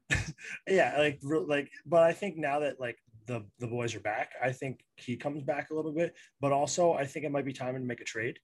yeah 0.68 0.96
like 0.98 1.20
like 1.24 1.72
but 1.86 2.04
i 2.04 2.12
think 2.12 2.38
now 2.38 2.60
that 2.60 2.80
like 2.80 2.98
the 3.26 3.44
the 3.60 3.68
boys 3.68 3.96
are 3.96 4.02
back 4.02 4.32
i 4.44 4.52
think 4.52 4.82
he 4.98 5.16
comes 5.16 5.44
back 5.44 5.70
a 5.70 5.74
little 5.74 5.94
bit. 5.94 6.14
But 6.42 6.52
also 6.52 6.94
i 6.94 7.06
think 7.06 7.26
it 7.26 7.32
might 7.32 7.46
be 7.46 7.54
time 7.54 7.74
to 7.74 7.80
make 7.80 8.02
a 8.02 8.06
trade. 8.06 8.38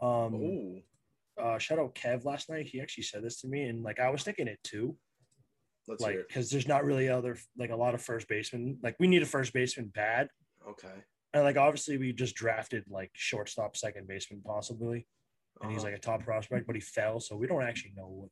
Um 0.00 0.34
Ooh, 0.34 0.80
uh 1.40 1.58
shout 1.58 1.78
out 1.78 1.94
kev 1.94 2.24
last 2.24 2.48
night. 2.48 2.68
He 2.68 2.80
actually 2.80 3.04
said 3.04 3.24
this 3.24 3.40
to 3.40 3.48
me 3.48 3.64
and 3.64 3.82
like 3.82 3.98
i 3.98 4.08
was 4.08 4.22
thinking 4.22 4.46
it 4.48 4.60
too. 4.62 4.96
Let's 5.88 6.00
like 6.00 6.18
because 6.28 6.50
there's 6.50 6.68
not 6.68 6.84
really 6.84 7.08
other 7.08 7.36
like 7.58 7.70
a 7.70 7.76
lot 7.76 7.94
of 7.94 8.02
first 8.02 8.28
basemen. 8.28 8.78
Like 8.82 8.96
we 9.00 9.08
need 9.08 9.22
a 9.22 9.26
first 9.26 9.52
baseman 9.52 9.90
bad. 9.92 10.28
Okay. 10.68 10.88
and 11.34 11.42
like 11.42 11.56
obviously 11.56 11.98
we 11.98 12.12
just 12.12 12.36
drafted 12.36 12.84
like 12.88 13.10
shortstop 13.14 13.76
second 13.76 14.06
baseman 14.06 14.42
possibly 14.46 15.06
and 15.60 15.70
he's 15.70 15.80
Uh-huh. 15.82 15.90
like 15.90 15.98
a 15.98 16.00
top 16.00 16.22
prospect 16.24 16.66
but 16.66 16.74
he 16.74 16.80
fell 16.80 17.20
so 17.20 17.36
we 17.36 17.46
don't 17.46 17.62
actually 17.62 17.92
know 17.96 18.08
what 18.08 18.28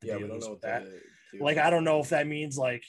the 0.00 0.06
yeah, 0.08 0.14
we 0.14 0.18
deal 0.20 0.28
don't 0.28 0.36
is 0.38 0.44
know 0.46 0.50
with 0.52 0.60
that 0.62 0.84
that. 0.84 1.40
like. 1.42 1.58
I 1.58 1.68
don't 1.70 1.84
know 1.84 2.00
if 2.00 2.08
that 2.10 2.26
means 2.26 2.56
like 2.56 2.84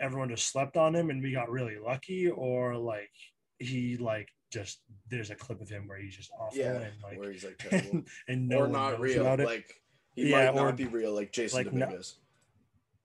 everyone 0.00 0.28
just 0.30 0.48
slept 0.48 0.76
on 0.76 0.94
him 0.96 1.10
and 1.10 1.22
we 1.22 1.30
got 1.32 1.48
really 1.50 1.78
lucky, 1.78 2.28
or 2.28 2.76
like 2.76 3.12
he 3.58 3.96
like 3.98 4.28
just 4.50 4.80
there's 5.08 5.30
a 5.30 5.36
clip 5.36 5.60
of 5.60 5.68
him 5.68 5.86
where 5.86 5.98
he's 5.98 6.16
just 6.16 6.32
awful 6.40 6.58
Yeah, 6.58 6.72
and 6.80 6.92
like 7.02 7.18
where 7.20 7.30
he's 7.30 7.44
like 7.44 7.58
terrible. 7.64 7.90
and, 7.92 8.08
and 8.28 8.48
no 8.48 8.58
or 8.62 8.66
not 8.68 8.98
real. 8.98 9.22
Like 9.22 9.72
he 10.16 10.30
Yeah, 10.30 10.46
might 10.50 10.60
or- 10.60 10.64
not 10.66 10.76
be 10.76 10.86
real, 10.86 11.14
like 11.14 11.30
Jason 11.32 11.58
like, 11.64 11.72
no- 11.72 12.00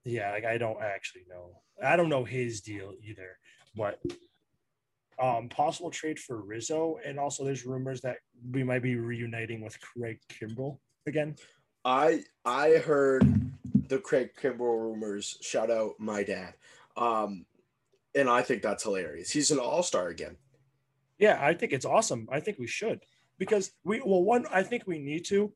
yeah, 0.04 0.32
like 0.32 0.44
I 0.44 0.58
don't 0.58 0.82
actually 0.82 1.24
know. 1.28 1.60
I 1.82 1.94
don't 1.96 2.08
know 2.08 2.24
his 2.24 2.60
deal 2.62 2.94
either, 3.02 3.38
but 3.76 4.00
um 5.18 5.48
possible 5.48 5.90
trade 5.90 6.18
for 6.18 6.40
Rizzo 6.42 6.98
and 7.04 7.18
also 7.18 7.44
there's 7.44 7.64
rumors 7.64 8.00
that 8.02 8.18
we 8.50 8.62
might 8.62 8.82
be 8.82 8.96
reuniting 8.96 9.62
with 9.62 9.78
Craig 9.80 10.18
Kimbrel 10.28 10.78
again. 11.06 11.36
I 11.84 12.24
I 12.44 12.72
heard 12.72 13.50
the 13.88 13.98
Craig 13.98 14.30
Kimbrel 14.40 14.82
rumors. 14.82 15.38
Shout 15.40 15.70
out 15.70 15.94
my 15.98 16.22
dad. 16.22 16.54
Um, 16.96 17.46
and 18.14 18.28
I 18.28 18.42
think 18.42 18.62
that's 18.62 18.82
hilarious. 18.82 19.30
He's 19.30 19.50
an 19.50 19.58
all 19.58 19.82
star 19.82 20.08
again. 20.08 20.36
Yeah, 21.18 21.38
I 21.40 21.54
think 21.54 21.72
it's 21.72 21.86
awesome. 21.86 22.28
I 22.30 22.40
think 22.40 22.58
we 22.58 22.66
should 22.66 23.00
because 23.38 23.72
we 23.84 24.00
well 24.04 24.22
one 24.22 24.46
I 24.52 24.62
think 24.62 24.86
we 24.86 24.98
need 24.98 25.24
to 25.26 25.52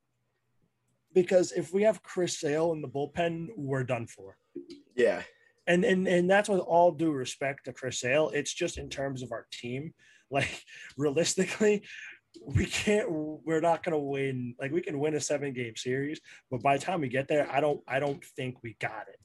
because 1.13 1.53
if 1.53 1.73
we 1.73 1.83
have 1.83 2.03
Chris 2.03 2.39
Sale 2.39 2.73
in 2.73 2.81
the 2.81 2.89
bullpen, 2.89 3.49
we're 3.57 3.85
done 3.85 4.07
for. 4.07 4.37
Yeah, 4.95 5.23
And 5.71 5.85
and 5.85 6.07
and 6.09 6.29
that's 6.29 6.49
with 6.49 6.61
all 6.61 6.91
due 6.93 7.13
respect 7.13 7.65
to 7.67 7.73
Chris 7.73 8.01
Sale. 8.01 8.31
It's 8.35 8.53
just 8.53 8.77
in 8.79 8.89
terms 8.89 9.23
of 9.23 9.33
our 9.33 9.47
team. 9.53 9.93
Like 10.33 10.63
realistically, 10.97 11.83
we 12.47 12.65
can't 12.65 13.09
we're 13.11 13.61
not 13.61 13.83
gonna 13.83 13.99
win 13.99 14.55
like 14.61 14.71
we 14.71 14.81
can 14.81 15.01
win 15.01 15.17
a 15.17 15.21
seven 15.21 15.53
game 15.53 15.75
series, 15.75 16.21
but 16.53 16.63
by 16.63 16.77
the 16.77 16.85
time 16.85 17.01
we 17.01 17.09
get 17.09 17.27
there, 17.27 17.51
I 17.51 17.61
don't 17.61 17.81
I 17.89 17.99
don't 17.99 18.25
think 18.37 18.63
we 18.63 18.77
got 18.79 19.07
it 19.13 19.19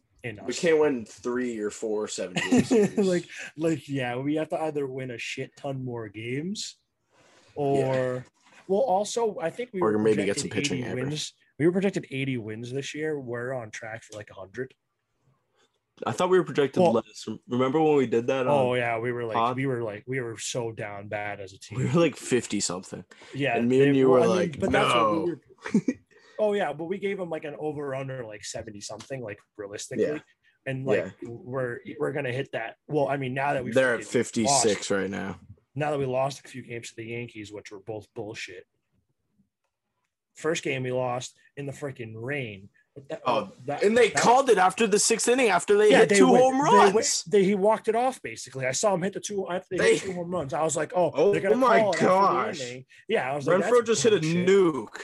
we 0.48 0.54
can't 0.54 0.80
win 0.80 1.06
three 1.06 1.60
or 1.60 1.70
four 1.70 2.04
or 2.04 2.08
seven 2.08 2.34
games. 2.50 2.98
like 2.98 3.26
like 3.56 3.88
yeah 3.88 4.16
we 4.16 4.34
have 4.36 4.50
to 4.50 4.60
either 4.64 4.88
win 4.88 5.12
a 5.12 5.18
shit 5.20 5.52
ton 5.56 5.86
more 5.86 6.10
games 6.10 6.78
or 7.54 8.26
well 8.68 8.82
also 8.82 9.38
i 9.40 9.52
think 9.52 9.70
we 9.74 9.82
Or 9.82 9.92
were 9.92 10.00
maybe 10.00 10.26
get 10.26 10.40
some 10.40 10.50
pitching 10.50 10.80
80 10.80 10.88
hammer. 10.88 11.02
wins 11.06 11.34
we 11.60 11.68
were 11.68 11.72
projected 11.72 12.08
80 12.10 12.38
wins 12.40 12.72
this 12.72 12.96
year 12.96 13.20
we're 13.20 13.54
on 13.54 13.70
track 13.70 14.04
for 14.04 14.18
like 14.18 14.30
100 14.36 14.74
I 16.06 16.12
thought 16.12 16.30
we 16.30 16.38
were 16.38 16.44
projected 16.44 16.82
Well- 16.82 16.94
less. 16.94 17.28
Remember 17.48 17.82
when 17.82 17.96
we 17.96 18.08
did 18.08 18.28
that? 18.28 18.48
Oh 18.48 18.74
yeah, 18.74 19.00
we 19.00 19.12
were 19.12 19.24
like 19.24 19.36
pod? 19.36 19.56
we 19.56 19.66
were 19.66 19.82
like 19.82 20.04
we 20.08 20.20
were 20.20 20.38
so 20.38 20.72
down 20.72 21.08
bad 21.08 21.40
as 21.40 21.54
a 21.54 21.60
team. 21.60 21.78
we 21.78 21.86
were 21.86 22.00
like 22.00 22.16
fifty 22.16 22.60
something. 22.60 23.04
Yeah, 23.34 23.58
and 23.58 23.70
me 23.70 23.82
and 23.86 23.96
you 23.96 24.10
well, 24.10 24.22
were 24.22 24.26
I 24.26 24.28
mean, 24.28 24.36
like, 24.36 24.60
but 24.60 24.72
that's 24.72 24.94
what 24.94 25.02
no. 25.02 25.24
we 25.24 25.32
were. 25.32 25.82
oh 26.40 26.54
yeah, 26.54 26.74
but 26.74 26.86
we 26.86 26.98
gave 26.98 27.18
them 27.18 27.30
like 27.30 27.46
an 27.46 27.56
over 27.60 27.96
under 27.96 28.26
like 28.26 28.44
seventy 28.44 28.82
something, 28.82 29.22
like 29.22 29.40
realistically, 29.58 30.06
Yeah. 30.06 30.20
and 30.66 30.86
like 30.86 31.14
we're 31.24 31.80
we're 31.98 32.12
gonna 32.12 32.32
hit 32.34 32.50
that. 32.52 32.76
Well, 32.88 33.08
I 33.08 33.16
mean, 33.16 33.34
now 33.34 33.54
that 33.54 33.64
we 33.64 33.72
They're 33.72 33.96
at 33.96 34.04
fifty 34.04 34.46
six 34.48 34.92
right 34.92 35.10
now. 35.10 35.40
now 35.76 35.92
that 35.92 36.00
we 36.00 36.06
lost 36.06 36.42
a 36.44 36.48
few 36.50 36.62
games 36.62 36.90
to 36.90 36.96
the 36.98 37.06
Yankees, 37.06 37.54
which 37.54 37.72
were 37.72 37.80
both 37.80 38.06
bullshit. 38.16 38.66
First 40.36 40.64
game 40.64 40.84
we 40.84 40.92
lost 40.92 41.38
in 41.56 41.66
the 41.66 41.72
freaking 41.72 42.14
rain. 42.16 42.68
But 42.96 43.10
that- 43.10 43.22
oh, 43.26 43.34
oh, 43.36 43.52
that- 43.66 43.84
and 43.84 43.96
they 43.98 44.10
that- 44.10 44.22
called 44.22 44.50
it 44.50 44.58
after 44.58 44.88
the 44.88 44.98
sixth 45.00 45.28
inning 45.28 45.50
after 45.50 45.78
they 45.78 45.92
hit 45.92 46.08
they 46.10 46.16
two 46.18 46.32
went- 46.32 46.44
home 46.44 46.54
they 46.58 46.78
runs. 46.78 46.94
went- 46.94 47.24
they- 47.28 47.44
he 47.44 47.54
walked 47.54 47.88
it 47.90 47.96
off 47.96 48.22
basically. 48.22 48.66
I 48.66 48.72
saw 48.72 48.94
him 48.94 49.02
hit 49.02 49.14
the 49.14 49.20
two 49.20 49.48
after 49.50 49.68
they, 49.72 49.78
They- 49.78 49.98
hit 49.98 50.04
two 50.04 50.14
home 50.14 50.32
runs. 50.32 50.54
I 50.54 50.64
was 50.64 50.78
like, 50.78 50.94
oh, 50.96 51.12
Oh 51.14 51.32
they're 51.34 51.42
gonna 51.42 51.56
my 51.58 51.82
call 51.82 51.92
the 51.94 52.00
gosh. 52.00 52.62
Yeah, 53.10 53.30
I 53.32 53.36
was 53.36 53.48
like, 53.48 53.58
Renfro 53.62 53.86
that's 53.86 53.88
just 53.88 54.04
hit 54.04 54.14
a 54.14 54.20
bullshit. 54.20 54.48
nuke. 54.48 55.02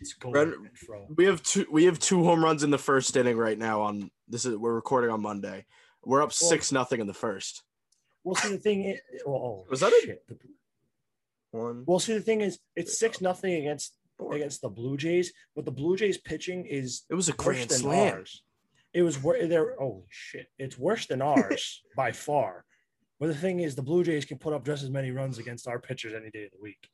It's 0.00 0.14
gold, 0.14 0.34
Ren- 0.34 0.52
Renfro. 0.52 1.16
We 1.16 1.26
have 1.26 1.42
two. 1.44 1.64
We 1.70 1.84
have 1.84 2.00
two 2.00 2.24
home 2.24 2.42
runs 2.42 2.64
in 2.64 2.70
the 2.70 2.78
first 2.78 3.16
inning 3.16 3.36
right 3.36 3.56
now. 3.56 3.82
On 3.82 4.10
this 4.26 4.44
is 4.44 4.56
we're 4.56 4.74
recording 4.74 5.10
on 5.10 5.22
Monday. 5.22 5.64
We're 6.04 6.22
up 6.22 6.28
Well- 6.40 6.50
six 6.50 6.72
nothing 6.72 7.00
in 7.00 7.06
the 7.06 7.14
first. 7.14 7.62
Well, 8.24 8.34
see 8.34 8.48
the 8.48 8.58
thing. 8.58 8.84
Is, 8.86 9.00
oh, 9.24 9.32
oh 9.32 9.66
Was 9.70 9.80
that 9.80 9.92
a- 9.92 10.00
shit. 10.04 10.26
The- 10.26 10.38
One. 11.52 11.84
Well, 11.86 12.00
see 12.00 12.14
the 12.14 12.20
thing 12.20 12.40
is, 12.40 12.58
it's 12.74 12.98
six 12.98 13.20
nothing 13.20 13.54
against 13.54 13.94
against 14.32 14.60
the 14.62 14.68
Blue 14.68 14.96
Jays, 14.96 15.32
but 15.54 15.64
the 15.64 15.70
Blue 15.70 15.96
Jays 15.96 16.18
pitching 16.18 16.66
is 16.66 17.02
It 17.10 17.14
was 17.14 17.28
a 17.28 17.32
worse 17.32 17.44
grand 17.44 17.68
than 17.70 17.78
slam. 17.78 18.14
ours. 18.14 18.42
It 18.94 19.02
was 19.02 19.22
wor- 19.22 19.46
they're 19.46 19.76
holy 19.78 20.06
shit. 20.08 20.46
It's 20.58 20.78
worse 20.78 21.06
than 21.06 21.20
ours 21.22 21.82
by 21.96 22.12
far. 22.12 22.64
But 23.20 23.28
the 23.28 23.34
thing 23.34 23.60
is, 23.60 23.74
the 23.74 23.82
Blue 23.82 24.04
Jays 24.04 24.24
can 24.24 24.38
put 24.38 24.52
up 24.52 24.64
just 24.64 24.82
as 24.82 24.90
many 24.90 25.10
runs 25.10 25.38
against 25.38 25.68
our 25.68 25.78
pitchers 25.78 26.14
any 26.14 26.30
day 26.30 26.44
of 26.44 26.50
the 26.52 26.60
week. 26.60 26.88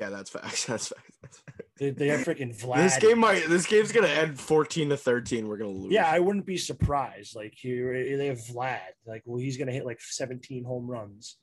Yeah, 0.00 0.10
that's 0.10 0.30
facts. 0.30 0.64
That's 0.66 0.88
facts. 0.94 1.12
That's 1.22 1.38
facts. 1.40 1.68
They, 1.78 1.90
they 1.90 2.08
have 2.08 2.20
freaking 2.20 2.56
Vlad. 2.60 2.76
This 2.76 2.96
game 2.98 3.18
might. 3.18 3.48
This 3.48 3.66
game's 3.66 3.90
gonna 3.92 4.06
end 4.08 4.38
fourteen 4.38 4.88
to 4.90 4.96
thirteen. 4.96 5.48
We're 5.48 5.56
gonna 5.58 5.70
lose. 5.70 5.92
Yeah, 5.92 6.08
I 6.08 6.20
wouldn't 6.20 6.46
be 6.46 6.56
surprised. 6.56 7.34
Like 7.36 7.54
here, 7.56 7.92
they 8.16 8.26
have 8.26 8.38
Vlad. 8.38 8.78
Like, 9.06 9.22
well, 9.26 9.38
he's 9.40 9.56
gonna 9.56 9.72
hit 9.72 9.84
like 9.84 10.00
17 10.00 10.62
home 10.64 10.88
runs. 10.88 11.36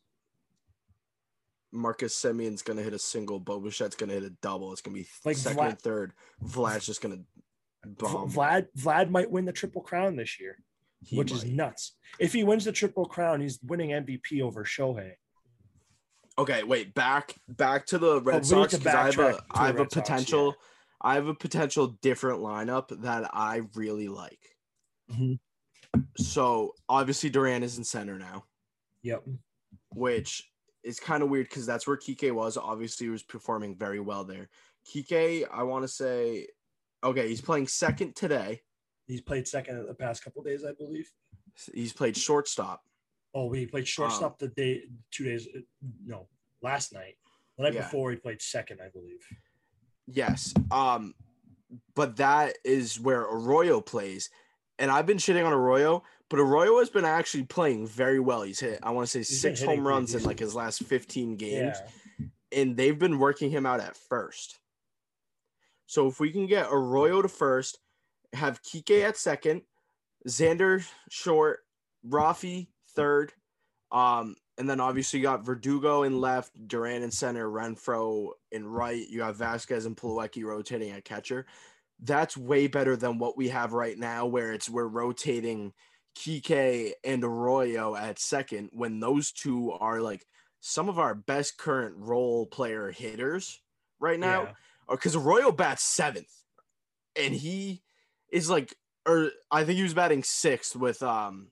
Marcus 1.76 2.16
Semien's 2.16 2.62
gonna 2.62 2.82
hit 2.82 2.94
a 2.94 3.00
single. 3.00 3.40
Bo 3.40 3.60
Bichette's 3.62 3.96
gonna 3.96 4.14
hit 4.14 4.24
a 4.24 4.30
double. 4.42 4.72
It's 4.72 4.82
gonna 4.82 4.96
be 4.96 5.08
Like 5.24 5.38
second 5.38 5.60
Vlad- 5.60 5.70
and 5.70 5.82
third. 5.82 6.14
Vlad's 6.44 6.86
just 6.86 7.02
gonna 7.02 7.18
V- 7.18 7.24
bomb. 8.00 8.32
Vlad 8.32 8.68
Vlad 8.78 9.10
might 9.10 9.30
win 9.30 9.46
the 9.46 9.52
triple 9.54 9.82
crown 9.82 10.16
this 10.16 10.40
year, 10.40 10.58
He 11.04 11.18
which 11.18 11.32
is 11.32 11.44
nuts. 11.46 11.96
If 12.20 12.34
he 12.34 12.44
wins 12.44 12.66
the 12.66 12.72
triple 12.72 13.06
crown, 13.06 13.42
he's 13.42 13.60
winning 13.62 13.90
MVP 13.92 14.42
over 14.42 14.64
Shohei. 14.64 15.14
Okay, 16.38 16.64
wait. 16.64 16.94
Back 16.94 17.36
back 17.48 17.86
to 17.88 17.98
the 17.98 18.22
Red 18.22 18.38
need 18.44 18.46
Sox 18.48 18.78
because 18.78 18.94
I 18.94 19.06
have 19.06 19.20
a 19.20 19.24
I 19.24 19.30
a 19.30 19.34
to 19.34 19.58
have 19.68 19.76
a 19.76 19.78
Red 19.80 19.92
Sox, 19.92 19.94
potential. 19.94 20.56
I 21.02 21.16
have 21.16 21.28
a 21.28 21.36
potential 21.36 21.88
different 22.02 22.40
lineup 22.40 23.02
that 23.02 23.30
I 23.34 23.62
really 23.76 24.08
like. 24.08 24.40
Mhm. 25.12 25.40
So 26.18 26.74
obviously 26.90 27.30
Duran 27.30 27.64
is 27.64 27.78
in 27.78 27.84
center 27.84 28.18
now, 28.18 28.46
Yep. 29.04 29.24
which 29.92 30.52
is 30.86 31.00
kind 31.00 31.24
of 31.24 31.30
weird 31.30 31.50
because 31.50 31.66
that's 31.66 31.88
where 31.88 31.98
Kike 31.98 32.32
was. 32.32 32.58
Obviously, 32.58 33.08
he 33.08 33.12
was 33.12 33.24
performing 33.24 33.76
very 33.76 34.00
well 34.00 34.24
there. 34.24 34.48
Kike, 34.88 35.46
I 35.52 35.64
want 35.64 35.84
to 35.84 35.88
say, 35.88 36.48
okay, 37.04 37.28
he's 37.28 37.42
playing 37.42 37.68
second 37.68 38.16
today. 38.16 38.62
He's 39.08 39.22
played 39.22 39.48
second 39.48 39.86
the 39.88 39.94
past 39.96 40.24
couple 40.24 40.44
days, 40.44 40.64
I 40.64 40.74
believe. 40.74 41.10
He's 41.74 41.92
played 41.94 42.16
shortstop. 42.16 42.84
Oh, 43.34 43.52
he 43.52 43.66
played 43.66 43.88
shortstop 43.88 44.38
the 44.40 44.48
day 44.50 44.84
two 45.12 45.26
days. 45.26 45.48
uh, 45.56 45.60
No, 46.06 46.28
last 46.62 46.94
night. 46.94 47.16
The 47.58 47.64
night 47.64 47.74
Yeah. 47.74 47.82
before 47.82 48.12
he 48.12 48.18
played 48.18 48.42
second, 48.42 48.80
I 48.82 48.90
believe. 48.90 49.26
Yes. 50.08 50.54
Um, 50.72 51.16
but 51.96 52.18
that 52.18 52.58
is 52.64 53.00
where 53.00 53.22
Arroyo 53.24 53.82
plays. 53.82 54.30
And 54.78 54.92
I've 54.92 55.06
been 55.06 55.18
shitting 55.18 55.46
on 55.46 55.54
Arroyo, 55.54 56.04
but 56.30 56.40
Arroyo 56.40 56.80
has 56.80 56.90
been 56.90 57.06
actually 57.06 57.44
playing 57.44 57.88
very 57.88 58.20
well. 58.20 58.42
He's 58.42 58.60
hit, 58.60 58.80
I 58.82 58.92
want 58.92 59.08
to 59.08 59.12
say, 59.12 59.20
He's 59.20 59.42
six 59.42 59.62
home 59.62 59.88
runs 59.88 60.16
in 60.16 60.24
like 60.24 60.40
his 60.40 60.56
last 60.56 60.84
15 60.84 61.36
games. 61.36 61.78
Yeah. 62.20 62.28
And 62.52 62.78
they've 62.78 62.98
been 62.98 63.20
working 63.20 63.52
him 63.52 63.66
out 63.66 63.80
at 63.80 63.98
first. 63.98 64.60
So 65.88 66.08
if 66.08 66.20
we 66.20 66.32
can 66.32 66.48
get 66.48 66.68
Arroyo 66.72 67.22
to 67.22 67.28
first, 67.28 67.80
have 68.34 68.62
Kike 68.64 69.04
at 69.04 69.18
second, 69.18 69.62
Xander 70.28 70.86
short, 71.10 71.60
Rafi 72.08 72.68
third, 72.96 73.34
um, 73.92 74.36
and 74.58 74.70
then 74.70 74.80
obviously 74.80 75.20
you 75.20 75.24
got 75.24 75.46
Verdugo 75.46 76.04
in 76.04 76.20
left, 76.20 76.52
Duran 76.68 77.04
in 77.04 77.12
center, 77.12 77.50
Renfro 77.50 78.30
in 78.52 78.66
right. 78.66 79.08
You 79.08 79.20
got 79.20 79.36
Vázquez 79.36 79.86
and 79.86 79.98
Plawecki 79.98 80.44
rotating 80.44 80.92
at 80.92 81.06
catcher. 81.06 81.46
That's 82.02 82.38
way 82.38 82.68
better 82.68 82.96
than 82.96 83.20
what 83.20 83.38
we 83.38 83.50
have 83.50 83.74
right 83.74 83.98
now, 83.98 84.26
where 84.26 84.54
it's 84.54 84.70
we're 84.70 84.88
rotating 84.88 85.74
Kike 86.18 86.94
and 87.04 87.24
Arroyo 87.24 87.96
at 87.96 88.20
second 88.20 88.70
when 88.74 89.00
those 89.00 89.32
two 89.32 89.72
are 89.72 90.02
like 90.02 90.26
some 90.62 90.90
of 90.90 90.98
our 90.98 91.14
best 91.14 91.58
current 91.58 91.96
role 91.98 92.46
player 92.46 92.90
hitters 92.92 93.62
right 94.00 94.20
now 94.20 94.44
Yeah. 94.44 94.52
because 94.90 95.16
Arroyo 95.16 95.52
bats 95.52 95.84
seventh, 95.84 96.32
and 97.16 97.34
he 97.34 97.82
is 98.32 98.50
like, 98.50 98.76
or 99.06 99.30
I 99.52 99.64
think 99.64 99.78
he 99.78 99.84
was 99.84 99.94
batting 99.94 100.24
sixth 100.24 100.76
with 100.76 101.04
um. 101.04 101.52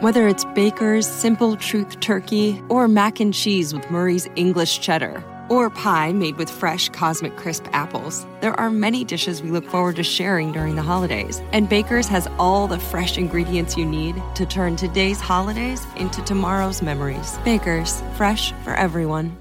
Whether 0.00 0.28
it's 0.28 0.44
Baker's 0.54 1.08
Simple 1.08 1.56
Truth 1.56 1.98
Turkey 2.00 2.62
or 2.68 2.86
mac 2.86 3.18
and 3.18 3.34
cheese 3.34 3.74
with 3.74 3.90
Murray's 3.90 4.28
English 4.36 4.78
Cheddar 4.80 5.24
or 5.48 5.70
pie 5.70 6.12
made 6.12 6.36
with 6.36 6.50
fresh 6.50 6.88
Cosmic 6.88 7.36
Crisp 7.36 7.66
apples, 7.72 8.26
there 8.40 8.58
are 8.58 8.70
many 8.70 9.04
dishes 9.04 9.42
we 9.42 9.50
look 9.50 9.64
forward 9.64 9.96
to 9.96 10.02
sharing 10.02 10.52
during 10.52 10.76
the 10.76 10.82
holidays. 10.82 11.40
And 11.52 11.68
Baker's 11.68 12.06
has 12.08 12.28
all 12.38 12.66
the 12.66 12.78
fresh 12.78 13.18
ingredients 13.18 13.76
you 13.76 13.84
need 13.84 14.22
to 14.34 14.46
turn 14.46 14.76
today's 14.76 15.20
holidays 15.20 15.86
into 15.96 16.22
tomorrow's 16.22 16.82
memories. 16.82 17.38
Baker's, 17.44 18.02
fresh 18.16 18.52
for 18.64 18.74
everyone. 18.74 19.36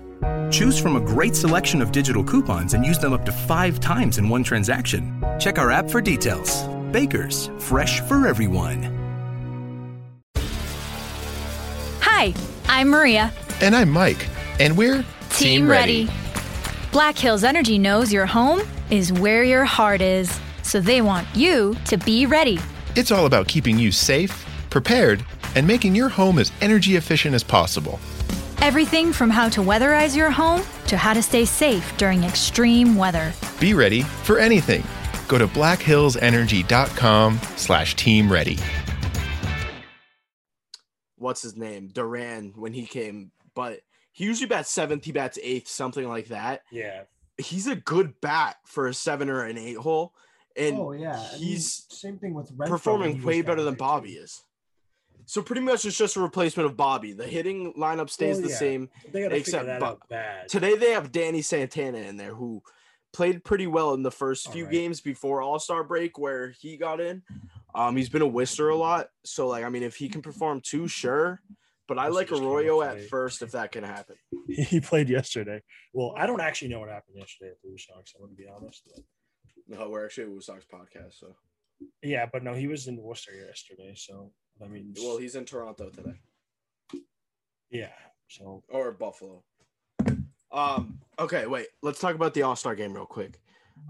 Choose 0.52 0.80
from 0.80 0.96
a 0.96 1.02
great 1.02 1.36
selection 1.36 1.82
of 1.82 1.91
digital 1.91 2.24
coupons 2.24 2.74
and 2.74 2.86
use 2.86 3.00
them 3.00 3.13
up 3.13 3.26
to 3.26 3.32
five 3.32 3.80
times 3.80 4.17
in 4.17 4.30
one 4.30 4.43
transaction. 4.43 5.24
Check 5.39 5.58
our 5.60 5.72
app 5.72 5.89
for 5.89 6.02
details. 6.02 6.63
Bakers, 6.91 7.50
fresh 7.60 8.00
for 8.02 8.28
everyone. 8.28 8.93
Hi, 12.02 12.34
I'm 12.67 12.89
Maria. 12.89 13.32
And 13.62 13.76
I'm 13.76 13.89
Mike. 13.89 14.28
And 14.60 14.78
we're 14.78 15.06
Team, 15.30 15.67
ready. 15.70 16.10
Black 16.91 17.17
Hills 17.17 17.43
Energy 17.43 17.78
knows 17.78 18.12
your 18.12 18.26
home 18.26 18.62
is 18.89 19.13
where 19.13 19.43
your 19.43 19.65
heart 19.65 20.02
is, 20.02 20.39
so 20.63 20.80
they 20.80 21.02
want 21.02 21.28
you 21.36 21.76
to 21.86 21.98
be 21.98 22.26
ready. 22.26 22.60
It's 22.96 23.12
all 23.12 23.26
about 23.26 23.48
keeping 23.48 23.78
you 23.78 23.91
safe, 23.91 24.46
prepared, 24.70 25.24
and 25.56 25.67
making 25.67 25.96
your 25.96 26.10
home 26.10 26.39
as 26.39 26.52
energy 26.62 26.96
efficient 26.96 27.36
as 27.36 27.43
possible. 27.43 28.00
Everything 28.62 29.13
from 29.13 29.30
how 29.30 29.50
to 29.50 29.62
weatherize 29.62 30.15
your 30.15 30.32
home 30.32 30.63
to 30.88 30.98
how 30.98 31.13
to 31.13 31.22
stay 31.22 31.46
safe 31.46 31.96
during 31.98 32.24
extreme 32.24 32.96
weather. 32.96 33.32
Be 33.60 33.74
ready 33.74 34.02
for 34.02 34.39
anything. 34.39 34.84
Go 35.28 35.38
to 35.38 35.48
blackhillsenergy.com 35.48 37.39
slash 37.56 37.96
team 37.96 38.32
ready. 38.32 38.58
what's 41.17 41.41
his 41.41 41.58
name 41.58 41.89
Duran 41.89 42.54
when 42.56 42.74
he 42.74 42.86
came, 42.86 43.32
but 43.54 43.82
he 44.18 44.26
usually 44.26 44.48
bats 44.48 44.72
seventh, 44.72 45.06
he 45.06 45.12
bats 45.12 45.38
eighth, 45.44 45.68
something 45.68 46.08
like 46.08 46.30
that. 46.30 46.64
Yeah. 46.72 47.04
He's 47.38 47.68
a 47.68 47.76
good 47.76 48.20
bat 48.20 48.56
for 48.66 48.88
a 48.88 48.94
seven 48.96 49.30
or 49.30 49.44
an 49.44 49.60
eight 49.60 49.78
hole, 49.78 50.16
and 50.56 50.76
oh 50.76 50.92
yeah. 50.94 51.20
I 51.20 51.34
mean, 51.34 51.44
he's 51.44 51.86
same 51.90 52.18
thing 52.18 52.34
with 52.34 52.52
Renfro 52.58 52.68
performing 52.68 53.22
way 53.24 53.44
better 53.44 53.62
than 53.62 53.76
there, 53.76 53.78
Bobby 53.78 54.14
is. 54.14 54.42
So 55.28 55.44
pretty 55.44 55.62
much 55.62 55.86
it's 55.86 55.96
just 55.98 56.16
a 56.16 56.20
replacement 56.20 56.66
of 56.68 56.76
Bobby. 56.76 57.14
The 57.14 57.28
hitting 57.28 57.74
lineup 57.78 58.10
stays 58.10 58.38
Well, 58.38 58.46
the 58.46 58.50
yeah. 58.50 58.56
same, 58.58 58.90
They 59.12 59.20
gotta 59.22 59.36
figure 59.36 59.38
except 59.38 59.66
that 59.68 59.84
out 59.84 60.00
bad. 60.10 60.48
today 60.50 60.76
they 60.78 60.92
have 60.94 61.12
Danny 61.12 61.44
Santana 61.44 62.00
in 62.00 62.18
there 62.18 62.34
who 62.34 62.64
played 63.14 63.44
pretty 63.44 63.68
well 63.68 63.94
in 63.94 64.02
the 64.02 64.10
first 64.10 64.52
few 64.52 64.64
Alright. 64.64 64.74
games 64.74 65.00
before 65.02 65.44
All 65.44 65.60
Star 65.60 65.84
break 65.84 66.18
where 66.18 66.50
he 66.60 66.76
got 66.76 67.00
in. 67.00 67.22
Um, 67.76 67.96
he's 67.96 68.10
been 68.10 68.24
a 68.24 68.28
whistler 68.28 68.70
a 68.70 68.76
lot, 68.76 69.10
so 69.24 69.48
like 69.48 69.63
I 69.63 69.70
mean, 69.70 69.84
if 69.84 69.96
he 69.96 70.10
can 70.10 70.24
perform 70.24 70.60
too, 70.62 70.88
sure. 70.88 71.40
But 71.88 72.00
I 72.00 72.08
like 72.10 72.31
Arroyo 72.31 72.81
at 72.81 73.08
first 73.08 73.42
if 73.42 73.52
that 73.52 73.71
can 73.71 73.83
happen. 73.83 74.15
he 74.48 74.79
played 74.79 75.10
yesterday. 75.10 75.62
Well, 75.94 76.13
I 76.17 76.25
don't 76.25 76.42
actually 76.42 76.67
know 76.69 76.79
what 76.79 76.90
happened 76.90 77.17
yesterday 77.17 77.52
at 77.52 77.58
Woo 77.63 77.77
Sox. 77.77 78.13
I'm 78.15 78.25
gonna 78.25 78.35
be 78.35 78.48
honest. 78.48 78.90
No, 79.67 79.90
we're 79.90 80.06
actually 80.06 80.25
a 80.25 80.29
Woo 80.29 80.42
Sox 80.42 80.65
podcast, 80.65 81.13
so 81.19 81.35
yeah, 82.02 82.25
but 82.31 82.44
no, 82.44 82.54
he 82.54 82.67
was 82.67 82.88
in 82.88 82.98
Worcester 82.98 83.33
yesterday. 83.33 83.94
So 83.96 84.31
I 84.63 84.67
mean, 84.67 84.94
well, 84.98 85.17
he's 85.17 85.35
in 85.35 85.46
Toronto 85.46 85.90
today 85.90 86.19
yeah. 87.69 87.90
So 88.27 88.63
or 88.69 88.92
Buffalo. 88.92 89.44
Um. 90.52 91.00
Okay, 91.19 91.46
wait. 91.46 91.67
Let's 91.81 92.00
talk 92.00 92.15
about 92.15 92.33
the 92.33 92.44
All 92.44 92.56
Star 92.56 92.75
game 92.75 92.94
real 92.94 93.06
quick. 93.06 93.40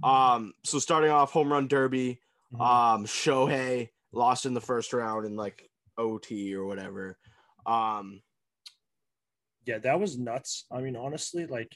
Um. 0.04 0.54
So 0.64 0.80
starting 0.80 1.12
off, 1.12 1.32
home 1.32 1.52
run 1.52 1.68
derby. 1.68 2.20
Mhm. 2.54 2.62
Um. 2.62 3.06
Shohei 3.06 3.90
lost 4.12 4.46
in 4.46 4.54
the 4.54 4.62
first 4.62 4.94
round 4.94 5.26
in 5.26 5.36
like 5.36 5.70
OT 5.98 6.54
or 6.56 6.66
whatever. 6.66 7.18
Um, 7.68 8.22
Yeah, 9.66 9.80
that 9.80 10.00
was 10.00 10.18
nuts. 10.18 10.66
I 10.72 10.82
mean, 10.82 10.96
honestly, 10.96 11.46
like 11.46 11.76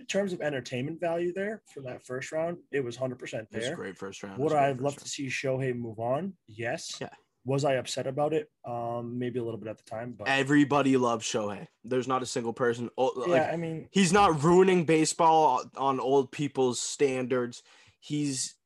in 0.00 0.06
terms 0.06 0.32
of 0.32 0.40
entertainment 0.40 1.00
value 1.00 1.32
there 1.32 1.62
for 1.72 1.80
that 1.82 2.04
first 2.04 2.32
round, 2.32 2.58
it 2.72 2.84
was 2.84 2.96
100% 2.96 3.12
it 3.12 3.20
was 3.22 3.34
a 3.34 3.44
there. 3.68 3.76
great 3.76 3.96
first 3.96 4.22
round. 4.22 4.38
Would 4.38 4.44
was 4.44 4.52
a 4.52 4.56
great 4.56 4.64
I 4.64 4.70
first 4.72 4.82
love 4.82 4.92
round. 4.92 4.98
to 5.00 5.08
see 5.08 5.26
Shohei 5.26 5.74
move 5.76 5.98
on? 5.98 6.32
Yes. 6.46 6.96
Yeah. 7.00 7.08
Was 7.44 7.64
I 7.64 7.74
upset 7.74 8.06
about 8.08 8.32
it? 8.34 8.50
Um, 8.66 9.18
maybe 9.18 9.38
a 9.38 9.44
little 9.44 9.60
bit 9.60 9.68
at 9.68 9.78
the 9.78 9.88
time, 9.88 10.14
but 10.18 10.26
Everybody 10.26 10.96
loves 10.96 11.24
Shohei. 11.24 11.66
There's 11.84 12.08
not 12.08 12.22
a 12.22 12.26
single 12.26 12.52
person. 12.52 12.90
oh, 12.98 13.12
yeah, 13.28 13.32
like, 13.34 13.52
I 13.52 13.56
mean, 13.56 13.88
he's 13.92 14.12
not 14.12 14.42
ruining 14.42 14.84
baseball 14.84 15.62
on 15.76 16.00
old 16.00 16.32
people's 16.32 16.80
standards. 16.80 17.62
He's 18.00 18.56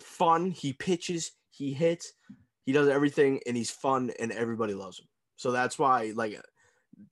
fun. 0.00 0.50
He 0.50 0.72
pitches. 0.72 1.32
He 1.50 1.74
hits. 1.74 2.14
He 2.64 2.72
does 2.72 2.88
everything, 2.88 3.40
and 3.46 3.54
he's 3.54 3.70
fun, 3.70 4.10
and 4.18 4.32
everybody 4.32 4.72
loves 4.72 4.98
him. 4.98 5.06
So 5.36 5.50
that's 5.50 5.78
why, 5.78 6.12
like, 6.14 6.40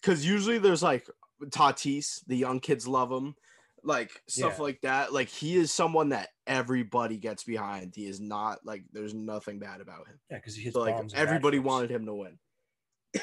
because 0.01 0.25
usually 0.27 0.59
there's 0.59 0.83
like 0.83 1.07
Tatis, 1.47 2.21
the 2.27 2.37
young 2.37 2.61
kids 2.61 2.87
love 2.87 3.11
him, 3.11 3.35
like 3.83 4.11
stuff 4.29 4.57
Yeah. 4.59 4.63
like 4.63 4.81
that. 4.83 5.13
Like 5.13 5.29
he 5.29 5.57
is 5.57 5.73
someone 5.73 6.11
that 6.11 6.29
everybody 6.47 7.17
gets 7.17 7.45
behind. 7.45 7.95
He 7.97 8.07
is 8.07 8.21
not 8.21 8.59
like 8.65 8.85
there's 8.93 9.15
nothing 9.15 9.59
bad 9.59 9.81
about 9.81 10.07
him. 10.07 10.21
yeah, 10.31 10.37
because 10.37 10.55
he 10.55 10.63
hits 10.65 10.75
So 10.75 10.81
like 10.81 11.03
everybody 11.15 11.59
wanted 11.59 11.91
him 11.91 12.05
to 12.07 12.15
win. 12.15 12.39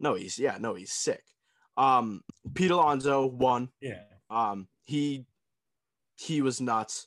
no, 0.00 0.14
he's 0.14 0.38
yeah, 0.38 0.58
no, 0.58 0.74
he's 0.74 0.92
sick. 0.92 1.22
Um, 1.76 2.22
Pete 2.54 2.70
Alonso 2.70 3.26
won. 3.26 3.70
Yeah. 3.80 4.00
Um, 4.30 4.68
he 4.84 5.26
he 6.16 6.42
was 6.42 6.60
nuts. 6.60 7.06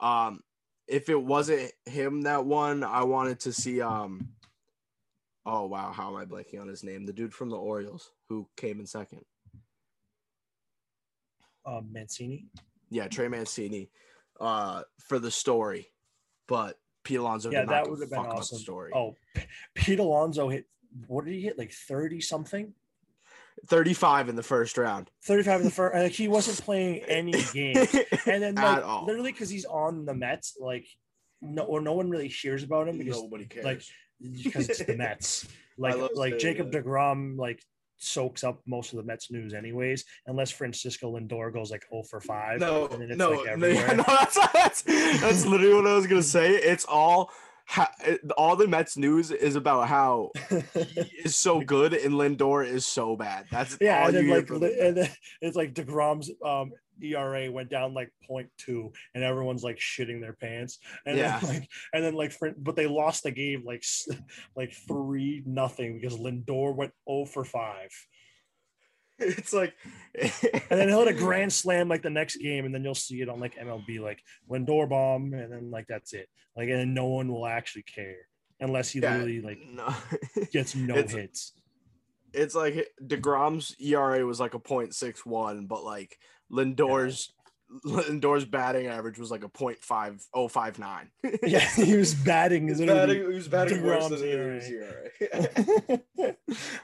Um, 0.00 0.40
if 0.86 1.08
it 1.08 1.20
wasn't 1.20 1.72
him 1.84 2.22
that 2.22 2.44
won, 2.44 2.84
I 2.84 3.04
wanted 3.04 3.40
to 3.40 3.52
see 3.52 3.80
um. 3.80 4.28
Oh 5.46 5.66
wow, 5.66 5.92
how 5.92 6.08
am 6.08 6.16
I 6.16 6.24
blanking 6.24 6.60
on 6.60 6.66
his 6.66 6.82
name? 6.82 7.06
The 7.06 7.12
dude 7.12 7.32
from 7.32 7.50
the 7.50 7.56
Orioles 7.56 8.10
who 8.28 8.48
came 8.56 8.80
in 8.80 8.86
second. 8.86 9.20
Um, 11.64 11.88
Mancini. 11.92 12.46
Yeah, 12.90 13.06
Trey 13.06 13.28
Mancini, 13.28 13.90
uh, 14.40 14.82
for 15.08 15.18
the 15.20 15.30
story, 15.30 15.88
but 16.48 16.78
Pete 17.04 17.18
Alonso. 17.18 17.50
Yeah, 17.50 17.64
that 17.64 17.88
would 17.88 18.00
have 18.00 18.10
been 18.10 18.18
awesome. 18.18 18.58
Story. 18.58 18.90
Oh, 18.94 19.14
Pete 19.74 20.00
Alonso 20.00 20.48
hit. 20.48 20.66
What 21.06 21.24
did 21.24 21.34
he 21.34 21.42
hit? 21.42 21.56
Like 21.58 21.72
thirty 21.72 22.20
something. 22.20 22.74
35 23.68 24.28
in 24.28 24.36
the 24.36 24.42
first 24.42 24.76
round. 24.76 25.10
35 25.24 25.60
in 25.60 25.64
the 25.66 25.72
first. 25.72 25.94
Like 25.96 26.12
he 26.12 26.28
wasn't 26.28 26.60
playing 26.60 26.98
any 27.08 27.32
games, 27.54 27.94
and 28.26 28.42
then 28.42 28.54
like 28.54 28.84
all. 28.84 29.06
literally 29.06 29.32
because 29.32 29.48
he's 29.48 29.64
on 29.64 30.04
the 30.04 30.12
Mets, 30.14 30.58
like 30.60 30.86
no 31.40 31.62
or 31.62 31.80
no 31.80 31.94
one 31.94 32.10
really 32.10 32.28
hears 32.28 32.62
about 32.62 32.86
him 32.88 32.98
because 32.98 33.20
Nobody 33.20 33.46
cares. 33.46 33.64
like 33.64 33.82
because 34.20 34.68
it's 34.68 34.84
the 34.84 34.96
Mets. 34.98 35.46
Like 35.78 35.96
like 36.14 36.38
Jacob 36.38 36.72
that. 36.72 36.84
Degrom 36.84 37.36
like 37.36 37.62
soaks 37.98 38.44
up 38.44 38.60
most 38.66 38.92
of 38.92 38.98
the 38.98 39.02
Mets 39.02 39.30
news 39.30 39.54
anyways, 39.54 40.04
unless 40.26 40.50
Francisco 40.50 41.18
Lindor 41.18 41.52
goes 41.52 41.70
like 41.70 41.84
0 41.90 42.02
for 42.04 42.20
five. 42.20 42.60
No, 42.60 42.86
and 42.86 43.02
then 43.02 43.10
it's 43.10 43.18
no, 43.18 43.30
like 43.30 43.44
no, 43.58 43.66
everywhere. 43.66 43.96
no, 43.96 44.04
that's, 44.06 44.38
that's 44.52 44.82
that's 44.82 45.46
literally 45.46 45.74
what 45.74 45.86
I 45.86 45.94
was 45.94 46.06
gonna 46.06 46.22
say. 46.22 46.50
It's 46.54 46.84
all 46.84 47.30
ha, 47.66 47.90
it- 48.04 48.20
all 48.36 48.56
the 48.56 48.66
Mets 48.68 48.96
news 48.96 49.30
is 49.30 49.56
about 49.56 49.88
how 49.88 50.30
he 50.74 51.02
is 51.24 51.36
so 51.36 51.60
good 51.60 51.92
and 51.94 52.14
Lindor 52.14 52.66
is 52.66 52.86
so 52.86 53.16
bad. 53.16 53.46
That's 53.50 53.76
Yeah, 53.80 54.00
all 54.00 54.06
and 54.06 54.16
then 54.16 54.28
like 54.28 54.50
and 54.50 54.96
then 54.96 55.10
it's 55.42 55.56
like 55.56 55.74
Degrom's 55.74 56.30
um 56.44 56.72
ERA 57.02 57.50
went 57.50 57.68
down 57.68 57.92
like 57.92 58.10
0.2 58.30 58.90
and 59.14 59.22
everyone's 59.22 59.62
like 59.62 59.76
shitting 59.76 60.20
their 60.20 60.32
pants. 60.32 60.78
And 61.04 61.18
Yeah. 61.18 61.38
then 61.40 61.48
like 61.54 61.68
and 61.92 62.04
then 62.04 62.14
like 62.14 62.32
for, 62.32 62.52
but 62.56 62.76
they 62.76 62.86
lost 62.86 63.22
the 63.24 63.30
game 63.30 63.64
like 63.66 63.84
like 64.54 64.72
3 64.88 65.42
nothing 65.46 65.98
because 66.00 66.18
Lindor 66.18 66.74
went 66.74 66.92
0 67.08 67.26
for 67.26 67.44
5. 67.44 67.90
It's 69.38 69.52
like 69.52 69.74
And 70.20 70.80
then 70.80 70.88
he'll 70.88 71.00
hit 71.04 71.08
a 71.16 71.18
grand 71.18 71.52
slam 71.52 71.88
like 71.88 72.02
the 72.02 72.10
next 72.10 72.36
game 72.36 72.64
and 72.66 72.74
then 72.74 72.84
you'll 72.84 72.94
see 72.94 73.20
it 73.22 73.28
on 73.28 73.40
like 73.40 73.56
MLB 73.56 74.00
like 74.00 74.20
Lindor 74.50 74.88
bomb 74.88 75.32
and 75.32 75.52
then 75.52 75.70
like 75.70 75.86
that's 75.88 76.12
it. 76.12 76.28
Like 76.56 76.68
and 76.68 76.78
then 76.78 76.94
no 76.94 77.06
one 77.06 77.32
will 77.32 77.46
actually 77.46 77.82
care 77.84 78.16
unless 78.60 78.90
he 78.90 79.00
Yeah, 79.00 79.12
literally 79.12 79.40
like 79.42 79.58
no. 79.72 79.94
gets 80.52 80.74
no 80.74 80.94
It's- 80.96 81.12
hits. 81.12 81.52
it's 82.32 82.54
like 82.54 82.88
Degrom's 83.06 83.74
ERA 83.80 84.24
was 84.26 84.38
like 84.40 84.54
a 84.54 84.58
.61, 84.60 85.66
but 85.68 85.82
like 85.84 86.18
Lindor's 86.50 87.32
Lindor's 87.84 88.44
batting 88.44 88.86
average 88.86 89.18
was 89.18 89.30
like 89.32 89.42
a 89.42 89.48
.5059. 89.48 91.08
Yeah, 91.42 91.58
he 91.74 91.96
was 91.96 92.14
batting 92.14 92.68
his 92.68 92.80
batting, 92.80 93.16
he 93.22 93.22
was 93.26 93.48
batting 93.48 93.82
worse 93.82 94.04
DeGrom's 94.04 94.20
than 94.20 94.28
ERA. 94.28 94.54
his 94.54 94.70
ERA. 94.70 96.00
yeah, 96.16 96.32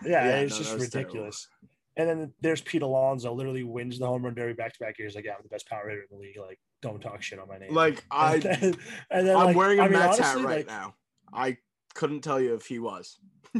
Yeah, 0.04 0.36
it's 0.40 0.54
no, 0.54 0.58
just 0.58 0.72
ridiculous. 0.74 1.48
terrible. 1.48 1.71
And 1.96 2.08
then 2.08 2.32
there's 2.40 2.62
Pete 2.62 2.82
Alonso, 2.82 3.34
literally 3.34 3.64
wins 3.64 3.98
the 3.98 4.06
home 4.06 4.24
run 4.24 4.34
derby 4.34 4.54
back 4.54 4.72
to 4.72 4.78
back 4.78 4.98
years. 4.98 5.14
Like, 5.14 5.24
yeah, 5.24 5.32
I'm 5.32 5.42
the 5.42 5.48
best 5.48 5.68
power 5.68 5.88
hitter 5.88 6.02
in 6.02 6.16
the 6.16 6.22
league. 6.22 6.38
Like, 6.38 6.58
don't 6.80 7.00
talk 7.00 7.22
shit 7.22 7.38
on 7.38 7.48
my 7.48 7.58
name. 7.58 7.74
Like 7.74 8.04
I, 8.10 8.34
and 8.34 8.42
then, 8.42 8.74
and 9.10 9.28
then, 9.28 9.36
I'm 9.36 9.46
like, 9.46 9.56
wearing 9.56 9.78
a 9.78 9.82
I 9.82 9.88
mean, 9.88 9.98
Mets 9.98 10.18
hat 10.18 10.36
right 10.36 10.44
like, 10.44 10.66
now. 10.66 10.94
I 11.32 11.58
couldn't 11.94 12.22
tell 12.22 12.40
you 12.40 12.54
if 12.54 12.66
he 12.66 12.78
was. 12.78 13.18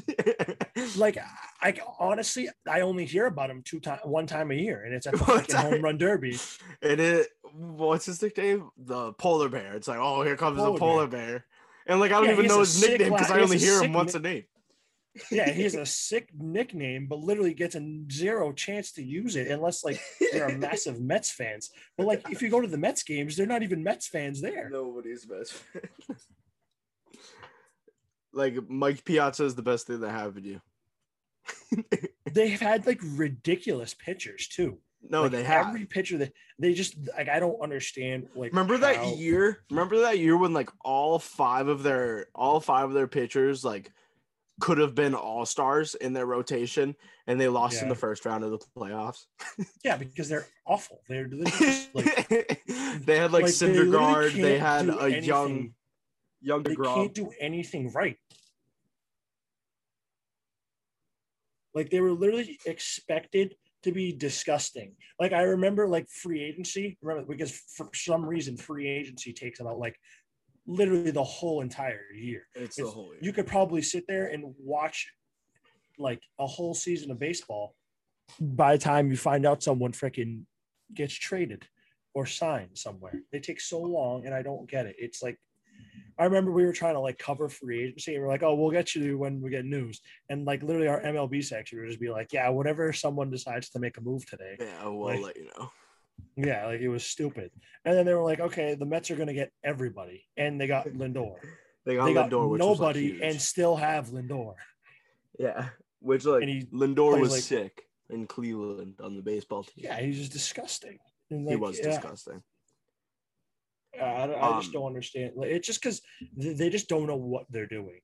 Like, 0.96 1.18
I 1.60 1.78
honestly, 1.98 2.48
I 2.68 2.80
only 2.80 3.04
hear 3.04 3.26
about 3.26 3.50
him 3.50 3.62
two 3.62 3.78
times, 3.78 4.00
one 4.04 4.26
time 4.26 4.50
a 4.50 4.54
year, 4.54 4.84
and 4.84 4.94
it's 4.94 5.06
at 5.06 5.12
the 5.18 5.18
fucking 5.18 5.54
home 5.54 5.82
run 5.82 5.98
derby. 5.98 6.38
And 6.80 7.00
it, 7.00 7.28
what's 7.54 8.06
his 8.06 8.20
nickname? 8.22 8.70
The 8.76 9.12
polar 9.12 9.48
bear. 9.48 9.74
It's 9.74 9.86
like, 9.86 9.98
oh, 10.00 10.22
here 10.22 10.36
comes 10.36 10.58
Polar 10.58 10.72
the 10.72 10.78
polar 10.78 11.06
bear. 11.06 11.44
And 11.86 12.00
like, 12.00 12.10
I 12.10 12.16
don't 12.16 12.26
Yeah, 12.26 12.32
even 12.32 12.46
know 12.46 12.60
his 12.60 12.80
nickname 12.80 13.12
because 13.12 13.30
I 13.30 13.40
only 13.40 13.58
hear 13.58 13.82
him 13.82 13.92
once 13.92 14.14
a 14.14 14.20
name. 14.20 14.44
Yeah, 15.30 15.50
he 15.50 15.62
has 15.62 15.74
a 15.74 15.86
sick 16.08 16.28
nickname, 16.38 17.06
but 17.06 17.18
literally 17.18 17.54
gets 17.54 17.74
a 17.74 18.00
zero 18.10 18.52
chance 18.52 18.92
to 18.92 19.02
use 19.02 19.36
it 19.36 19.48
unless 19.48 19.84
like 19.84 20.00
you're 20.32 20.46
a 20.46 20.58
massive 20.58 21.00
Mets 21.00 21.30
fans. 21.30 21.70
But 21.96 22.06
like, 22.06 22.30
if 22.30 22.42
you 22.42 22.48
go 22.48 22.60
to 22.60 22.68
the 22.68 22.78
Mets 22.78 23.02
games, 23.02 23.36
they're 23.36 23.46
not 23.46 23.62
even 23.62 23.82
Mets 23.82 24.08
fans 24.08 24.40
there. 24.40 24.68
Nobody's 24.70 25.26
Mets 25.28 25.62
like 28.32 28.54
Mike 28.68 29.04
Piazza 29.04 29.44
is 29.44 29.54
the 29.54 29.62
best 29.62 29.86
thing 29.86 30.00
that 30.00 30.10
happened 30.10 30.44
to 30.44 30.50
you. 30.50 30.60
They've 32.32 32.60
had 32.60 32.86
like 32.86 33.00
ridiculous 33.02 33.94
pitchers 33.94 34.48
too. 34.48 34.78
No, 35.02 35.22
Like, 35.22 35.32
they 35.32 35.42
have. 35.42 35.68
every 35.68 35.84
pitcher 35.84 36.18
that 36.18 36.32
they 36.58 36.74
just 36.74 36.94
like. 37.16 37.28
I 37.28 37.40
don't 37.40 37.60
understand. 37.60 38.28
Like, 38.36 38.52
Remember 38.52 38.78
that 38.78 39.16
year? 39.16 39.64
Remember 39.70 39.98
that 40.00 40.18
year 40.20 40.36
when 40.36 40.52
like 40.52 40.70
all 40.84 41.18
five 41.18 41.66
of 41.66 41.82
their 41.82 42.26
all 42.34 42.60
five 42.60 42.88
of 42.88 42.94
their 42.94 43.08
pitchers 43.08 43.64
like 43.64 43.90
could 44.60 44.78
have 44.78 44.94
been 44.94 45.14
all 45.14 45.44
stars 45.46 45.94
in 45.94 46.12
their 46.12 46.26
rotation, 46.26 46.94
and 47.26 47.40
they 47.40 47.48
lost 47.48 47.82
in 47.82 47.88
the 47.88 47.94
first 47.94 48.24
round 48.24 48.44
of 48.44 48.50
the 48.50 48.58
playoffs. 48.76 49.24
Yeah, 49.84 49.96
because 49.96 50.28
they're 50.28 50.46
awful. 50.66 51.00
They're, 51.08 51.28
they're 51.28 51.88
like 51.94 52.64
they 53.04 53.16
had 53.16 53.32
like, 53.32 53.42
Like, 53.42 53.46
they 53.46 53.50
Syndergaard. 53.50 54.32
They 54.32 54.58
can't 54.58 54.88
had 54.88 55.02
a 55.02 55.22
young 55.22 55.74
young 56.40 56.62
they 56.62 56.74
Degrom. 56.74 56.94
can't 56.94 57.14
do 57.14 57.30
anything 57.40 57.90
right. 57.92 58.18
Like 61.74 61.90
they 61.90 62.00
were 62.00 62.12
literally 62.12 62.58
expected 62.66 63.54
to 63.84 63.92
be 63.92 64.12
disgusting. 64.12 64.94
Like 65.18 65.32
I 65.32 65.42
remember 65.42 65.88
like 65.88 66.08
free 66.08 66.42
agency, 66.42 66.98
remember 67.02 67.26
because 67.26 67.52
for 67.76 67.88
some 67.94 68.24
reason 68.24 68.56
free 68.56 68.88
agency 68.88 69.32
takes 69.32 69.60
about 69.60 69.78
like 69.78 69.98
literally 70.66 71.10
the 71.10 71.24
whole 71.24 71.60
entire 71.60 72.00
year. 72.14 72.46
It's 72.54 72.76
the 72.76 72.86
whole 72.86 73.12
year. 73.12 73.18
You 73.20 73.32
could 73.32 73.46
probably 73.46 73.82
sit 73.82 74.04
there 74.06 74.26
and 74.28 74.54
watch 74.58 75.08
like 75.98 76.20
a 76.38 76.46
whole 76.46 76.74
season 76.74 77.10
of 77.10 77.18
baseball. 77.18 77.74
By 78.40 78.76
the 78.76 78.82
time 78.82 79.10
you 79.10 79.16
find 79.16 79.44
out 79.44 79.62
someone 79.62 79.92
freaking 79.92 80.44
gets 80.94 81.14
traded 81.14 81.66
or 82.14 82.26
signed 82.26 82.70
somewhere, 82.78 83.22
they 83.32 83.40
take 83.40 83.60
so 83.60 83.80
long, 83.80 84.24
and 84.26 84.34
I 84.34 84.42
don't 84.42 84.70
get 84.70 84.86
it. 84.86 84.96
It's 84.98 85.22
like 85.22 85.38
I 86.18 86.24
remember 86.24 86.52
we 86.52 86.64
were 86.64 86.72
trying 86.72 86.94
to 86.94 87.00
like 87.00 87.18
cover 87.18 87.48
free 87.48 87.84
agency, 87.84 88.14
and 88.14 88.22
we're 88.22 88.28
like, 88.28 88.42
"Oh, 88.42 88.54
we'll 88.54 88.70
get 88.70 88.94
you 88.94 89.18
when 89.18 89.40
we 89.40 89.50
get 89.50 89.64
news." 89.64 90.00
And 90.28 90.44
like 90.44 90.62
literally, 90.62 90.86
our 90.88 91.00
MLB 91.00 91.42
section 91.42 91.78
would 91.80 91.88
just 91.88 92.00
be 92.00 92.10
like, 92.10 92.32
"Yeah, 92.32 92.48
whenever 92.50 92.92
someone 92.92 93.30
decides 93.30 93.70
to 93.70 93.78
make 93.80 93.96
a 93.96 94.00
move 94.00 94.24
today, 94.26 94.56
Yeah, 94.60 94.84
we'll 94.88 95.06
Like- 95.14 95.22
let 95.22 95.36
you 95.36 95.50
know. 95.58 95.70
Yeah, 96.36 96.66
like 96.66 96.80
it 96.80 96.88
was 96.88 97.04
stupid." 97.04 97.50
And 97.84 97.96
then 97.96 98.06
they 98.06 98.14
were 98.14 98.22
like, 98.22 98.40
"Okay, 98.40 98.74
the 98.74 98.86
Mets 98.86 99.10
are 99.10 99.16
going 99.16 99.28
to 99.28 99.34
get 99.34 99.52
everybody," 99.64 100.24
and 100.36 100.60
they 100.60 100.66
got 100.66 100.86
Lindor. 100.86 101.36
They 101.84 101.96
got 101.96 102.04
they 102.04 102.14
got 102.14 102.30
Lindor, 102.30 102.50
like, 102.52 102.58
nobody, 102.60 103.00
huge. 103.08 103.20
and 103.22 103.40
still 103.40 103.74
have 103.74 104.10
Lindor. 104.10 104.54
Yeah, 105.36 105.70
which 105.98 106.24
like 106.24 106.44
Lindor 106.44 107.18
was 107.20 107.32
like- 107.32 107.42
sick 107.42 107.82
in 108.08 108.28
Cleveland 108.28 109.00
on 109.02 109.16
the 109.16 109.22
baseball 109.22 109.64
team. 109.64 109.86
Yeah, 109.86 109.98
he's 110.00 110.18
just 110.18 110.30
disgusting. 110.32 110.98
And, 111.30 111.48
he 111.48 111.56
was 111.56 111.78
yeah, 111.78 111.86
disgusting. 111.86 112.40
I, 114.00 114.04
I 114.04 114.26
just 114.60 114.68
Um, 114.68 114.72
don't 114.72 114.86
understand. 114.86 115.32
Like, 115.34 115.50
it's 115.50 115.66
just 115.66 115.82
because 115.82 116.00
they 116.36 116.70
just 116.70 116.88
don't 116.88 117.06
know 117.06 117.16
what 117.16 117.46
they're 117.50 117.66
doing. 117.66 118.00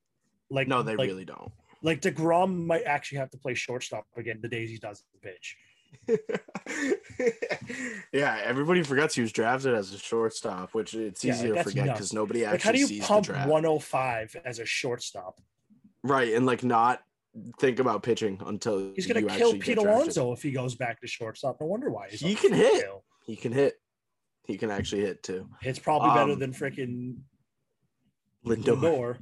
Like 0.50 0.66
No, 0.68 0.82
they 0.82 0.96
like, 0.96 1.08
really 1.08 1.24
don't. 1.24 1.52
Like 1.82 2.00
Degrom 2.00 2.66
might 2.66 2.82
actually 2.84 3.18
have 3.18 3.30
to 3.30 3.38
play 3.38 3.54
shortstop 3.54 4.06
again 4.16 4.40
the 4.42 4.48
days 4.48 4.70
he 4.70 4.78
doesn't 4.78 5.06
pitch. 5.22 5.56
yeah, 8.12 8.40
everybody 8.44 8.82
forgets 8.82 9.14
he 9.14 9.20
was 9.20 9.32
drafted 9.32 9.74
as 9.74 9.92
a 9.92 9.98
shortstop, 9.98 10.74
which 10.74 10.94
it's 10.94 11.24
Yeah, 11.24 11.34
easy 11.34 11.48
like, 11.52 11.64
to 11.64 11.70
forget 11.70 11.86
because 11.86 12.12
nobody 12.12 12.44
Like, 12.44 12.54
actually 12.54 12.66
how 12.68 12.72
do 12.72 12.78
you 12.80 12.86
sees 12.86 13.04
pump 13.06 13.26
the 13.26 13.32
draft. 13.34 13.48
105 13.50 14.36
as 14.44 14.58
a 14.58 14.64
shortstop? 14.64 15.40
Right, 16.02 16.32
and 16.34 16.46
like 16.46 16.62
not 16.64 17.02
think 17.60 17.78
about 17.78 18.02
pitching 18.02 18.40
until 18.46 18.92
He's 18.94 19.06
gonna 19.06 19.20
you 19.20 19.26
kill 19.28 19.52
Pete. 19.58 19.78
Alonso 19.78 20.32
if 20.32 20.42
he 20.42 20.50
goes 20.50 20.74
back 20.74 21.00
to 21.00 21.06
shortstop. 21.06 21.60
No 21.60 21.66
wonder 21.66 21.90
why 21.90 22.08
he's 22.10 22.20
He 22.20 22.34
can 22.34 22.52
hit. 22.52 22.82
tail. 22.82 23.04
He 23.26 23.36
can 23.36 23.52
hit. 23.52 23.74
He 24.46 24.56
can 24.56 24.70
actually 24.70 25.02
hit 25.02 25.22
too. 25.22 25.48
It's 25.62 25.78
probably 25.78 26.10
better 26.10 26.32
Um, 26.32 26.38
than 26.38 26.52
freaking 26.52 27.16
Lindor. 28.46 29.18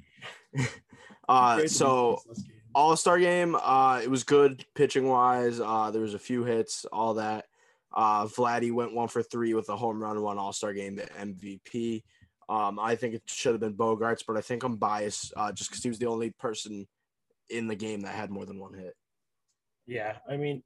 Lindor. 0.55 0.69
Uh, 1.29 1.67
so 1.67 2.21
be- 2.25 2.29
let's 2.29 2.43
get- 2.45 2.56
All 2.77 2.95
Star 2.95 3.19
game, 3.19 3.57
uh, 3.57 4.01
it 4.05 4.11
was 4.11 4.23
good 4.23 4.67
pitching 4.75 5.09
wise. 5.09 5.61
Uh, 5.61 5.91
there 5.91 6.03
was 6.03 6.13
a 6.13 6.19
few 6.19 6.45
hits, 6.45 6.85
all 6.93 7.15
that. 7.15 7.47
Uh, 7.91 8.27
Vladdy 8.27 8.71
went 8.71 8.93
one 8.93 9.09
for 9.09 9.23
three 9.23 9.55
with 9.55 9.71
a 9.71 9.77
home 9.77 10.03
run, 10.03 10.21
one 10.21 10.37
All 10.37 10.53
Star 10.53 10.75
game, 10.75 10.95
the 10.95 11.05
MVP. 11.19 12.03
Um, 12.51 12.79
I 12.79 12.95
think 12.95 13.15
it 13.15 13.23
should 13.25 13.53
have 13.53 13.61
been 13.63 13.73
Bogarts, 13.73 14.25
but 14.27 14.37
I 14.37 14.43
think 14.43 14.63
I'm 14.63 14.77
biased 14.77 15.33
uh, 15.39 15.53
just 15.53 15.71
because 15.71 15.83
he 15.83 15.89
was 15.89 15.99
the 15.99 16.07
only 16.07 16.33
person 16.33 16.87
in 17.49 17.67
the 17.67 17.75
game 17.75 18.03
that 18.03 18.15
had 18.15 18.31
more 18.31 18.45
than 18.45 18.59
one 18.61 18.75
hit. 18.75 18.93
Yeah, 19.87 20.19
I 20.29 20.37
mean, 20.37 20.63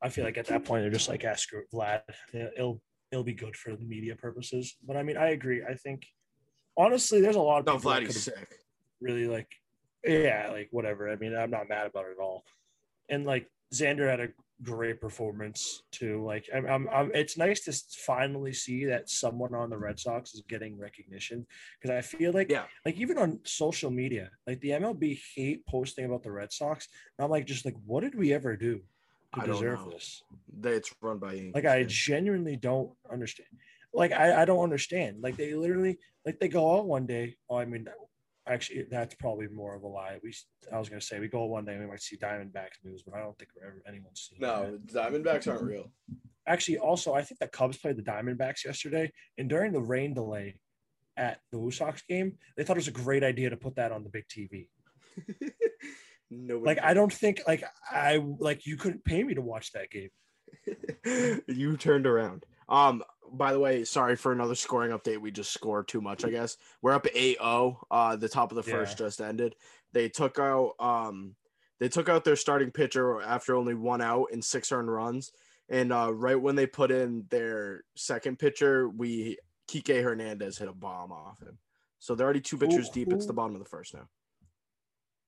I 0.00 0.10
feel 0.10 0.24
like 0.24 0.38
at 0.38 0.46
that 0.46 0.64
point 0.64 0.84
they're 0.84 0.90
just 0.92 1.08
like, 1.08 1.24
ah, 1.26 1.34
Vlad. 1.74 2.02
It'll 2.32 2.80
it'll 3.10 3.24
be 3.24 3.34
good 3.34 3.56
for 3.56 3.74
the 3.74 3.84
media 3.84 4.14
purposes. 4.14 4.76
But 4.86 4.96
I 4.96 5.02
mean, 5.02 5.16
I 5.16 5.30
agree. 5.30 5.64
I 5.68 5.74
think 5.74 6.06
honestly, 6.76 7.20
there's 7.20 7.34
a 7.34 7.40
lot 7.40 7.58
of 7.58 7.66
No, 7.66 7.78
people 7.78 7.90
Vladdy's 7.90 8.22
sick. 8.22 8.48
really 9.00 9.26
like, 9.26 9.48
yeah, 10.04 10.48
like 10.52 10.68
whatever. 10.70 11.10
I 11.10 11.16
mean, 11.16 11.36
I'm 11.36 11.50
not 11.50 11.68
mad 11.68 11.86
about 11.86 12.06
it 12.06 12.16
at 12.18 12.22
all. 12.22 12.44
And 13.08 13.24
like 13.24 13.48
Xander 13.74 14.08
had 14.08 14.20
a 14.20 14.28
great 14.62 15.00
performance 15.00 15.82
too. 15.90 16.24
Like, 16.24 16.48
I'm, 16.54 16.66
I'm, 16.66 16.88
I'm 16.88 17.10
it's 17.14 17.36
nice 17.36 17.60
to 17.64 17.72
finally 18.04 18.52
see 18.52 18.84
that 18.86 19.10
someone 19.10 19.54
on 19.54 19.70
the 19.70 19.76
Red 19.78 19.98
Sox 19.98 20.34
is 20.34 20.42
getting 20.48 20.78
recognition 20.78 21.46
because 21.80 21.94
I 21.96 22.00
feel 22.00 22.32
like, 22.32 22.50
Yeah. 22.50 22.64
like 22.86 22.96
even 22.96 23.18
on 23.18 23.40
social 23.44 23.90
media, 23.90 24.30
like 24.46 24.60
the 24.60 24.70
MLB 24.70 25.18
hate 25.34 25.66
posting 25.66 26.04
about 26.04 26.22
the 26.22 26.30
Red 26.30 26.52
Sox. 26.52 26.86
And 27.18 27.24
I'm 27.24 27.30
like, 27.30 27.46
just 27.46 27.64
like, 27.64 27.74
what 27.86 28.02
did 28.02 28.14
we 28.14 28.32
ever 28.32 28.56
do 28.56 28.80
to 29.34 29.40
I 29.42 29.46
deserve 29.46 29.80
this? 29.90 30.22
It's 30.62 30.94
run 31.00 31.18
by 31.18 31.32
Yankees. 31.32 31.54
Like, 31.54 31.64
I 31.64 31.80
fans. 31.80 31.92
genuinely 31.92 32.56
don't 32.56 32.92
understand. 33.10 33.48
Like, 33.92 34.12
I, 34.12 34.42
I 34.42 34.44
don't 34.44 34.62
understand. 34.62 35.22
Like, 35.22 35.36
they 35.36 35.54
literally, 35.54 35.98
like, 36.24 36.38
they 36.38 36.48
go 36.48 36.78
out 36.78 36.86
one 36.86 37.04
day. 37.06 37.36
Oh, 37.50 37.56
I 37.56 37.64
mean, 37.64 37.86
actually, 38.46 38.86
that's 38.90 39.14
probably 39.14 39.48
more 39.48 39.74
of 39.74 39.82
a 39.82 39.88
lie. 39.88 40.18
We, 40.22 40.34
I 40.72 40.78
was 40.78 40.88
gonna 40.88 41.00
say, 41.00 41.20
we 41.20 41.28
go 41.28 41.44
one 41.44 41.64
day, 41.64 41.78
we 41.78 41.86
might 41.86 42.02
see 42.02 42.16
Diamondbacks 42.16 42.82
news, 42.84 43.02
but 43.02 43.14
I 43.14 43.20
don't 43.20 43.36
think 43.38 43.50
we're 43.54 43.66
ever 43.66 43.82
anyone's 43.86 44.28
seen. 44.30 44.38
no, 44.40 44.78
that. 44.92 45.12
Diamondbacks 45.12 45.48
aren't 45.48 45.62
real. 45.62 45.92
Actually, 46.46 46.78
also, 46.78 47.14
I 47.14 47.22
think 47.22 47.38
the 47.38 47.46
Cubs 47.46 47.78
played 47.78 47.96
the 47.96 48.02
Diamondbacks 48.02 48.64
yesterday, 48.64 49.12
and 49.38 49.48
during 49.48 49.72
the 49.72 49.80
rain 49.80 50.14
delay 50.14 50.56
at 51.16 51.38
the 51.50 51.58
Woo 51.58 51.70
Sox 51.70 52.02
game, 52.08 52.38
they 52.56 52.64
thought 52.64 52.76
it 52.76 52.80
was 52.80 52.88
a 52.88 52.92
great 52.92 53.22
idea 53.22 53.50
to 53.50 53.56
put 53.56 53.76
that 53.76 53.92
on 53.92 54.02
the 54.02 54.10
big 54.10 54.24
TV. 54.28 54.68
Nobody 56.30 56.66
Like, 56.66 56.82
I 56.82 56.94
don't 56.94 57.12
think 57.12 57.42
like 57.46 57.62
I 57.90 58.16
like 58.38 58.66
you 58.66 58.76
couldn't 58.76 59.04
pay 59.04 59.22
me 59.22 59.34
to 59.34 59.42
watch 59.42 59.72
that 59.72 59.90
game. 59.90 60.10
you 61.46 61.76
turned 61.76 62.06
around. 62.06 62.44
Um, 62.68 63.02
by 63.30 63.52
the 63.52 63.58
way, 63.58 63.84
sorry 63.84 64.16
for 64.16 64.32
another 64.32 64.54
scoring 64.54 64.90
update. 64.90 65.20
We 65.20 65.30
just 65.30 65.52
scored 65.52 65.88
too 65.88 66.00
much, 66.00 66.24
I 66.24 66.30
guess. 66.30 66.56
We're 66.80 66.92
up 66.92 67.04
8-0. 67.04 67.76
Uh, 67.90 68.16
the 68.16 68.28
top 68.28 68.50
of 68.50 68.56
the 68.56 68.62
first 68.62 68.98
Yeah. 68.98 69.06
just 69.06 69.20
ended. 69.20 69.54
They 69.92 70.08
took 70.08 70.38
out 70.38 70.72
um 70.80 71.36
they 71.80 71.88
took 71.88 72.08
out 72.08 72.24
their 72.24 72.36
starting 72.36 72.70
pitcher 72.70 73.20
after 73.22 73.56
only 73.56 73.74
one 73.74 74.00
out 74.00 74.28
and 74.32 74.44
six 74.44 74.70
earned 74.72 74.92
runs. 74.92 75.32
And 75.68 75.92
uh, 75.92 76.12
right 76.14 76.40
when 76.40 76.54
they 76.54 76.66
put 76.66 76.90
in 76.90 77.24
their 77.30 77.84
second 77.96 78.38
pitcher, 78.38 78.88
we 78.88 79.38
Kike 79.68 80.02
Hernandez 80.02 80.58
hit 80.58 80.68
a 80.68 80.72
bomb 80.72 81.12
off 81.12 81.40
him. 81.40 81.58
So 81.98 82.14
they're 82.14 82.24
already 82.24 82.40
two 82.40 82.58
pitchers 82.58 82.88
deep. 82.90 83.12
It's 83.12 83.26
the 83.26 83.32
bottom 83.32 83.54
of 83.54 83.62
the 83.62 83.68
first 83.68 83.94
now. 83.94 84.08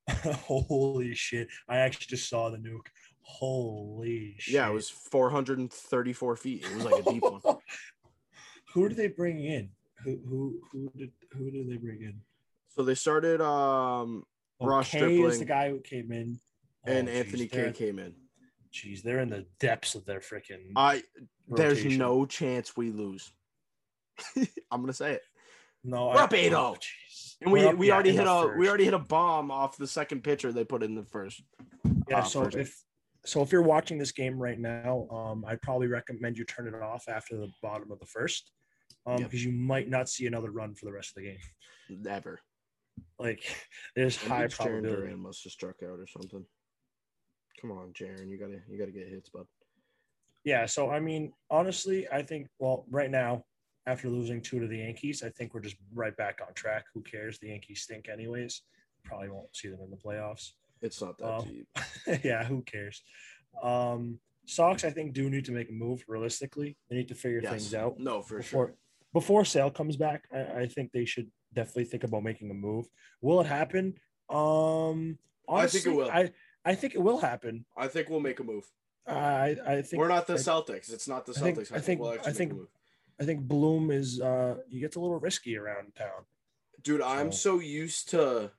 Holy 0.32 1.14
shit! 1.14 1.48
I 1.68 1.78
actually 1.78 2.06
just 2.08 2.28
saw 2.28 2.50
the 2.50 2.58
nuke. 2.58 2.86
Holy 3.22 4.34
shit! 4.38 4.54
Yeah, 4.54 4.68
it 4.68 4.72
was 4.72 4.90
434 4.90 6.36
feet. 6.36 6.64
It 6.64 6.74
was 6.74 6.84
like 6.84 7.06
a 7.06 7.10
deep 7.10 7.22
one. 7.22 7.40
Who 8.74 8.88
did 8.88 8.96
they 8.98 9.08
bring 9.08 9.44
in? 9.44 9.70
Who 10.04 10.18
who 10.28 10.60
who 10.72 10.92
did 10.96 11.12
who 11.32 11.50
did 11.50 11.70
they 11.70 11.76
bring 11.76 12.02
in? 12.02 12.20
So 12.76 12.82
they 12.82 12.94
started 12.94 13.40
um 13.40 14.24
Oh, 14.60 14.66
Ross 14.66 14.88
Kay 14.90 14.98
Stripling 14.98 15.30
is 15.30 15.38
the 15.40 15.44
guy 15.44 15.70
who 15.70 15.80
came 15.80 16.12
in, 16.12 16.38
and 16.86 17.08
Oh, 17.08 17.12
Anthony 17.12 17.42
geez, 17.44 17.50
they're- 17.50 17.72
K 17.72 17.86
came 17.86 17.98
in. 17.98 18.14
Jeez, 18.72 19.02
they're 19.02 19.20
in 19.20 19.28
the 19.30 19.46
depths 19.60 19.94
of 19.94 20.04
their 20.04 20.20
freaking. 20.20 20.72
I 20.76 21.02
there's 21.48 21.78
rotation. 21.78 21.98
no 21.98 22.26
chance 22.26 22.76
we 22.76 22.90
lose. 22.90 23.32
I'm 24.70 24.80
gonna 24.80 24.92
say 24.92 25.12
it. 25.14 25.22
no. 25.82 26.06
We're 26.08 26.20
I- 26.20 26.24
up 26.24 26.30
8-0. 26.30 26.52
oh, 26.54 26.76
jeez. 26.80 27.34
And 27.42 27.52
we, 27.52 27.64
up, 27.66 27.76
we 27.76 27.88
yeah, 27.88 27.94
already 27.94 28.12
hit 28.12 28.26
a 28.26 28.54
we 28.56 28.68
already 28.68 28.84
hit 28.84 28.94
a 28.94 28.98
bomb 28.98 29.50
off 29.50 29.76
the 29.76 29.86
second 29.86 30.22
pitcher 30.22 30.52
they 30.52 30.64
put 30.64 30.82
in 30.82 30.94
the 30.94 31.04
first. 31.04 31.42
Yeah, 32.08 32.18
uh, 32.20 32.22
so 32.24 32.44
first. 32.44 32.56
if 32.56 32.82
so 33.26 33.42
if 33.42 33.50
you're 33.52 33.62
watching 33.62 33.98
this 33.98 34.12
game 34.12 34.38
right 34.38 34.58
now, 34.58 35.08
um, 35.10 35.44
I'd 35.46 35.60
probably 35.62 35.86
recommend 35.88 36.38
you 36.38 36.44
turn 36.44 36.66
it 36.68 36.74
off 36.74 37.04
after 37.08 37.36
the 37.36 37.48
bottom 37.62 37.90
of 37.90 37.98
the 37.98 38.06
first, 38.06 38.50
um, 39.06 39.18
Yep. 39.20 39.30
because 39.30 39.44
you 39.44 39.52
might 39.52 39.88
not 39.88 40.08
see 40.08 40.26
another 40.26 40.50
run 40.50 40.74
for 40.74 40.86
the 40.86 40.92
rest 40.92 41.10
of 41.10 41.22
the 41.22 41.28
game. 41.30 41.38
Never. 41.88 42.40
Like, 43.18 43.42
there's 43.96 44.16
high 44.16 44.46
probability. 44.48 44.88
Duran 45.08 45.18
must 45.20 45.44
have 45.44 45.52
struck 45.52 45.76
out 45.82 45.98
or 45.98 46.06
something. 46.06 46.44
Come 47.60 47.70
on, 47.72 47.92
Jarren, 47.92 48.28
you 48.28 48.38
gotta 48.38 48.60
you 48.68 48.78
gotta 48.78 48.90
get 48.92 49.08
hits, 49.08 49.28
bud. 49.30 49.46
Yeah, 50.44 50.66
so 50.66 50.90
I 50.90 51.00
mean, 51.00 51.32
honestly, 51.50 52.06
I 52.10 52.22
think 52.22 52.48
well, 52.58 52.84
right 52.90 53.10
now, 53.10 53.44
after 53.86 54.08
losing 54.08 54.40
two 54.42 54.60
to 54.60 54.66
the 54.66 54.78
Yankees, 54.78 55.22
I 55.22 55.30
think 55.30 55.54
we're 55.54 55.60
just 55.60 55.76
right 55.94 56.14
back 56.16 56.40
on 56.46 56.52
track. 56.54 56.84
Who 56.92 57.02
cares? 57.02 57.38
The 57.38 57.48
Yankees 57.48 57.82
stink 57.82 58.08
anyways. 58.08 58.62
Probably 59.04 59.28
won't 59.30 59.54
see 59.56 59.68
them 59.68 59.80
in 59.82 59.90
the 59.90 59.96
playoffs. 59.96 60.52
It's 60.82 61.00
not 61.00 61.16
that 61.18 61.26
Um, 61.32 61.44
deep. 61.48 61.68
yeah, 62.24 62.44
who 62.44 62.62
cares? 62.62 63.02
Um, 63.62 64.18
Sox, 64.46 64.84
I 64.84 64.90
think, 64.90 65.14
do 65.14 65.30
need 65.30 65.46
to 65.46 65.52
make 65.52 65.70
a 65.70 65.72
move. 65.72 66.04
Realistically, 66.08 66.76
they 66.90 66.96
need 66.96 67.08
to 67.08 67.14
figure 67.14 67.40
Yes. 67.42 67.50
things 67.52 67.74
out. 67.74 67.98
No, 67.98 68.20
for 68.20 68.38
before 68.38 68.66
sure. 68.66 68.76
Before 69.14 69.44
Sale 69.46 69.70
comes 69.70 69.96
back. 69.96 70.24
I, 70.34 70.62
I 70.62 70.66
think 70.66 70.92
they 70.92 71.06
should 71.06 71.30
definitely 71.54 71.84
think 71.86 72.04
about 72.04 72.22
making 72.22 72.50
a 72.50 72.54
move. 72.54 72.84
Will 73.22 73.40
it 73.40 73.46
happen? 73.46 73.94
Um, 74.28 75.18
I 75.48 75.66
think 75.66 75.86
it 75.86 75.90
will. 75.94 76.10
I 76.10 76.32
I 76.66 76.74
think 76.74 76.94
it 76.94 77.00
will 77.02 77.18
happen. 77.18 77.64
I 77.76 77.88
think 77.88 78.10
we'll 78.10 78.20
make 78.20 78.40
a 78.40 78.44
move. 78.44 78.64
I 79.06 79.56
I 79.66 79.82
think 79.82 80.00
We're 80.00 80.08
not 80.08 80.26
the 80.26 80.34
I, 80.34 80.36
Celtics. 80.36 80.92
It's 80.92 81.08
not 81.08 81.24
the 81.24 81.32
I 81.32 81.40
think- 81.40 81.58
Celtics. 81.58 81.72
I 81.72 81.78
think- 81.80 82.00
we'll 82.00 82.10
I 82.24 82.32
think- 82.32 82.52
a 82.52 82.54
move. 82.56 82.68
I 83.20 83.24
think 83.24 83.42
Bloom 83.42 83.90
is 83.92 84.20
uh 84.20 84.56
he 84.68 84.80
gets 84.80 84.96
a 84.96 85.00
little 85.00 85.20
risky 85.20 85.56
around 85.56 85.94
town. 85.94 86.24
Dude, 86.82 87.00
I'm 87.00 87.30
So- 87.32 87.56
so 87.56 87.60
used 87.60 88.08
to 88.10 88.50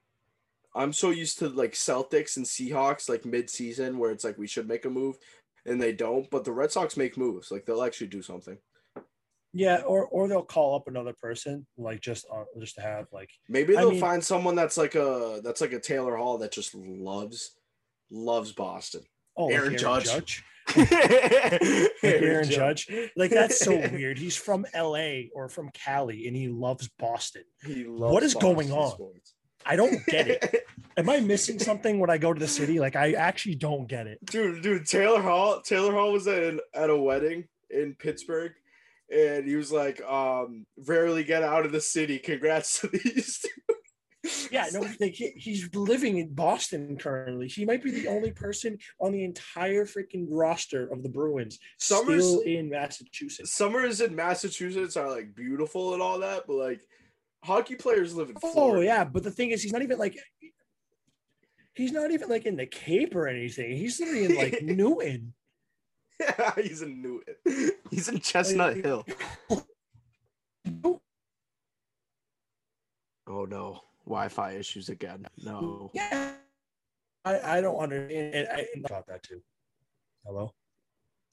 I'm 0.73 0.93
so 0.93 1.09
used 1.09 1.39
to 1.39 1.49
like 1.49 1.73
Celtics 1.73 2.37
and 2.37 2.45
Seahawks 2.45 3.09
like 3.09 3.25
mid-season 3.25 3.97
where 3.97 4.11
it's 4.11 4.23
like 4.23 4.37
we 4.37 4.47
should 4.47 4.67
make 4.67 4.85
a 4.85 4.89
move 4.89 5.17
and 5.65 5.81
they 5.81 5.93
don't, 5.93 6.29
but 6.29 6.43
the 6.45 6.51
Red 6.51 6.71
Sox 6.71 6.95
make 6.95 7.17
moves. 7.17 7.49
Like 7.51 7.65
they'll 7.65 7.81
actually 7.83 8.07
do 8.07 8.21
something. 8.21 8.57
Yeah, 9.57 9.77
or 9.87 10.05
or 10.07 10.27
they'll 10.27 10.43
call 10.43 10.75
up 10.75 10.87
another 10.87 11.13
person 11.13 11.65
like 11.77 12.01
just 12.01 12.25
uh, 12.31 12.43
just 12.59 12.75
to 12.75 12.81
have 12.81 13.05
like 13.13 13.29
Maybe 13.47 13.73
they'll 13.73 13.91
mean- 13.91 14.01
find 14.01 14.21
someone 14.23 14.53
that's 14.55 14.77
like 14.77 14.95
a 14.95 15.39
that's 15.43 15.61
like 15.61 15.71
a 15.71 15.79
Taylor 15.79 16.17
Hall 16.17 16.37
that 16.39 16.51
just 16.51 16.75
loves 16.75 17.55
loves 18.11 18.51
Boston. 18.51 19.01
oh 19.37 19.45
like 19.45 19.55
Aaron 19.55 19.77
Judge. 19.77 20.43
Like 20.75 20.91
Aaron 20.91 21.89
Aaron 22.03 22.49
Judge. 22.49 22.87
Like 23.15 23.31
that's 23.31 23.59
so 23.59 23.75
weird. 23.91 24.17
He's 24.17 24.35
from 24.35 24.65
LA 24.75 25.27
or 25.33 25.47
from 25.47 25.69
Cali 25.73 26.27
and 26.27 26.35
he 26.35 26.47
loves 26.47 26.89
Boston. 26.99 27.43
He 27.65 27.83
loves 27.85 28.13
What 28.13 28.23
is 28.23 28.33
going 28.33 28.71
on? 28.71 28.91
sports. 28.91 29.33
I 29.65 29.75
don't 29.75 30.03
get 30.07 30.27
it. 30.27 30.65
Am 30.97 31.09
I 31.09 31.19
missing 31.19 31.59
something 31.59 31.99
when 31.99 32.09
I 32.09 32.17
go 32.17 32.33
to 32.33 32.39
the 32.39 32.47
city? 32.47 32.79
Like 32.79 32.95
I 32.95 33.13
actually 33.13 33.55
don't 33.55 33.87
get 33.87 34.07
it. 34.07 34.19
dude, 34.25 34.61
dude, 34.61 34.85
Taylor 34.87 35.21
Hall, 35.21 35.61
Taylor 35.61 35.93
Hall 35.93 36.11
was 36.11 36.27
at 36.27 36.43
an, 36.43 36.59
at 36.73 36.89
a 36.89 36.97
wedding 36.97 37.45
in 37.69 37.95
Pittsburgh, 37.95 38.51
and 39.09 39.45
he 39.47 39.55
was 39.55 39.71
like, 39.71 40.01
um, 40.03 40.65
rarely 40.85 41.23
get 41.23 41.43
out 41.43 41.65
of 41.65 41.71
the 41.71 41.81
city. 41.81 42.19
Congrats 42.19 42.81
to 42.81 42.87
these. 42.93 43.39
two." 43.39 43.75
Yeah, 44.49 44.65
no, 44.73 44.79
like, 44.99 45.13
he- 45.13 45.33
he's 45.35 45.69
living 45.75 46.17
in 46.17 46.33
Boston 46.33 46.97
currently. 46.97 47.47
He 47.47 47.63
might 47.63 47.83
be 47.83 47.91
the 47.91 48.07
only 48.07 48.31
person 48.31 48.79
on 48.99 49.11
the 49.11 49.23
entire 49.23 49.85
freaking 49.85 50.25
roster 50.29 50.91
of 50.91 51.03
the 51.03 51.09
Bruins 51.09 51.59
Summers- 51.77 52.25
still 52.27 52.39
in 52.41 52.67
Massachusetts. 52.69 53.53
Summers 53.53 54.01
in 54.01 54.15
Massachusetts 54.15 54.97
are 54.97 55.09
like 55.11 55.35
beautiful 55.35 55.93
and 55.93 56.01
all 56.01 56.17
that, 56.19 56.45
but 56.47 56.55
like 56.55 56.81
hockey 57.43 57.75
players 57.75 58.15
live 58.15 58.29
in 58.31 58.35
Oh 58.43 58.79
yeah, 58.79 59.03
but 59.03 59.21
the 59.21 59.29
thing 59.29 59.51
is, 59.51 59.61
he's 59.61 59.71
not 59.73 59.83
even 59.83 59.99
like 59.99 60.17
he's 61.75 61.91
not 61.91 62.09
even 62.09 62.27
like 62.27 62.47
in 62.47 62.55
the 62.55 62.65
Cape 62.65 63.15
or 63.15 63.27
anything. 63.27 63.77
He's 63.77 63.99
literally 63.99 64.25
in 64.25 64.35
like 64.35 64.59
Newton. 64.63 65.33
He's 66.55 66.81
in 66.81 67.01
Newton. 67.01 67.71
He's 67.91 68.07
in 68.09 68.19
Chestnut 68.19 68.77
Hill. 68.77 69.05
Oh 73.27 73.45
no, 73.45 73.81
Wi-Fi 74.05 74.51
issues 74.51 74.89
again. 74.89 75.25
No. 75.43 75.89
Yeah, 75.93 76.33
I, 77.25 77.57
I 77.57 77.61
don't 77.61 77.77
understand. 77.77 78.35
And 78.35 78.47
I 78.47 78.67
thought 78.87 79.07
that 79.07 79.23
too. 79.23 79.41
Hello. 80.25 80.53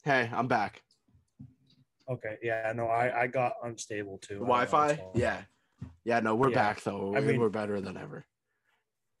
Hey, 0.03 0.29
I'm 0.33 0.47
back. 0.47 0.81
Okay. 2.09 2.37
Yeah. 2.41 2.73
No, 2.75 2.87
I 2.87 3.21
I 3.21 3.27
got 3.27 3.53
unstable 3.63 4.17
too. 4.17 4.39
The 4.39 4.45
I 4.45 4.47
don't 4.47 4.47
know 4.47 4.53
what's 4.55 4.71
Wi-Fi? 4.71 5.03
Yeah. 5.13 5.41
Yeah, 6.03 6.19
no, 6.19 6.35
we're 6.35 6.49
Yeah. 6.49 6.55
back 6.55 6.81
though. 6.81 7.15
I 7.15 7.19
mean- 7.21 7.39
we're 7.39 7.49
better 7.49 7.79
than 7.79 7.95
ever. 7.95 8.25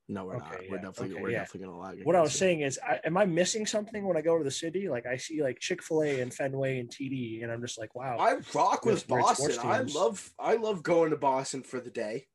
No, 0.09 0.25
we're 0.25 0.37
not. 0.37 0.53
Okay, 0.55 0.67
We're 0.69 0.77
definitely 0.77 1.13
okay, 1.13 1.21
we're 1.21 1.29
yeah. 1.31 1.39
definitely 1.39 1.67
gonna 1.67 1.79
lag. 1.79 2.03
What 2.03 2.15
I 2.15 2.19
was 2.21 2.31
against 2.31 2.39
saying 2.39 2.59
is, 2.61 2.79
I, 2.85 2.99
am 3.05 3.15
I 3.15 3.25
missing 3.25 3.65
something 3.65 4.05
when 4.05 4.17
I 4.17 4.21
go 4.21 4.37
to 4.37 4.43
the 4.43 4.51
city? 4.51 4.89
Like 4.89 5.05
I 5.05 5.15
see 5.15 5.41
like 5.41 5.59
Chick 5.59 5.81
Fil 5.81 6.03
A 6.03 6.19
and 6.19 6.33
Fenway 6.33 6.79
and 6.79 6.89
TD, 6.89 7.41
and 7.43 7.51
I'm 7.51 7.61
just 7.61 7.79
like, 7.79 7.95
wow. 7.95 8.17
I 8.19 8.35
rock 8.53 8.85
with 8.85 9.07
Boston. 9.07 9.57
I 9.63 9.79
love 9.81 10.29
I 10.37 10.55
love 10.55 10.83
going 10.83 11.11
to 11.11 11.17
Boston 11.17 11.63
for 11.63 11.79
the 11.79 11.89
day. 11.89 12.27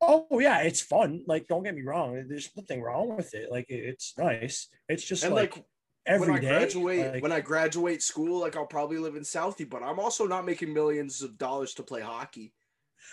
Oh 0.00 0.26
yeah, 0.40 0.62
it's 0.62 0.80
fun. 0.80 1.22
Like 1.26 1.46
don't 1.46 1.62
get 1.62 1.74
me 1.74 1.82
wrong. 1.82 2.24
There's 2.26 2.48
nothing 2.56 2.80
wrong 2.80 3.16
with 3.16 3.34
it. 3.34 3.50
Like 3.50 3.66
it's 3.68 4.14
nice. 4.16 4.68
It's 4.88 5.04
just 5.04 5.22
And 5.22 5.34
like, 5.34 5.56
like 5.56 5.64
every 6.06 6.28
when 6.28 6.38
I 6.38 6.40
day, 6.40 6.48
graduate 6.48 7.12
like- 7.14 7.22
when 7.22 7.32
I 7.32 7.40
graduate 7.40 8.02
school, 8.02 8.40
like 8.40 8.56
I'll 8.56 8.64
probably 8.66 8.96
live 8.96 9.16
in 9.16 9.22
Southie, 9.24 9.68
but 9.68 9.82
I'm 9.82 10.00
also 10.00 10.26
not 10.26 10.46
making 10.46 10.72
millions 10.72 11.20
of 11.20 11.36
dollars 11.36 11.74
to 11.74 11.82
play 11.82 12.00
hockey. 12.00 12.54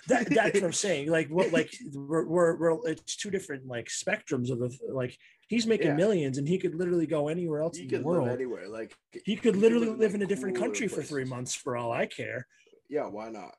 That, 0.07 0.29
that's 0.29 0.53
what 0.55 0.63
I'm 0.63 0.73
saying. 0.87 1.09
Like 1.09 1.27
what 1.29 1.51
like 1.51 1.73
we're, 1.93 2.25
we're, 2.25 2.55
we're 2.55 2.89
it's 2.91 3.15
two 3.15 3.29
different 3.29 3.67
like 3.67 3.87
spectrums 3.87 4.49
of 4.51 4.59
the 4.59 4.75
like 4.91 5.17
he's 5.47 5.65
making 5.67 5.87
Yeah. 5.87 5.93
millions 5.95 6.37
and 6.37 6.47
he 6.47 6.57
could 6.57 6.75
literally 6.75 7.07
go 7.07 7.27
anywhere 7.27 7.61
else 7.61 7.77
You 7.77 7.83
in 7.83 8.01
the 8.01 8.07
world. 8.07 8.25
live 8.27 8.35
anywhere. 8.35 8.67
Like 8.67 8.95
he 9.25 9.35
could 9.35 9.55
you 9.55 9.61
literally 9.61 9.87
live 9.89 9.99
like, 10.11 10.15
in 10.15 10.21
a 10.21 10.25
different 10.27 10.57
country 10.57 10.87
for 10.87 11.01
three 11.03 11.25
months 11.25 11.53
for 11.55 11.77
all 11.77 11.91
I 11.91 12.05
care. 12.05 12.47
Yeah, 12.89 13.07
why 13.07 13.29
not? 13.29 13.55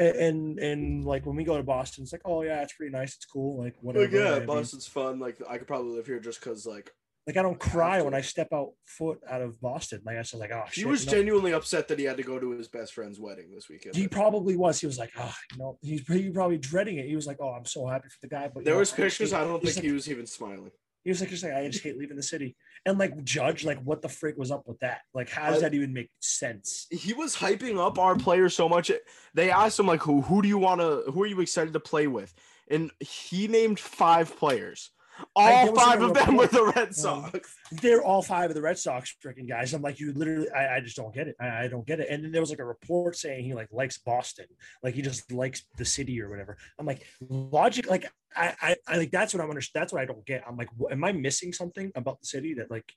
A- 0.00 0.20
And 0.26 0.58
and 0.58 1.04
like 1.04 1.26
when 1.26 1.36
we 1.36 1.44
go 1.44 1.56
to 1.56 1.62
Boston, 1.62 2.02
it's 2.04 2.12
like, 2.12 2.22
oh 2.24 2.42
yeah, 2.42 2.62
it's 2.62 2.72
pretty 2.74 2.92
nice. 2.92 3.14
It's 3.16 3.24
cool. 3.26 3.58
Like 3.62 3.74
whatever. 3.80 4.04
Like, 4.04 4.12
yeah, 4.14 4.34
I 4.34 4.38
mean, 4.38 4.46
Boston's 4.46 4.86
fun. 4.86 5.18
Like 5.18 5.38
I 5.48 5.58
could 5.58 5.66
probably 5.66 5.96
live 5.96 6.06
here 6.06 6.20
just 6.20 6.40
because 6.40 6.66
like 6.66 6.90
like 7.28 7.36
I 7.36 7.42
don't 7.42 7.60
cry 7.60 8.00
when 8.00 8.14
I 8.14 8.22
step 8.22 8.48
out 8.54 8.70
foot 8.86 9.20
out 9.30 9.42
of 9.42 9.60
Boston. 9.60 10.00
Like 10.04 10.16
I 10.16 10.22
said, 10.22 10.40
like 10.40 10.50
oh 10.50 10.64
he 10.72 10.80
shit. 10.80 10.88
was 10.88 11.04
you 11.04 11.10
know? 11.10 11.18
genuinely 11.18 11.52
upset 11.52 11.86
that 11.88 11.98
he 11.98 12.06
had 12.06 12.16
to 12.16 12.22
go 12.22 12.38
to 12.40 12.52
his 12.52 12.68
best 12.68 12.94
friend's 12.94 13.20
wedding 13.20 13.50
this 13.54 13.68
weekend. 13.68 13.94
He 13.94 14.08
probably 14.08 14.56
was. 14.56 14.80
He 14.80 14.86
was 14.86 14.98
like, 14.98 15.12
oh, 15.18 15.34
you 15.52 15.58
know, 15.58 15.78
he's 15.82 16.00
he 16.08 16.30
probably 16.30 16.56
dreading 16.58 16.96
it. 16.98 17.06
He 17.06 17.14
was 17.14 17.26
like, 17.26 17.36
oh, 17.40 17.50
I'm 17.50 17.66
so 17.66 17.86
happy 17.86 18.08
for 18.08 18.16
the 18.22 18.28
guy. 18.28 18.50
But 18.52 18.64
There 18.64 18.72
know, 18.74 18.80
was 18.80 18.92
I 18.94 18.96
pictures. 18.96 19.30
hate- 19.32 19.36
I 19.38 19.44
don't 19.44 19.62
think 19.62 19.76
like- 19.76 19.84
he 19.84 19.92
was 19.92 20.10
even 20.10 20.26
smiling. 20.26 20.70
He 21.04 21.10
was 21.10 21.20
like, 21.20 21.30
just 21.30 21.44
like, 21.44 21.52
I 21.54 21.66
just 21.68 21.84
hate 21.84 21.96
leaving 21.96 22.16
the 22.16 22.22
city. 22.22 22.56
And 22.84 22.98
like, 22.98 23.22
judge, 23.24 23.64
like, 23.64 23.78
what 23.82 24.02
the 24.02 24.08
frick 24.08 24.36
was 24.36 24.50
up 24.50 24.64
with 24.66 24.78
that? 24.80 25.02
Like, 25.14 25.28
how 25.30 25.48
does 25.50 25.58
I- 25.58 25.68
that 25.68 25.74
even 25.74 25.92
make 25.92 26.10
sense? 26.20 26.86
He 26.90 27.12
was 27.12 27.36
hyping 27.36 27.78
up 27.78 27.98
our 27.98 28.16
players 28.16 28.54
so 28.56 28.68
much. 28.68 28.90
They 29.34 29.50
asked 29.50 29.78
him 29.78 29.86
like, 29.86 30.02
"Who 30.02 30.22
who 30.22 30.40
do 30.42 30.48
you 30.48 30.58
want 30.58 30.80
to? 30.80 31.10
Who 31.12 31.22
are 31.22 31.26
you 31.26 31.40
excited 31.40 31.72
to 31.74 31.80
play 31.80 32.06
with?" 32.06 32.34
And 32.70 32.90
he 33.00 33.48
named 33.48 33.78
five 33.78 34.34
players. 34.36 34.90
All 35.34 35.66
like, 35.66 35.74
five 35.74 36.02
of 36.02 36.14
them 36.14 36.36
were 36.36 36.46
the 36.46 36.72
Red 36.76 36.88
um, 36.88 36.92
Sox. 36.92 37.54
They're 37.72 38.02
all 38.02 38.22
five 38.22 38.50
of 38.50 38.54
the 38.54 38.62
Red 38.62 38.78
Sox 38.78 39.16
freaking 39.24 39.48
guys. 39.48 39.74
I'm 39.74 39.82
like, 39.82 40.00
you 40.00 40.12
literally, 40.12 40.50
I, 40.50 40.76
I 40.76 40.80
just 40.80 40.96
don't 40.96 41.14
get 41.14 41.28
it. 41.28 41.36
I, 41.40 41.64
I 41.64 41.68
don't 41.68 41.86
get 41.86 42.00
it. 42.00 42.08
And 42.10 42.24
then 42.24 42.32
there 42.32 42.40
was 42.40 42.50
like 42.50 42.58
a 42.58 42.64
report 42.64 43.16
saying 43.16 43.44
he 43.44 43.54
like 43.54 43.68
likes 43.72 43.98
Boston, 43.98 44.46
like 44.82 44.94
he 44.94 45.02
just 45.02 45.32
likes 45.32 45.64
the 45.76 45.84
city 45.84 46.20
or 46.20 46.28
whatever. 46.28 46.56
I'm 46.78 46.86
like, 46.86 47.04
logic, 47.28 47.88
like 47.88 48.10
I, 48.36 48.54
I, 48.60 48.76
I 48.86 48.96
like 48.98 49.10
that's 49.10 49.34
what 49.34 49.42
I'm 49.42 49.48
under. 49.48 49.62
That's 49.74 49.92
what 49.92 50.02
I 50.02 50.04
don't 50.04 50.24
get. 50.26 50.44
I'm 50.46 50.56
like, 50.56 50.68
wh- 50.78 50.92
am 50.92 51.04
I 51.04 51.12
missing 51.12 51.52
something 51.52 51.90
about 51.94 52.20
the 52.20 52.26
city 52.26 52.54
that 52.54 52.70
like, 52.70 52.92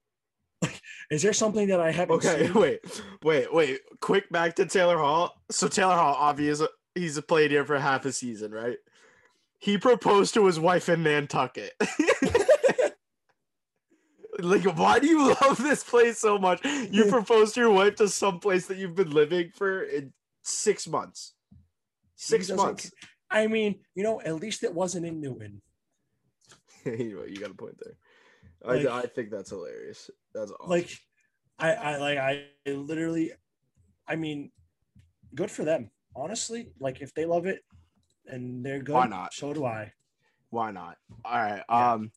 like, 0.62 0.80
is 1.10 1.22
there 1.22 1.32
something 1.32 1.68
that 1.68 1.80
I 1.80 1.90
haven't 1.90 2.16
Okay, 2.16 2.46
seen? 2.46 2.54
wait, 2.60 2.80
wait, 3.22 3.52
wait. 3.52 3.80
Quick 4.00 4.30
back 4.30 4.56
to 4.56 4.66
Taylor 4.66 4.98
Hall. 4.98 5.40
So 5.50 5.68
Taylor 5.68 5.94
Hall, 5.94 6.16
obviously, 6.18 6.68
he's 6.94 7.20
played 7.22 7.50
here 7.50 7.64
for 7.64 7.78
half 7.78 8.04
a 8.04 8.12
season, 8.12 8.52
right? 8.52 8.76
He 9.58 9.76
proposed 9.76 10.34
to 10.34 10.46
his 10.46 10.60
wife 10.60 10.88
in 10.88 11.02
Nantucket. 11.02 11.72
like, 14.38 14.64
why 14.76 15.00
do 15.00 15.08
you 15.08 15.34
love 15.40 15.58
this 15.58 15.82
place 15.82 16.18
so 16.18 16.38
much? 16.38 16.64
You 16.64 17.06
proposed 17.06 17.54
to 17.54 17.60
your 17.60 17.70
wife 17.70 17.96
to 17.96 18.08
some 18.08 18.38
place 18.38 18.66
that 18.66 18.78
you've 18.78 18.94
been 18.94 19.10
living 19.10 19.50
for 19.54 19.82
in 19.82 20.12
six 20.42 20.86
months. 20.86 21.34
Six 22.14 22.50
months. 22.50 22.90
I 23.30 23.46
mean, 23.46 23.80
you 23.94 24.04
know, 24.04 24.20
at 24.20 24.36
least 24.36 24.62
it 24.62 24.72
wasn't 24.72 25.06
in 25.06 25.20
Newton. 25.20 25.60
anyway, 26.86 27.26
you 27.30 27.36
got 27.36 27.50
a 27.50 27.54
point 27.54 27.78
there. 27.82 27.96
Like- 28.62 28.86
I, 28.86 29.00
I 29.00 29.06
think 29.06 29.30
that's 29.30 29.50
hilarious. 29.50 30.10
That's 30.34 30.50
awesome. 30.52 30.70
Like, 30.70 30.90
I, 31.58 31.72
I 31.72 31.96
like, 31.96 32.18
I 32.18 32.44
literally, 32.66 33.32
I 34.06 34.16
mean, 34.16 34.52
good 35.34 35.50
for 35.50 35.64
them. 35.64 35.90
Honestly, 36.14 36.70
like 36.80 37.00
if 37.00 37.12
they 37.14 37.26
love 37.26 37.46
it 37.46 37.62
and 38.28 38.64
they're 38.64 38.80
good, 38.80 38.94
Why 38.94 39.06
not? 39.06 39.34
So 39.34 39.52
do 39.52 39.64
I. 39.64 39.92
Why 40.50 40.70
not? 40.70 40.96
All 41.24 41.38
right. 41.38 41.62
Um, 41.68 42.10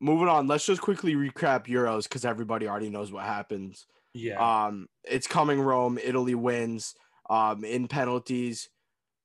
moving 0.00 0.28
on. 0.28 0.46
Let's 0.46 0.66
just 0.66 0.80
quickly 0.80 1.14
recap 1.14 1.66
Euros 1.66 2.04
because 2.04 2.24
everybody 2.24 2.68
already 2.68 2.90
knows 2.90 3.10
what 3.10 3.24
happens. 3.24 3.86
Yeah. 4.12 4.66
Um, 4.66 4.88
it's 5.02 5.26
coming 5.26 5.60
Rome. 5.60 5.98
Italy 6.02 6.34
wins. 6.34 6.94
Um, 7.28 7.64
in 7.64 7.88
penalties. 7.88 8.68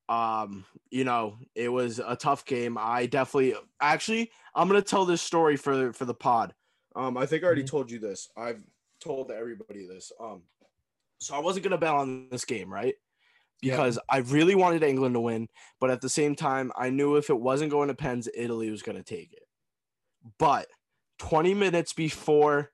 Um, 0.07 0.65
you 0.89 1.03
know, 1.03 1.37
it 1.53 1.69
was 1.69 1.99
a 1.99 2.15
tough 2.15 2.45
game. 2.45 2.77
I 2.79 3.05
definitely, 3.05 3.53
actually, 3.79 4.31
I'm 4.55 4.67
gonna 4.67 4.81
tell 4.81 5.05
this 5.05 5.21
story 5.21 5.55
for 5.55 5.93
for 5.93 6.05
the 6.05 6.15
pod. 6.15 6.55
Um, 6.95 7.15
I 7.15 7.27
think 7.27 7.43
I 7.43 7.45
already 7.45 7.63
told 7.63 7.91
you 7.91 7.99
this. 7.99 8.29
I've 8.35 8.63
told 8.99 9.29
everybody 9.31 9.85
this. 9.85 10.11
Um, 10.19 10.41
so 11.19 11.35
I 11.35 11.39
wasn't 11.39 11.63
gonna 11.63 11.77
bet 11.77 11.93
on 11.93 12.27
this 12.31 12.45
game, 12.45 12.73
right? 12.73 12.95
Because 13.61 13.99
I 14.09 14.19
really 14.19 14.55
wanted 14.55 14.83
England 14.83 15.15
to 15.15 15.19
win, 15.19 15.49
but 15.79 15.89
at 15.89 16.01
the 16.01 16.09
same 16.09 16.35
time, 16.35 16.71
I 16.77 16.89
knew 16.89 17.17
if 17.17 17.29
it 17.29 17.39
wasn't 17.39 17.71
going 17.71 17.89
to 17.89 17.93
pens, 17.93 18.29
Italy 18.33 18.71
was 18.71 18.81
gonna 18.81 19.03
take 19.03 19.33
it. 19.33 19.43
But 20.37 20.67
20 21.19 21.53
minutes 21.53 21.93
before 21.93 22.71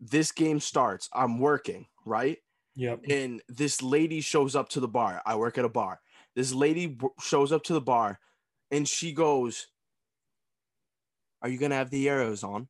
this 0.00 0.32
game 0.32 0.60
starts, 0.60 1.08
I'm 1.12 1.38
working, 1.38 1.86
right? 2.04 2.38
Yep. 2.76 3.04
And 3.08 3.42
this 3.48 3.82
lady 3.82 4.20
shows 4.20 4.56
up 4.56 4.68
to 4.70 4.80
the 4.80 4.88
bar. 4.88 5.22
I 5.24 5.36
work 5.36 5.58
at 5.58 5.64
a 5.64 5.68
bar. 5.68 6.00
This 6.34 6.52
lady 6.52 6.88
w- 6.88 7.14
shows 7.20 7.52
up 7.52 7.62
to 7.64 7.72
the 7.72 7.80
bar 7.80 8.18
and 8.70 8.88
she 8.88 9.12
goes, 9.12 9.68
Are 11.40 11.48
you 11.48 11.58
going 11.58 11.70
to 11.70 11.76
have 11.76 11.90
the 11.90 12.08
arrows 12.08 12.42
on? 12.42 12.68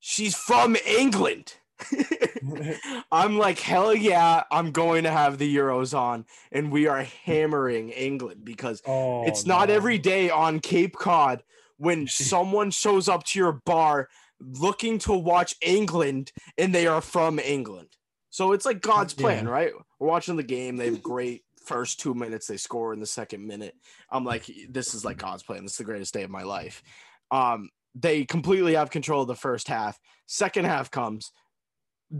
She's 0.00 0.34
from 0.34 0.76
England. 0.86 1.54
I'm 3.12 3.38
like, 3.38 3.58
hell 3.58 3.94
yeah, 3.94 4.44
I'm 4.50 4.70
going 4.72 5.04
to 5.04 5.10
have 5.10 5.38
the 5.38 5.56
Euros 5.56 5.96
on. 5.96 6.26
And 6.52 6.70
we 6.72 6.86
are 6.86 7.02
hammering 7.24 7.90
England 7.90 8.44
because 8.44 8.82
Oh, 8.86 9.24
it's 9.26 9.46
not 9.46 9.68
no. 9.68 9.74
every 9.74 9.98
day 9.98 10.30
on 10.30 10.60
Cape 10.60 10.96
Cod 10.96 11.42
when 11.76 12.06
someone 12.08 12.70
shows 12.70 13.08
up 13.08 13.24
to 13.24 13.38
your 13.38 13.52
bar 13.64 14.08
looking 14.40 14.98
to 14.98 15.12
watch 15.12 15.54
England 15.62 16.32
and 16.58 16.74
they 16.74 16.86
are 16.86 17.00
from 17.00 17.38
England. 17.38 17.88
So 18.30 18.52
it's 18.52 18.66
like 18.66 18.80
God's 18.80 19.14
plan, 19.14 19.44
Yeah. 19.44 19.50
right? 19.50 19.72
We're 19.98 20.08
watching 20.08 20.36
the 20.36 20.42
game. 20.42 20.76
They 20.76 20.86
have 20.86 21.02
great 21.02 21.44
first 21.64 22.00
two 22.00 22.14
minutes. 22.14 22.46
They 22.46 22.56
score 22.56 22.92
in 22.92 23.00
the 23.00 23.06
second 23.06 23.46
minute. 23.46 23.74
I'm 24.10 24.24
like, 24.24 24.50
this 24.68 24.92
is 24.92 25.04
like 25.04 25.18
God's 25.18 25.42
plan. 25.44 25.62
This 25.62 25.72
is 25.72 25.78
the 25.78 25.84
greatest 25.84 26.12
day 26.12 26.24
of 26.24 26.30
my 26.30 26.42
life. 26.42 26.82
Um, 27.30 27.70
they 27.94 28.24
completely 28.24 28.74
have 28.74 28.90
control 28.90 29.22
of 29.22 29.28
the 29.28 29.36
first 29.36 29.68
half. 29.68 30.00
Second 30.26 30.64
half 30.64 30.90
comes. 30.90 31.30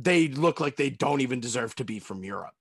They 0.03 0.27
look 0.29 0.59
like 0.59 0.75
they 0.75 0.91
don't 0.91 1.21
even 1.21 1.39
deserve 1.39 1.77
to 1.77 1.85
be 1.85 2.01
from 2.01 2.25
Europe. 2.25 2.55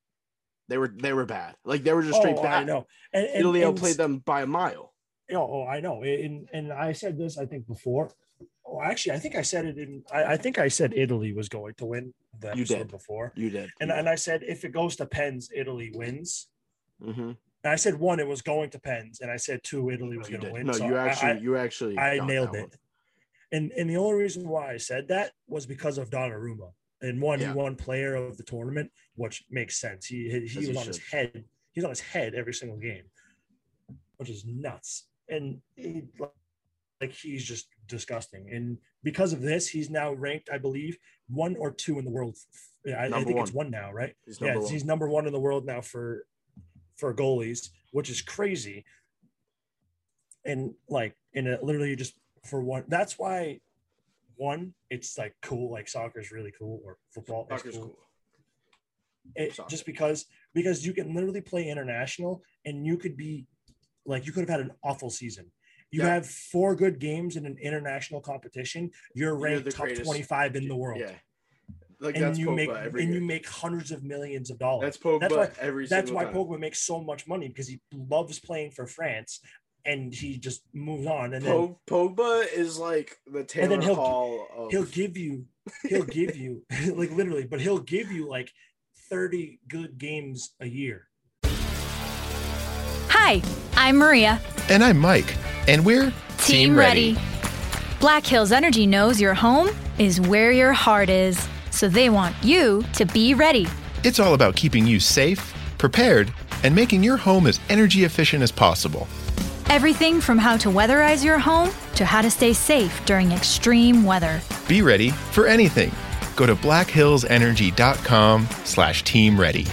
They 0.69 0.77
were 0.77 0.87
they 0.87 1.13
were 1.13 1.25
bad. 1.25 1.55
Like 1.65 1.83
they 1.83 1.93
were 1.93 2.03
just 2.03 2.19
straight 2.19 2.37
Oh, 2.37 2.43
bad. 2.43 2.61
I 2.61 2.63
know. 2.63 2.85
And, 3.11 3.25
and, 3.25 3.35
Italy 3.37 3.65
outplayed 3.65 3.97
them 3.97 4.19
by 4.19 4.43
a 4.43 4.47
mile. 4.47 4.93
You 5.27 5.37
oh, 5.37 5.65
I 5.67 5.79
know. 5.79 6.03
And 6.03 6.47
and 6.53 6.71
I 6.71 6.91
said 6.93 7.17
this, 7.17 7.37
I 7.39 7.45
think 7.45 7.65
before. 7.67 8.11
Oh, 8.65 8.79
actually, 8.81 9.13
I 9.13 9.19
think 9.19 9.35
I 9.35 9.41
said 9.41 9.65
it 9.65 9.77
in. 9.77 10.03
I, 10.13 10.23
I 10.33 10.37
think 10.37 10.59
I 10.59 10.67
said 10.67 10.93
Italy 10.93 11.33
was 11.33 11.49
going 11.49 11.73
to 11.75 11.85
win 11.85 12.13
the 12.39 12.53
You 12.55 12.65
did. 12.65 12.89
before. 12.91 13.33
You 13.35 13.49
did. 13.49 13.71
And 13.81 13.91
and 13.91 14.07
I 14.07 14.15
said 14.15 14.43
if 14.43 14.63
it 14.63 14.71
goes 14.71 14.95
to 14.97 15.05
pens, 15.05 15.49
Italy 15.55 15.91
wins. 15.93 16.47
Mm-hmm. 17.01 17.31
And 17.65 17.71
I 17.71 17.75
said 17.77 17.99
one, 17.99 18.19
it 18.19 18.27
was 18.27 18.41
going 18.41 18.69
to 18.71 18.79
pens, 18.79 19.21
and 19.21 19.31
I 19.31 19.37
said 19.37 19.61
two, 19.63 19.89
Italy 19.89 20.17
was 20.17 20.27
going 20.29 20.41
to 20.41 20.51
win. 20.51 20.67
No, 20.67 20.73
So 20.73 20.85
you 20.85 20.97
actually 20.97 21.31
I, 21.31 21.37
you 21.37 21.57
actually 21.57 21.97
I 21.97 22.19
nailed 22.25 22.55
it. 22.55 22.61
one. 22.61 22.69
And 23.51 23.71
and 23.71 23.89
the 23.89 23.97
only 23.97 24.21
reason 24.21 24.47
why 24.47 24.71
I 24.71 24.77
said 24.77 25.07
that 25.09 25.31
was 25.47 25.65
because 25.65 25.97
of 25.97 26.09
Donnarumma. 26.09 26.71
And 27.03 27.21
one, 27.21 27.39
Yeah. 27.39 27.51
he 27.51 27.53
won 27.53 27.75
player 27.75 28.15
of 28.15 28.37
the 28.37 28.43
tournament, 28.43 28.89
which 29.15 29.43
makes 29.51 29.77
sense. 29.79 30.05
He 30.05 30.29
he, 30.29 30.47
he 30.47 30.61
he 30.61 30.67
was 30.69 30.77
on 30.77 30.87
his 30.87 30.99
head. 31.11 31.43
He's 31.73 31.83
on 31.83 31.89
his 31.89 31.99
head 31.99 32.33
every 32.33 32.53
single 32.53 32.77
game, 32.77 33.03
which 34.17 34.29
is 34.29 34.45
nuts. 34.45 35.07
And 35.27 35.61
he, 35.75 36.03
like 37.01 37.11
he's 37.11 37.43
just 37.43 37.67
disgusting. 37.87 38.49
And 38.51 38.77
because 39.03 39.33
of 39.33 39.41
this, 39.41 39.67
he's 39.67 39.89
now 39.89 40.13
ranked, 40.13 40.49
I 40.51 40.57
believe, 40.57 40.97
one 41.27 41.55
or 41.57 41.71
two 41.71 41.99
in 41.99 42.05
the 42.05 42.11
world. 42.11 42.37
I, 42.87 43.07
I 43.07 43.23
think 43.23 43.37
it's 43.39 43.51
one. 43.51 43.65
one 43.65 43.71
now, 43.71 43.91
right? 43.91 44.15
He's 44.25 44.39
yeah, 44.39 44.55
one. 44.55 44.71
he's 44.71 44.85
number 44.85 45.09
one 45.09 45.27
in 45.27 45.33
the 45.33 45.39
world 45.39 45.65
now 45.65 45.81
for 45.81 46.25
for 46.95 47.13
goalies, 47.13 47.69
which 47.91 48.09
is 48.09 48.21
crazy. 48.21 48.85
And 50.45 50.73
like, 50.87 51.15
and 51.35 51.47
it 51.47 51.63
literally 51.63 51.95
just 51.97 52.13
for 52.45 52.61
one. 52.61 52.85
That's 52.87 53.19
why 53.19 53.59
one, 54.43 54.73
it's 54.89 55.17
like 55.17 55.33
cool. 55.41 55.71
Like 55.71 55.87
soccer 55.87 56.19
is 56.19 56.31
really 56.31 56.53
cool, 56.59 56.81
or 56.85 56.97
football 57.13 57.47
is 57.51 57.61
cool. 57.63 57.71
cool. 57.71 57.99
It, 59.35 59.55
Soccer. 59.55 59.69
just 59.69 59.85
because 59.85 60.25
because 60.53 60.85
you 60.85 60.93
can 60.93 61.15
literally 61.15 61.41
play 61.41 61.69
international, 61.69 62.43
and 62.65 62.85
you 62.85 62.97
could 62.97 63.15
be 63.15 63.47
like 64.05 64.25
you 64.25 64.31
could 64.33 64.41
have 64.41 64.49
had 64.49 64.59
an 64.59 64.71
awful 64.83 65.09
season. 65.09 65.45
You 65.91 66.01
Yeah. 66.01 66.15
have 66.15 66.25
four 66.27 66.75
good 66.75 66.99
games 66.99 67.35
in 67.37 67.45
an 67.45 67.57
international 67.61 68.19
competition. 68.19 68.91
You're 69.15 69.29
You're 69.29 69.37
ranked 69.39 69.65
the 69.65 69.71
top 69.71 69.85
greatest. 69.85 70.05
25 70.05 70.55
in 70.57 70.67
the 70.67 70.75
world. 70.75 70.99
Yeah. 70.99 71.15
Like 71.99 72.15
and 72.15 72.23
that's 72.25 72.39
you 72.39 72.47
Pogba 72.47 72.55
make 72.55 72.69
and 72.69 73.09
year. 73.09 73.13
you 73.13 73.21
make 73.21 73.47
hundreds 73.47 73.91
of 73.91 74.03
millions 74.03 74.49
of 74.51 74.57
dollars. 74.59 74.83
That's 74.85 74.97
Pogba 74.97 75.19
That's 75.21 75.35
why 75.35 75.49
every 75.67 75.87
That's 75.87 76.11
why 76.11 76.25
time. 76.25 76.33
Pogba 76.33 76.59
makes 76.59 76.79
so 76.79 77.01
much 77.01 77.27
money 77.27 77.47
because 77.47 77.67
he 77.69 77.79
loves 77.93 78.39
playing 78.39 78.71
for 78.71 78.85
France, 78.87 79.39
and 79.85 80.13
he 80.13 80.37
just 80.37 80.63
moves 80.73 81.07
on. 81.07 81.33
And 81.33 81.45
then 81.45 81.51
Po- 81.51 81.79
Pogba 81.87 82.51
is 82.53 82.77
like 82.77 83.17
the 83.27 83.43
Taylor 83.43 83.63
and 83.63 83.71
then 83.71 83.81
he'll 83.81 83.95
Hall 83.95 84.47
of 84.55 84.71
he'll 84.71 84.83
give 84.83 85.17
you 85.17 85.45
he'll 85.87 86.05
give 86.05 86.35
you 86.35 86.63
like 86.93 87.11
literally, 87.11 87.45
but 87.45 87.61
he'll 87.61 87.79
give 87.79 88.11
you 88.11 88.27
like 88.27 88.51
thirty 89.09 89.59
good 89.67 89.97
games 89.97 90.53
a 90.59 90.67
year. 90.67 91.07
Hi, 93.09 93.41
I'm 93.75 93.97
Maria. 93.97 94.39
And 94.69 94.83
I'm 94.83 94.97
Mike, 94.97 95.35
and 95.67 95.85
we're 95.85 96.13
Team, 96.39 96.75
ready. 96.75 97.17
Black 97.99 98.25
Hills 98.25 98.51
Energy 98.51 98.85
knows 98.85 99.21
your 99.21 99.33
home 99.33 99.69
is 99.97 100.19
where 100.19 100.51
your 100.51 100.73
heart 100.73 101.09
is, 101.09 101.47
so 101.71 101.87
they 101.87 102.09
want 102.09 102.35
you 102.43 102.83
to 102.93 103.05
be 103.05 103.33
ready. 103.33 103.67
It's 104.03 104.19
all 104.19 104.33
about 104.33 104.55
keeping 104.57 104.85
you 104.85 104.99
safe, 104.99 105.53
prepared, 105.77 106.33
and 106.63 106.75
making 106.75 107.03
your 107.03 107.15
home 107.15 107.47
as 107.47 107.59
energy 107.69 108.03
efficient 108.03 108.43
as 108.43 108.51
possible. 108.51 109.07
Everything 109.73 110.21
from 110.21 110.37
how 110.37 110.55
to 110.57 110.69
weatherize 110.69 111.23
your 111.25 111.39
home 111.39 111.71
to 111.95 112.05
how 112.05 112.21
to 112.21 112.29
stay 112.29 112.53
safe 112.53 113.03
during 113.05 113.31
extreme 113.31 114.03
weather. 114.03 114.39
Be 114.67 114.83
ready 114.83 115.09
for 115.09 115.47
anything. 115.47 115.91
Go 116.35 116.45
to 116.45 116.53
blackhillsenergy.com 116.55 118.47
slash 118.65 119.03
team 119.03 119.39
ready. 119.39 119.65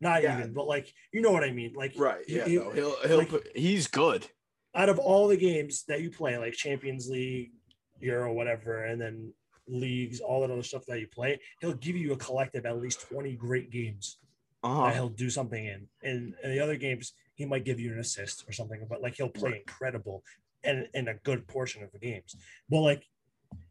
Not 0.00 0.22
even, 0.24 0.54
but 0.54 0.66
like 0.66 0.94
you 1.12 1.20
know 1.20 1.30
what 1.30 1.44
I 1.44 1.50
mean. 1.52 1.74
Like 1.76 1.92
right. 1.98 2.24
Yeah, 2.26 2.46
he- 2.46 2.56
no, 2.56 2.70
he'll 2.70 2.96
he'll 3.06 3.18
like, 3.18 3.28
put, 3.28 3.48
he's 3.54 3.86
good. 3.86 4.26
out 4.74 4.88
of 4.88 4.98
all 4.98 5.28
the 5.28 5.36
games 5.36 5.84
that 5.88 6.00
you 6.00 6.10
play, 6.10 6.38
like 6.38 6.54
Champions 6.54 7.10
League, 7.10 7.50
Euro, 8.00 8.32
whatever, 8.32 8.84
and 8.84 8.98
then 8.98 9.34
leagues, 9.68 10.20
all 10.20 10.40
that 10.40 10.50
other 10.50 10.62
stuff 10.62 10.86
that 10.86 11.00
you 11.00 11.06
play, 11.06 11.38
he'll 11.60 11.74
give 11.74 11.96
you 11.96 12.12
a 12.12 12.16
collective 12.16 12.64
at 12.64 12.78
least 12.80 13.06
20 13.10 13.34
great 13.36 13.70
games 13.70 14.16
Uh-huh. 14.62 14.86
that 14.86 14.94
he'll 14.94 15.08
do 15.10 15.28
something 15.28 15.62
in. 15.64 15.86
And 16.02 16.34
in 16.42 16.50
the 16.50 16.60
other 16.60 16.76
games, 16.76 17.12
he 17.34 17.44
might 17.44 17.64
give 17.64 17.80
you 17.80 17.92
an 17.92 17.98
assist 17.98 18.44
or 18.48 18.52
something, 18.52 18.86
but 18.88 19.02
like 19.02 19.16
he'll 19.16 19.28
play 19.28 19.56
incredible 19.66 20.22
and 20.62 20.86
in 20.94 21.08
a 21.08 21.14
good 21.14 21.46
portion 21.46 21.82
of 21.82 21.92
the 21.92 21.98
games. 21.98 22.36
But 22.68 22.80
like 22.80 23.04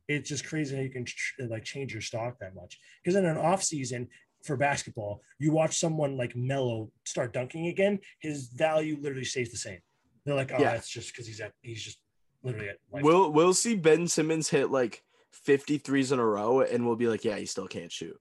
it's 0.08 0.30
just 0.30 0.46
crazy 0.46 0.76
how 0.76 0.82
you 0.82 0.90
can 0.90 1.06
ch- 1.06 1.36
like 1.50 1.64
change 1.64 1.94
your 1.94 2.02
stock 2.02 2.38
that 2.40 2.56
much. 2.56 2.78
Because 3.02 3.16
in 3.16 3.26
an 3.26 3.38
off 3.38 3.64
season 3.64 4.08
for 4.44 4.58
basketball, 4.58 5.22
you 5.40 5.52
watch 5.52 5.78
someone 5.80 6.18
like 6.18 6.36
Melo 6.36 6.92
start 7.06 7.32
dunking 7.34 7.68
again, 7.68 8.00
his 8.20 8.48
value 8.48 8.98
literally 9.00 9.24
stays 9.24 9.52
the 9.52 9.58
same. 9.58 9.80
They're 10.26 10.36
like, 10.36 10.52
oh, 10.54 10.60
Yeah. 10.60 10.74
that's 10.74 10.90
just 10.90 11.14
because 11.14 11.26
he's 11.28 11.40
at 11.40 11.54
he's 11.62 11.82
just 11.82 12.00
literally 12.44 12.70
at 12.70 12.78
We'll 12.92 13.32
we'll 13.32 13.54
see 13.54 13.76
Ben 13.76 14.08
Simmons 14.08 14.50
hit 14.50 14.70
like 14.70 15.04
53s 15.48 16.12
in 16.12 16.20
a 16.20 16.26
row, 16.26 16.62
and 16.62 16.86
we'll 16.86 16.96
be 16.96 17.08
like, 17.08 17.24
yeah, 17.26 17.38
he 17.38 17.46
still 17.46 17.68
can't 17.68 17.92
shoot. 17.92 18.18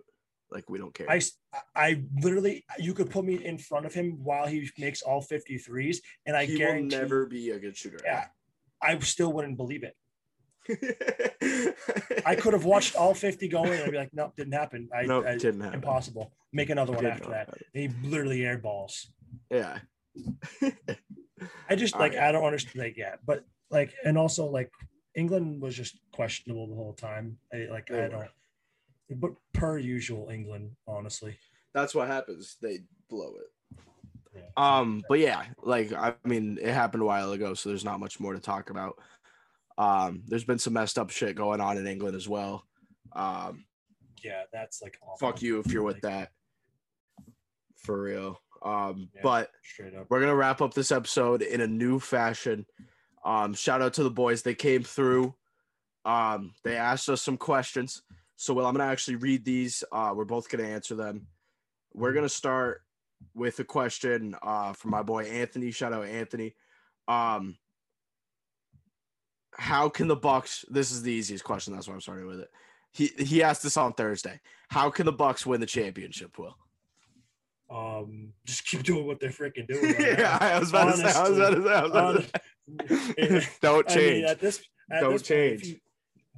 Like 0.53 0.69
we 0.71 0.79
don't 0.79 0.95
care. 0.95 1.11
I, 1.11 1.21
I 1.75 2.03
literally 2.21 2.65
you 2.79 2.95
could 2.95 3.11
put 3.11 3.25
me 3.25 3.45
in 3.45 3.59
front 3.59 3.87
of 3.87 3.95
him 3.95 4.19
while 4.23 4.47
he 4.47 4.69
makes 4.79 5.03
all 5.03 5.23
53s 5.23 5.97
and 6.27 6.37
I 6.37 6.45
he 6.47 6.63
will 6.65 6.83
never 6.83 7.27
be 7.27 7.51
a 7.51 7.59
good 7.59 7.77
shooter. 7.77 7.99
yeah, 8.05 8.27
I 8.83 8.99
still 9.01 9.33
wouldn't 9.33 9.57
believe 9.57 9.83
it. 9.85 9.97
I 12.27 12.37
could 12.37 12.53
have 12.53 12.65
watched 12.65 12.95
all 12.95 13.15
50 13.15 13.49
going 13.49 13.73
and 13.73 13.83
I'd 13.83 13.91
be 13.91 13.97
like, 13.97 14.11
nope, 14.13 14.35
didn't 14.37 14.53
happen. 14.53 14.89
I, 14.95 15.03
Nope, 15.03 15.25
I- 15.27 15.37
didn't 15.37 15.61
happen. 15.61 15.75
Impossible. 15.81 16.33
Make 16.53 16.71
another 16.71 16.93
one 16.93 17.07
after 17.07 17.31
that. 17.31 17.49
He 17.73 17.89
literally 18.05 18.41
airballs. 18.41 19.07
Yeah. 19.51 19.79
I 21.69 21.75
just 21.77 21.95
All 21.95 22.01
like 22.01 22.13
right. 22.13 22.25
I 22.25 22.33
don't 22.33 22.45
understand 22.45 22.77
like 22.85 22.97
yeah, 22.97 23.15
but 23.27 23.45
like 23.71 23.93
and 24.05 24.19
also 24.19 24.47
like 24.47 24.71
England 25.17 25.63
was 25.63 25.75
just 25.75 25.99
questionable 26.13 26.67
the 26.69 26.75
whole 26.75 26.93
time. 26.93 27.39
I 27.53 27.67
like 27.71 27.87
They 27.87 27.97
I 27.99 28.03
were. 28.03 28.09
don't 28.09 28.29
but 29.11 29.33
per 29.53 29.79
usual 29.79 30.29
England, 30.31 30.73
honestly. 30.87 31.37
That's 31.75 31.95
what 31.95 32.09
happens. 32.09 32.57
They 32.61 32.81
blow 33.09 33.33
it. 33.37 34.45
Um, 34.57 35.03
but 35.09 35.19
yeah, 35.19 35.45
like 35.63 35.93
I 35.93 36.15
mean, 36.25 36.59
it 36.61 36.73
happened 36.73 37.03
a 37.03 37.07
while 37.07 37.33
ago, 37.33 37.53
so 37.55 37.69
there's 37.69 37.85
not 37.85 38.01
much 38.01 38.19
more 38.21 38.33
to 38.33 38.41
talk 38.41 38.71
about. 38.71 38.97
Um, 39.79 40.23
there's 40.27 40.45
been 40.45 40.59
some 40.59 40.73
messed 40.75 40.99
up 40.99 41.11
shit 41.11 41.37
going 41.37 41.61
on 41.61 41.77
in 41.79 41.87
England 41.87 42.17
as 42.17 42.29
well. 42.29 42.65
Um, 43.15 43.65
Yeah, 44.23 44.45
that's 44.53 44.81
like 44.83 44.99
awful. 45.03 45.17
fuck 45.29 45.43
you 45.43 45.61
if 45.61 45.71
you're 45.73 45.83
with 45.83 46.01
that. 46.03 46.31
For 47.77 48.01
real. 48.01 48.41
Um, 48.63 49.09
Yeah, 49.15 49.21
but 49.23 49.51
straight 49.63 49.95
up. 49.95 50.07
we're 50.09 50.21
gonna 50.21 50.35
wrap 50.37 50.61
up 50.63 50.73
this 50.73 50.93
episode 50.93 51.43
in 51.43 51.61
a 51.61 51.67
new 51.67 51.99
fashion. 51.99 52.65
Um, 53.25 53.55
shout 53.55 53.83
out 53.83 53.95
to 53.95 54.03
the 54.03 54.11
boys. 54.11 54.43
They 54.43 54.55
came 54.55 54.83
through. 54.83 55.35
Um, 56.05 56.55
they 56.65 56.77
asked 56.77 57.09
us 57.09 57.23
some 57.23 57.37
questions. 57.37 58.03
So 58.43 58.53
well, 58.55 58.67
I'm 58.67 58.75
gonna 58.75 58.91
actually 58.91 59.15
read 59.15 59.45
these. 59.45 59.85
Uh, 59.93 60.13
we're 60.17 60.25
both 60.25 60.49
gonna 60.49 60.65
answer 60.65 60.97
them. 60.97 61.29
We're 61.95 62.13
gonna 62.13 62.29
start 62.29 62.83
with 63.35 63.61
a 63.61 63.65
question 63.65 64.35
uh 64.43 64.73
from 64.73 64.91
my 64.91 65.03
boy 65.05 65.23
Anthony. 65.27 65.71
Shout 65.71 65.93
out 65.93 66.07
Anthony. 66.07 66.57
Um 67.07 67.57
how 69.57 69.89
can 69.89 70.09
the 70.09 70.17
Bucks 70.17 70.65
this 70.69 70.91
is 70.91 71.03
the 71.03 71.13
easiest 71.13 71.45
question, 71.45 71.73
that's 71.73 71.87
why 71.87 71.95
I'm 71.95 72.01
starting 72.01 72.27
with 72.27 72.41
it. 72.41 72.51
He 72.91 73.13
he 73.17 73.45
asked 73.45 73.63
this 73.63 73.77
on 73.77 73.93
Thursday. 73.93 74.41
How 74.71 74.91
can 74.91 75.07
the 75.07 75.13
Bucks 75.13 75.47
win 75.47 75.61
the 75.61 75.67
championship, 75.67 76.37
Will? 76.37 76.57
Um 77.71 78.33
just 78.45 78.67
keep 78.67 78.83
doing 78.83 79.07
what 79.07 79.21
they're 79.21 79.31
freaking 79.31 79.69
doing. 79.69 79.93
right 79.93 80.01
Yeah. 80.19 80.37
I 80.41 80.59
was 80.59 80.71
about 80.71 80.97
to 80.97 80.97
say, 80.97 81.17
I 81.17 81.29
was 81.29 81.39
about 81.39 81.51
to 81.55 81.63
say, 81.63 81.73
I 81.75 81.83
was 81.83 81.91
about 81.93 82.13
to 82.17 82.41
Honestly. 82.91 83.49
Don't 83.63 83.89
I 83.89 83.95
mean, 83.95 84.05
change. 84.05 84.25
at 84.25 84.41
this, 84.41 84.65
at 84.91 85.01
Don't 85.01 85.13
this 85.13 85.23
change. 85.23 85.63
you 85.65 85.77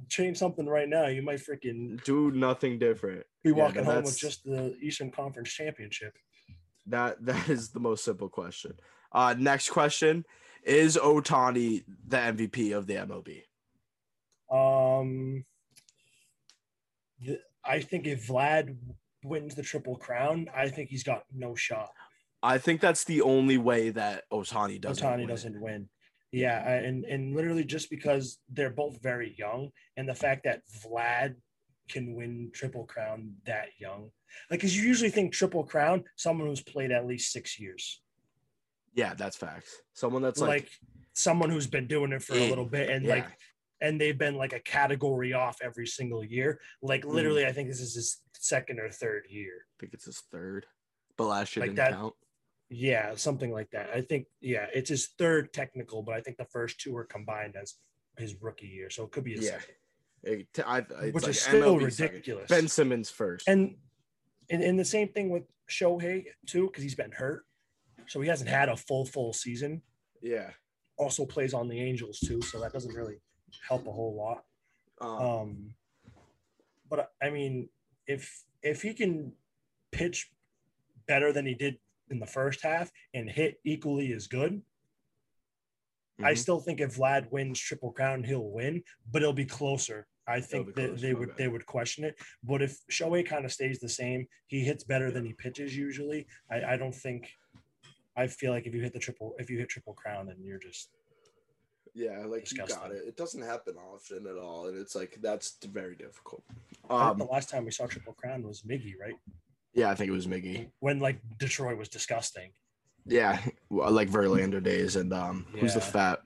change 0.09 0.37
something 0.37 0.65
right 0.65 0.89
now, 0.89 1.07
you 1.07 1.21
might 1.21 1.39
freaking 1.39 2.03
Do 2.03 2.31
nothing 2.31 2.79
different. 2.79 3.25
be 3.43 3.51
walking 3.51 3.83
no, 3.83 3.91
home 3.91 4.03
with 4.03 4.17
just 4.17 4.43
the 4.43 4.75
Eastern 4.81 5.11
Conference 5.11 5.51
Championship. 5.51 6.13
That 6.87 7.17
that 7.25 7.49
is 7.49 7.69
the 7.69 7.79
most 7.79 8.03
simple 8.03 8.29
question. 8.29 8.73
Uh 9.11 9.35
next 9.37 9.69
question. 9.69 10.25
Is 10.63 10.97
Ohtani 10.97 11.83
the 12.07 12.17
MVP 12.17 12.75
of 12.75 12.87
the 12.87 12.95
MLB? 12.95 13.43
Um, 14.51 15.45
the, 17.21 17.39
I 17.63 17.81
think 17.81 18.07
if 18.07 18.27
Vlad 18.27 18.75
wins 19.23 19.55
the 19.55 19.63
triple 19.63 19.95
crown, 19.95 20.47
I 20.55 20.69
think 20.69 20.89
he's 20.89 21.03
got 21.03 21.23
no 21.33 21.55
shot. 21.55 21.89
I 22.41 22.57
think 22.57 22.81
that's 22.81 23.03
the 23.03 23.21
only 23.21 23.57
way 23.57 23.89
that 23.91 24.23
Ohtani 24.31 24.81
doesn't. 24.81 25.05
Ohtani 25.05 25.17
win. 25.19 25.27
doesn't 25.27 25.61
win. 25.61 25.89
Yeah, 26.35 26.69
and 26.69 27.05
and 27.05 27.33
literally 27.33 27.63
just 27.63 27.89
because 27.89 28.39
they're 28.49 28.69
both 28.69 29.01
very 29.01 29.33
young, 29.37 29.69
and 29.95 30.07
the 30.09 30.13
fact 30.13 30.43
that 30.43 30.63
Vlad 30.83 31.35
can 31.87 32.13
win 32.13 32.51
triple 32.53 32.83
crown 32.85 33.35
that 33.45 33.67
young, 33.79 34.11
like, 34.51 34.59
because 34.59 34.75
you 34.75 34.83
usually 34.85 35.09
think 35.09 35.31
triple 35.31 35.63
crown, 35.63 36.03
someone 36.17 36.49
who's 36.49 36.61
played 36.61 36.91
at 36.91 37.05
least 37.07 37.31
six 37.31 37.57
years, 37.57 38.01
Yeah, 38.95 39.13
that's 39.13 39.37
facts. 39.37 39.81
Someone 39.93 40.21
that's 40.23 40.41
like, 40.41 40.49
like, 40.49 40.69
someone 41.13 41.49
who's 41.49 41.67
been 41.67 41.87
doing 41.87 42.11
it 42.11 42.21
for 42.21 42.33
a 42.35 42.49
little 42.49 42.65
bit, 42.65 42.89
and 42.89 43.05
yeah. 43.05 43.15
like, 43.15 43.27
and 43.79 44.01
they've 44.01 44.17
been 44.17 44.35
like 44.35 44.51
a 44.51 44.59
category 44.59 45.31
off 45.31 45.57
every 45.61 45.87
single 45.87 46.23
year. 46.23 46.59
Like, 46.81 47.03
Mm. 47.05 47.13
literally, 47.13 47.45
I 47.45 47.53
think 47.53 47.69
this 47.69 47.79
is 47.79 47.93
his 47.95 48.17
second 48.33 48.79
or 48.81 48.89
third 48.89 49.27
year. 49.29 49.67
I 49.69 49.75
think 49.79 49.93
it's 49.93 50.05
his 50.05 50.19
third, 50.33 50.65
but 51.15 51.27
last 51.27 51.55
year 51.55 51.61
Like 51.65 51.75
didn't 51.75 51.77
that- 51.77 51.91
count. 51.93 52.13
Yeah, 52.69 53.15
something 53.15 53.51
like 53.51 53.69
that. 53.71 53.89
I 53.93 54.01
think, 54.01 54.27
yeah, 54.41 54.65
it's 54.73 54.89
his 54.89 55.07
third 55.19 55.53
technical, 55.53 56.01
but 56.01 56.15
I 56.15 56.21
think 56.21 56.37
the 56.37 56.45
first 56.45 56.79
two 56.79 56.93
were 56.93 57.03
combined 57.05 57.55
as 57.55 57.75
his 58.17 58.35
rookie 58.41 58.67
year, 58.67 58.89
so 58.89 59.03
it 59.03 59.11
could 59.11 59.23
be 59.23 59.33
his 59.35 59.45
Yeah, 59.45 59.59
second. 59.59 59.75
It- 60.23 60.59
I- 60.65 61.09
which 61.11 61.23
like 61.23 61.29
is 61.31 61.41
still 61.41 61.75
MLB 61.77 61.91
second. 61.91 62.13
ridiculous. 62.15 62.49
Ben 62.49 62.67
Simmons 62.67 63.09
first. 63.11 63.47
And, 63.47 63.77
and 64.49 64.63
and 64.63 64.79
the 64.79 64.85
same 64.85 65.09
thing 65.09 65.29
with 65.29 65.43
Shohei 65.69 66.25
too, 66.47 66.67
because 66.67 66.81
he's 66.83 66.95
been 66.95 67.11
hurt, 67.11 67.45
so 68.07 68.19
he 68.21 68.27
hasn't 68.27 68.49
had 68.49 68.69
a 68.69 68.75
full 68.77 69.05
full 69.05 69.33
season. 69.33 69.81
yeah, 70.21 70.51
Also 70.97 71.25
plays 71.25 71.53
on 71.53 71.67
the 71.67 71.79
Angels 71.79 72.19
too, 72.19 72.41
so 72.41 72.59
that 72.61 72.73
doesn't 72.73 72.93
really 72.95 73.19
help 73.67 73.85
a 73.85 73.91
whole 73.91 74.15
lot. 74.15 74.45
um, 75.01 75.21
Um, 75.21 75.75
but 76.89 77.13
I 77.21 77.29
mean, 77.29 77.69
if 78.07 78.43
if 78.63 78.81
he 78.81 78.93
can 78.95 79.33
pitch 79.91 80.31
better 81.05 81.31
than 81.31 81.45
he 81.45 81.53
did 81.53 81.77
in 82.09 82.19
the 82.19 82.25
first 82.25 82.61
half 82.61 82.91
and 83.13 83.29
hit 83.29 83.59
equally 83.63 84.13
as 84.13 84.27
good, 84.27 84.61
I 86.19 86.33
Mhm. 86.33 86.37
still 86.37 86.59
think 86.61 86.79
if 86.79 86.95
Vlad 86.95 87.29
wins 87.31 87.59
Triple 87.59 87.91
Crown, 87.91 88.23
he'll 88.23 88.49
win, 88.49 88.83
but 89.11 89.21
it'll 89.21 89.33
be 89.33 89.45
closer. 89.45 90.07
I 90.27 90.41
think 90.41 90.73
that 90.75 90.97
they 90.97 91.13
would 91.13 91.29
bad. 91.29 91.37
they 91.37 91.47
would 91.47 91.65
question 91.65 92.03
it. 92.03 92.17
But 92.41 92.61
if 92.63 92.79
Shohei 92.87 93.25
kind 93.25 93.45
of 93.45 93.51
stays 93.51 93.79
the 93.79 93.89
same, 93.89 94.27
he 94.47 94.61
hits 94.61 94.83
better 94.83 95.11
than 95.11 95.25
he 95.25 95.33
pitches 95.33 95.75
usually. 95.77 96.25
I, 96.49 96.63
I 96.73 96.77
don't 96.77 96.95
think. 96.95 97.31
I 98.15 98.27
feel 98.27 98.51
like 98.51 98.65
if 98.65 98.73
you 98.73 98.81
hit 98.81 98.93
the 98.93 98.99
triple, 98.99 99.35
if 99.39 99.49
you 99.49 99.59
hit 99.59 99.67
Triple 99.69 99.93
Crown, 99.93 100.27
then 100.27 100.41
you're 100.41 100.57
just 100.57 100.89
yeah, 101.93 102.25
like 102.25 102.49
you 102.51 102.57
got 102.65 102.91
it. 102.91 103.03
It 103.07 103.17
doesn't 103.17 103.41
happen 103.41 103.75
often 103.77 104.25
at 104.25 104.37
all, 104.37 104.67
and 104.67 104.77
it's 104.77 104.95
like 104.95 105.17
that's 105.21 105.57
very 105.65 105.95
difficult. 105.95 106.43
Um, 106.89 107.17
the 107.17 107.25
last 107.25 107.49
time 107.49 107.65
we 107.65 107.71
saw 107.71 107.85
Triple 107.87 108.13
Crown 108.13 108.41
was 108.41 108.63
Miggy, 108.63 108.93
right? 108.99 109.15
Yeah, 109.75 109.89
I 109.91 109.95
think 109.95 110.09
it 110.09 110.13
was 110.13 110.25
Miggy. 110.27 110.69
When 110.79 110.99
like 110.99 111.19
Detroit 111.37 111.77
was 111.77 111.89
disgusting. 111.89 112.51
Yeah, 113.05 113.39
like 113.69 114.09
Verlander 114.09 114.63
days, 114.63 114.95
and 114.95 115.13
um, 115.13 115.45
who's 115.59 115.75
the 115.75 115.81
fat 115.81 116.21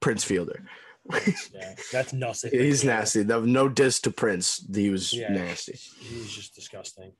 Prince 0.00 0.24
Fielder? 0.24 0.62
yeah, 1.10 1.74
that's 1.90 2.12
nothing. 2.12 2.50
He's 2.52 2.84
nasty. 2.84 3.24
No, 3.24 3.40
no 3.40 3.68
diss 3.68 3.98
to 4.02 4.10
Prince. 4.10 4.64
He 4.74 4.90
was 4.90 5.12
Yeah. 5.12 5.32
nasty. 5.32 5.78
He's 6.00 6.30
just 6.30 6.54
disgusting. 6.54 7.12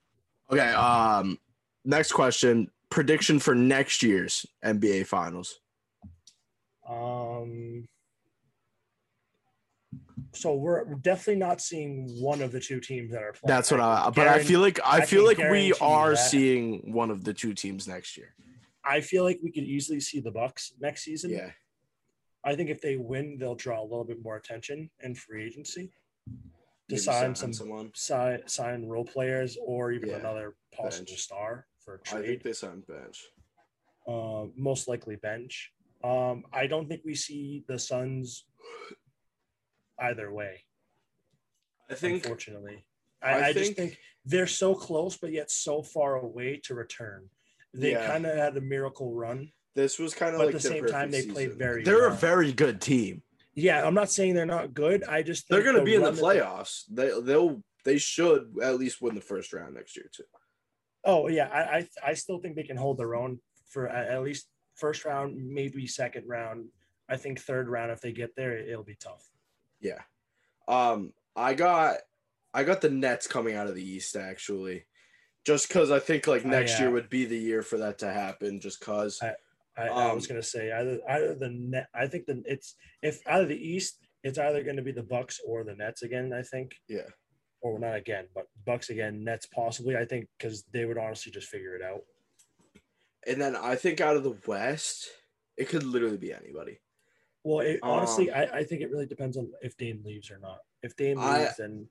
Okay. 0.51 0.69
Um. 0.73 1.39
Next 1.87 2.13
question. 2.13 2.71
Prediction 2.91 3.39
for 3.39 3.55
next 3.55 4.03
year's 4.03 4.45
NBA 4.63 5.07
Finals. 5.07 5.59
Um. 6.89 7.87
So 10.35 10.55
we're 10.55 10.85
definitely 10.97 11.37
not 11.41 11.61
seeing 11.61 12.09
one 12.21 12.41
of 12.41 12.53
the 12.53 12.61
two 12.61 12.81
teams 12.81 13.13
that 13.13 13.23
are 13.23 13.33
playing. 13.33 13.55
That's 13.55 13.71
what 13.71 13.81
I. 13.81 14.05
can 14.05 14.13
But 14.15 14.29
I 14.29 14.43
feel 14.43 14.61
like 14.61 14.81
I, 14.85 14.99
I 14.99 15.05
feel 15.05 15.25
like 15.27 15.39
we 15.39 15.73
are 15.81 16.11
that. 16.13 16.17
seeing 16.17 16.93
one 16.93 17.11
of 17.11 17.23
the 17.25 17.35
two 17.35 17.53
teams 17.55 17.87
next 17.87 18.17
year. 18.17 18.35
I 18.85 19.01
feel 19.01 19.25
like 19.25 19.39
we 19.43 19.53
could 19.53 19.65
easily 19.65 20.01
see 20.01 20.21
the 20.21 20.31
Bucks 20.31 20.73
next 20.81 21.05
season. 21.05 21.31
Yeah. 21.31 21.51
I 22.45 22.57
think 22.57 22.71
if 22.71 22.81
they 22.81 22.97
win, 22.97 23.37
they'll 23.39 23.55
draw 23.55 23.81
a 23.81 23.85
little 23.85 24.05
bit 24.05 24.23
more 24.23 24.37
attention 24.37 24.91
and 25.01 25.17
free 25.17 25.45
agency 25.45 25.93
to 26.27 26.33
Maybe 26.89 27.01
sign 27.01 27.15
sign 27.23 27.35
some 27.37 27.53
someone. 27.53 27.91
sign, 27.95 28.41
sign 28.49 28.87
role 28.87 29.05
players 29.05 29.57
or 29.65 29.93
even 29.93 30.09
Yeah, 30.09 30.17
another 30.17 30.57
possible 30.75 31.07
bench. 31.07 31.21
star 31.21 31.67
for 31.85 31.99
trade. 31.99 32.25
I 32.25 32.27
think 32.27 32.43
they 32.43 32.53
signed 32.55 32.85
bench. 32.89 33.23
Uh, 34.09 34.47
most 34.57 34.89
likely 34.89 35.15
bench. 35.17 35.73
Um, 36.03 36.43
I 36.53 36.67
don't 36.67 36.89
think 36.89 37.03
we 37.05 37.15
see 37.15 37.63
the 37.69 37.79
Suns 37.79 38.47
either 40.03 40.33
way. 40.33 40.65
I 41.91 41.95
think. 41.95 42.25
unfortunately, 42.25 42.85
I, 43.23 43.31
I 43.33 43.47
I, 43.49 43.53
just 43.53 43.75
think- 43.75 43.77
think 43.77 43.99
they're 44.25 44.47
so 44.47 44.75
close, 44.75 45.17
but 45.17 45.33
yet 45.33 45.51
so 45.51 45.83
far 45.83 46.17
away 46.17 46.61
to 46.65 46.75
return. 46.75 47.29
They 47.75 47.93
Yeah. 47.93 48.07
kind 48.07 48.27
of 48.27 48.37
had 48.37 48.57
a 48.57 48.61
miracle 48.61 49.15
run. 49.15 49.51
This 49.75 49.99
was 49.99 50.15
kind 50.15 50.35
of 50.35 50.41
like 50.41 50.49
at 50.49 50.55
the 50.55 50.61
same 50.61 50.87
time, 50.87 51.11
perfect 51.11 51.29
they 51.29 51.33
played 51.33 51.55
very 51.55 51.83
They're 51.83 52.07
a 52.07 52.15
very 52.15 52.53
good 52.53 52.81
team. 52.81 53.23
Yeah, 53.55 53.87
I'm 53.87 53.95
not 53.95 54.11
saying 54.11 54.35
they're 54.35 54.47
not 54.47 54.75
good. 54.75 55.05
I 55.05 55.23
just 55.23 55.49
They're 55.49 55.63
going 55.63 55.77
to 55.77 55.83
be 55.83 55.95
in 55.95 56.03
the 56.03 56.09
run 56.09 56.15
that 56.17 56.21
they- 56.21 56.41
playoffs. 56.41 56.85
They 56.91 57.11
they'll 57.23 57.63
they 57.85 57.99
should 57.99 58.55
at 58.63 58.79
least 58.79 59.03
win 59.03 59.15
the 59.15 59.21
first 59.21 59.53
round 59.53 59.75
next 59.75 59.97
year 59.97 60.09
too. 60.15 60.25
Oh 61.05 61.29
yeah, 61.29 61.49
I, 61.49 61.79
I 61.79 61.89
I 62.11 62.15
still 62.15 62.39
think 62.39 62.55
they 62.55 62.63
can 62.63 62.77
hold 62.77 62.97
their 62.99 63.15
own 63.17 63.41
for 63.69 63.89
at, 63.89 64.09
at 64.09 64.23
least 64.23 64.47
first 64.77 65.05
round, 65.05 65.37
maybe 65.37 65.87
second 65.87 66.29
round. 66.29 66.69
I 67.09 67.17
think 67.17 67.41
third 67.41 67.69
round, 67.69 67.91
if 67.91 68.01
they 68.01 68.13
get 68.13 68.37
there, 68.37 68.57
it'll 68.57 68.85
be 68.85 68.95
tough. 68.97 69.29
Yeah. 69.83 70.01
Um, 70.69 71.13
I 71.37 71.53
got 71.55 71.97
I 72.55 72.65
got 72.65 72.81
the 72.81 72.89
Nets 72.91 73.27
coming 73.27 73.55
out 73.57 73.67
of 73.67 73.75
the 73.75 73.85
East 73.85 74.17
actually, 74.17 74.85
just 75.45 75.69
because 75.69 75.91
I 75.91 75.99
think 75.99 76.27
like 76.27 76.45
Oh, 76.47 76.49
next 76.49 76.73
yeah. 76.73 76.83
year 76.83 76.91
would 76.93 77.11
be 77.11 77.25
the 77.27 77.37
year 77.39 77.63
for 77.63 77.77
that 77.79 77.99
to 77.99 78.11
happen. 78.13 78.61
Just 78.61 78.81
cause 78.81 79.21
I, 79.23 79.35
I, 79.77 79.89
I 79.89 80.09
Um, 80.11 80.15
was 80.15 80.27
gonna 80.27 80.43
say 80.43 80.71
either 80.73 80.99
either 81.09 81.35
the 81.35 81.51
net. 81.51 81.89
I 81.95 82.07
think 82.07 82.27
the 82.27 82.43
it's 82.47 82.77
if 83.03 83.21
out 83.27 83.43
of 83.43 83.49
the 83.49 83.57
East, 83.69 83.99
it's 84.23 84.39
either 84.39 84.63
going 84.63 84.77
to 84.77 84.83
be 84.83 84.93
the 84.93 85.03
Bucks 85.03 85.41
or 85.45 85.65
the 85.65 85.75
Nets 85.75 86.03
again. 86.03 86.33
I 86.33 86.43
think. 86.43 86.77
yeah, 86.89 87.09
or 87.61 87.79
not 87.79 87.97
again, 87.97 88.27
but 88.35 88.47
Bucks 88.65 88.91
again, 88.91 89.25
Nets 89.25 89.47
possibly. 89.47 89.97
I 89.97 90.05
think 90.05 90.29
because 90.39 90.65
they 90.73 90.85
would 90.85 90.99
honestly 90.99 91.33
just 91.33 91.49
figure 91.49 91.75
it 91.75 91.83
out. 91.83 92.03
and 93.27 93.41
then 93.41 93.57
I 93.57 93.75
think 93.77 94.01
out 94.01 94.17
of 94.17 94.23
the 94.25 94.37
West, 94.47 95.09
it 95.57 95.69
could 95.69 95.83
literally 95.85 96.19
be 96.19 96.33
anybody. 96.33 96.79
Well, 97.45 97.61
it, 97.61 97.81
honestly, 97.83 98.31
Um, 98.31 98.49
I, 98.53 98.59
I 98.59 98.65
think 98.65 98.83
it 98.83 98.91
really 98.91 99.07
depends 99.07 99.37
on 99.37 99.51
if 99.63 99.77
Dame 99.77 100.03
leaves 100.05 100.31
or 100.31 100.39
not. 100.39 100.61
If 100.83 100.97
Dame 100.97 101.19
I- 101.19 101.45
leaves, 101.45 101.57
then 101.57 101.89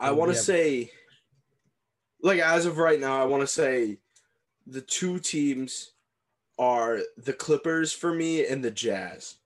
I 0.00 0.10
want 0.12 0.30
to 0.30 0.36
have- 0.36 0.44
say, 0.44 0.90
like 2.22 2.40
as 2.40 2.66
of 2.66 2.78
right 2.78 2.98
now, 2.98 3.20
I 3.20 3.26
want 3.26 3.42
to 3.42 3.46
say 3.46 3.98
the 4.66 4.80
two 4.80 5.18
teams 5.18 5.92
are 6.58 7.00
the 7.16 7.32
Clippers 7.32 7.92
for 7.92 8.12
me 8.14 8.46
and 8.46 8.64
the 8.64 8.70
Jazz. 8.70 9.38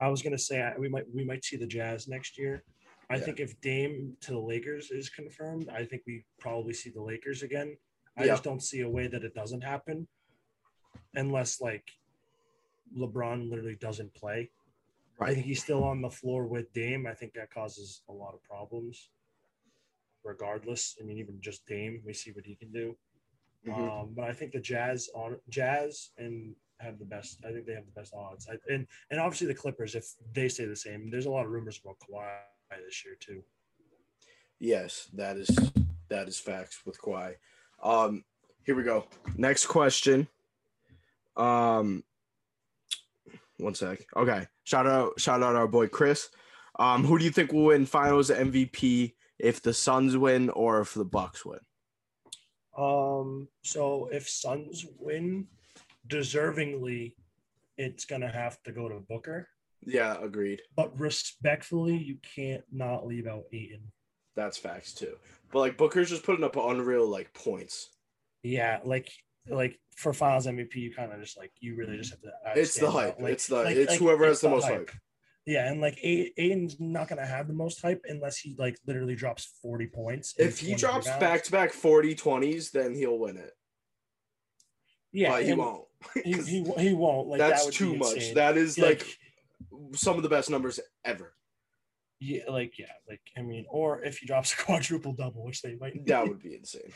I 0.00 0.08
was 0.08 0.22
gonna 0.22 0.38
say 0.38 0.70
we 0.78 0.88
might 0.88 1.04
we 1.12 1.24
might 1.24 1.44
see 1.44 1.56
the 1.56 1.66
Jazz 1.66 2.08
next 2.08 2.36
year. 2.38 2.62
I 3.10 3.16
Yeah. 3.16 3.20
think 3.22 3.40
if 3.40 3.58
Dame 3.62 4.16
to 4.20 4.32
the 4.32 4.38
Lakers 4.38 4.90
is 4.90 5.08
confirmed, 5.08 5.68
I 5.70 5.84
think 5.86 6.02
we 6.06 6.26
probably 6.38 6.74
see 6.74 6.90
the 6.90 7.00
Lakers 7.02 7.42
again. 7.42 7.76
I 8.16 8.22
Yeah. 8.24 8.32
just 8.32 8.44
don't 8.44 8.60
see 8.62 8.80
a 8.82 8.88
way 8.88 9.06
that 9.06 9.24
it 9.24 9.32
doesn't 9.34 9.62
happen, 9.62 10.06
unless 11.14 11.60
like 11.60 11.90
LeBron 12.94 13.48
literally 13.48 13.76
doesn't 13.76 14.12
play. 14.14 14.50
I 15.20 15.34
think 15.34 15.46
he's 15.46 15.62
still 15.62 15.84
on 15.84 16.00
the 16.00 16.10
floor 16.10 16.46
with 16.46 16.72
Dame. 16.72 17.06
I 17.06 17.14
think 17.14 17.34
that 17.34 17.50
causes 17.50 18.02
a 18.08 18.12
lot 18.12 18.34
of 18.34 18.42
problems. 18.44 19.10
Regardless, 20.24 20.96
I 21.00 21.04
mean, 21.04 21.18
even 21.18 21.40
just 21.40 21.66
Dame, 21.66 22.02
we 22.04 22.12
see 22.12 22.32
what 22.32 22.44
he 22.44 22.54
can 22.54 22.70
do. 22.70 22.96
Mhm. 23.66 24.02
Um, 24.02 24.14
but 24.14 24.24
I 24.24 24.32
think 24.32 24.52
the 24.52 24.60
Jazz 24.60 25.08
on 25.14 25.40
Jazz 25.48 26.10
and 26.18 26.54
have 26.80 26.98
the 26.98 27.04
best. 27.04 27.44
I 27.44 27.52
think 27.52 27.66
they 27.66 27.74
have 27.74 27.86
the 27.86 28.00
best 28.00 28.14
odds. 28.14 28.48
I, 28.48 28.54
and 28.72 28.86
and 29.10 29.20
obviously 29.20 29.46
the 29.48 29.54
Clippers, 29.54 29.94
if 29.94 30.06
they 30.32 30.48
stay 30.48 30.64
the 30.64 30.76
same. 30.76 31.10
There's 31.10 31.26
a 31.26 31.30
lot 31.30 31.44
of 31.44 31.50
rumors 31.50 31.80
about 31.82 31.98
Kawhi 31.98 32.28
this 32.84 33.04
year 33.04 33.16
too. 33.18 33.42
Yes, 34.58 35.08
that 35.14 35.36
is 35.36 35.48
that 36.08 36.28
is 36.28 36.38
facts 36.38 36.84
with 36.86 37.00
Kawhi. 37.00 37.34
Um, 37.82 38.24
here 38.64 38.74
we 38.74 38.82
go. 38.82 39.06
Next 39.36 39.66
question. 39.66 40.28
Um, 41.36 42.04
one 43.58 43.74
sec. 43.74 44.04
Okay, 44.16 44.46
shout 44.64 44.86
out 44.86 45.18
shout 45.20 45.42
out 45.42 45.56
our 45.56 45.68
boy 45.68 45.88
Chris. 45.88 46.28
Um, 46.78 47.04
who 47.04 47.18
do 47.18 47.24
you 47.24 47.30
think 47.30 47.52
will 47.52 47.64
win 47.66 47.86
Finals 47.86 48.30
MVP 48.30 49.14
if 49.38 49.60
the 49.62 49.74
Suns 49.74 50.16
win 50.16 50.50
or 50.50 50.80
if 50.80 50.94
the 50.94 51.04
Bucks 51.04 51.44
win? 51.44 51.58
Um, 52.76 53.48
so 53.62 54.08
if 54.12 54.28
Suns 54.28 54.86
win, 54.98 55.46
deservingly, 56.06 57.14
it's 57.76 58.04
gonna 58.04 58.30
have 58.30 58.62
to 58.62 58.72
go 58.72 58.88
to 58.88 59.00
Booker. 59.08 59.48
Yeah, 59.84 60.16
agreed. 60.22 60.62
But 60.76 60.98
respectfully, 60.98 61.96
you 61.96 62.18
can't 62.34 62.64
not 62.72 63.06
leave 63.06 63.26
out 63.26 63.44
Ayton. 63.52 63.92
That's 64.36 64.56
facts 64.56 64.92
too. 64.92 65.16
But 65.52 65.60
like 65.60 65.76
Booker's 65.76 66.10
just 66.10 66.24
putting 66.24 66.44
up 66.44 66.56
unreal 66.56 67.08
like 67.08 67.32
points. 67.32 67.88
Yeah, 68.42 68.78
like 68.84 69.10
like 69.50 69.78
for 69.96 70.12
Finals 70.12 70.46
MVP, 70.46 70.74
you 70.76 70.94
kind 70.94 71.12
of 71.12 71.20
just 71.20 71.36
like 71.36 71.52
you 71.60 71.76
really 71.76 71.96
just 71.96 72.10
have 72.10 72.20
to. 72.22 72.30
It's 72.60 72.78
the 72.78 72.90
hype. 72.90 73.20
Like- 73.20 73.32
it's 73.32 73.46
the 73.46 73.56
like- 73.56 73.76
it's 73.76 73.90
like, 73.92 73.98
whoever 74.00 74.24
has 74.24 74.34
it's 74.34 74.42
the 74.42 74.48
most 74.50 74.64
hype. 74.66 74.90
Yeah, 75.46 75.70
and 75.70 75.80
like 75.80 75.98
A- 76.04 76.32
Ayton's 76.36 76.78
not 76.78 77.08
gonna 77.08 77.24
have 77.24 77.48
the 77.48 77.54
most 77.54 77.80
hype 77.80 78.02
unless 78.06 78.36
he 78.36 78.54
like 78.58 78.76
literally 78.86 79.14
drops 79.14 79.58
forty 79.62 79.86
points. 79.86 80.34
If 80.38 80.58
he 80.58 80.74
drops 80.74 81.06
back 81.06 81.42
to 81.44 81.50
back 81.50 81.72
40 81.72 82.14
20s, 82.14 82.70
then 82.70 82.94
he'll 82.94 83.18
win 83.18 83.38
it. 83.38 83.52
yeah, 85.12 85.30
but 85.30 85.44
he 85.44 85.54
won't. 85.54 85.84
He, 86.24 86.32
he, 86.34 86.72
he 86.78 86.92
won't. 86.94 87.28
Like 87.28 87.38
that 87.38 87.48
That's 87.50 87.64
would 87.66 87.74
too 87.74 87.96
much. 87.96 88.34
That 88.34 88.56
is 88.56 88.76
Yeah, 88.78 88.84
like 88.86 89.18
some 89.94 90.16
of 90.16 90.22
the 90.22 90.28
best 90.28 90.50
numbers 90.50 90.78
ever. 91.04 91.34
yeah, 92.20 92.42
like 92.48 92.78
yeah, 92.78 92.92
like 93.08 93.22
I 93.36 93.42
mean, 93.42 93.64
or 93.70 94.04
if 94.04 94.18
he 94.18 94.26
drops 94.26 94.52
a 94.52 94.56
quadruple 94.56 95.12
double, 95.14 95.44
which 95.44 95.62
they 95.62 95.76
might. 95.76 96.04
That 96.06 96.28
would 96.28 96.40
be 96.42 96.54
insane. 96.56 96.82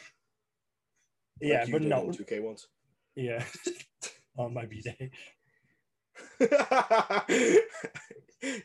yeah, 1.40 1.62
Like 1.64 1.72
but 1.72 1.82
no, 1.82 2.06
2K 2.06 2.42
once. 2.42 2.66
yeah, 3.16 3.44
on 4.38 4.54
my 4.54 4.66
b 4.66 4.80
day. 4.80 5.10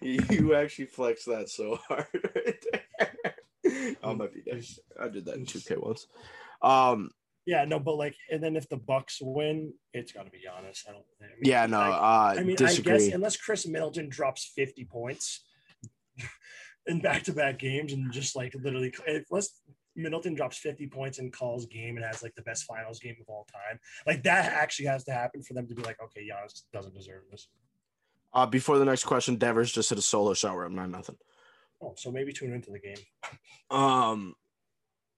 you 0.02 0.54
actually 0.56 0.86
flexed 0.86 1.28
that 1.28 1.50
so 1.50 1.78
hard 1.88 2.08
right 2.36 2.64
there. 2.72 3.96
on 4.04 4.18
my 4.18 4.28
B-Day. 4.28 4.64
I 5.00 5.08
did 5.10 5.26
that 5.26 5.36
in 5.36 5.46
2K 5.46 5.78
once. 5.82 6.08
Um, 6.62 7.12
Yeah, 7.46 7.64
no, 7.66 7.80
but 7.80 7.96
like, 7.96 8.16
and 8.32 8.44
then 8.44 8.56
if 8.56 8.68
the 8.70 8.78
Bucks 8.78 9.20
win, 9.22 9.74
it's 9.94 10.12
got 10.12 10.26
to 10.26 10.32
be 10.32 10.40
Giannis. 10.40 10.84
I 10.88 10.92
don't. 10.92 11.06
I 11.22 11.26
mean, 11.26 11.32
yeah, 11.44 11.66
no, 11.68 11.80
I, 11.80 12.34
uh, 12.36 12.40
I 12.40 12.44
mean, 12.44 12.56
disagree. 12.56 12.94
I 12.94 12.98
guess 12.98 13.08
unless 13.14 13.38
Khris 13.38 13.68
Middleton 13.68 14.10
drops 14.10 14.52
fifty 14.56 14.84
points 14.86 15.46
in 16.88 17.00
back-to-back 17.00 17.60
games 17.60 17.94
and 17.94 18.12
just 18.12 18.36
like 18.36 18.54
literally, 18.56 18.94
unless 19.08 19.62
Middleton 19.98 20.36
drops 20.36 20.58
fifty 20.58 20.88
points 20.88 21.20
and 21.20 21.34
calls 21.34 21.66
game 21.66 21.98
and 21.98 22.06
has 22.06 22.24
like 22.24 22.36
the 22.36 22.44
best 22.44 22.66
finals 22.66 23.00
game 23.00 23.16
of 23.20 23.28
all 23.28 23.48
time, 23.52 23.80
like 24.06 24.24
that 24.24 24.54
actually 24.54 24.86
has 24.86 25.04
to 25.06 25.12
happen 25.12 25.42
for 25.42 25.54
them 25.54 25.68
to 25.68 25.76
be 25.76 25.82
like, 25.82 25.98
okay, 26.02 26.22
Giannis 26.22 26.64
doesn't 26.72 26.94
deserve 26.94 27.24
this. 27.32 27.48
uh, 28.34 28.46
before 28.46 28.78
the 28.78 28.86
next 28.86 29.04
question, 29.04 29.36
Devers 29.36 29.72
just 29.72 29.90
hit 29.90 29.98
a 29.98 30.02
solo 30.02 30.34
shot 30.34 30.56
where 30.56 30.66
I'm 30.66 30.76
not 30.76 30.90
nothing. 30.90 31.18
Oh, 31.82 31.94
so 31.98 32.12
maybe 32.12 32.34
tune 32.34 32.54
into 32.54 32.72
the 32.72 32.80
game. 32.80 32.98
Um, 33.70 34.36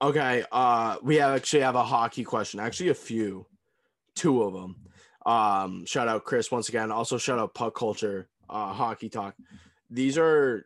okay. 0.02 0.44
Uh, 0.52 0.98
we 1.02 1.18
have 1.18 1.36
actually 1.36 1.62
have 1.62 1.76
a 1.76 1.84
hockey 1.84 2.24
question. 2.24 2.60
Actually, 2.60 2.90
a 2.90 2.96
few, 2.96 3.46
two 4.16 4.44
of 4.44 4.54
them. 4.54 4.76
Um, 5.26 5.86
shout 5.86 6.08
out 6.08 6.24
Chris 6.24 6.52
once 6.52 6.70
again. 6.70 6.92
Also, 6.92 7.18
shout 7.18 7.40
out 7.40 7.54
Puck 7.54 7.76
Culture, 7.76 8.30
uh, 8.50 8.74
Hockey 8.74 9.10
Talk. 9.10 9.36
These 9.90 10.18
are 10.18 10.66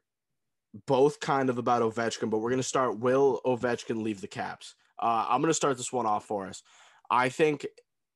both 0.87 1.19
kind 1.19 1.49
of 1.49 1.57
about 1.57 1.81
Ovechkin, 1.81 2.29
but 2.29 2.39
we're 2.39 2.49
gonna 2.49 2.63
start. 2.63 2.99
Will 2.99 3.41
Ovechkin 3.45 4.01
leave 4.03 4.21
the 4.21 4.27
Caps? 4.27 4.75
Uh, 4.99 5.25
I'm 5.29 5.41
gonna 5.41 5.53
start 5.53 5.77
this 5.77 5.93
one 5.93 6.05
off 6.05 6.25
for 6.25 6.47
us. 6.47 6.63
I 7.09 7.29
think 7.29 7.65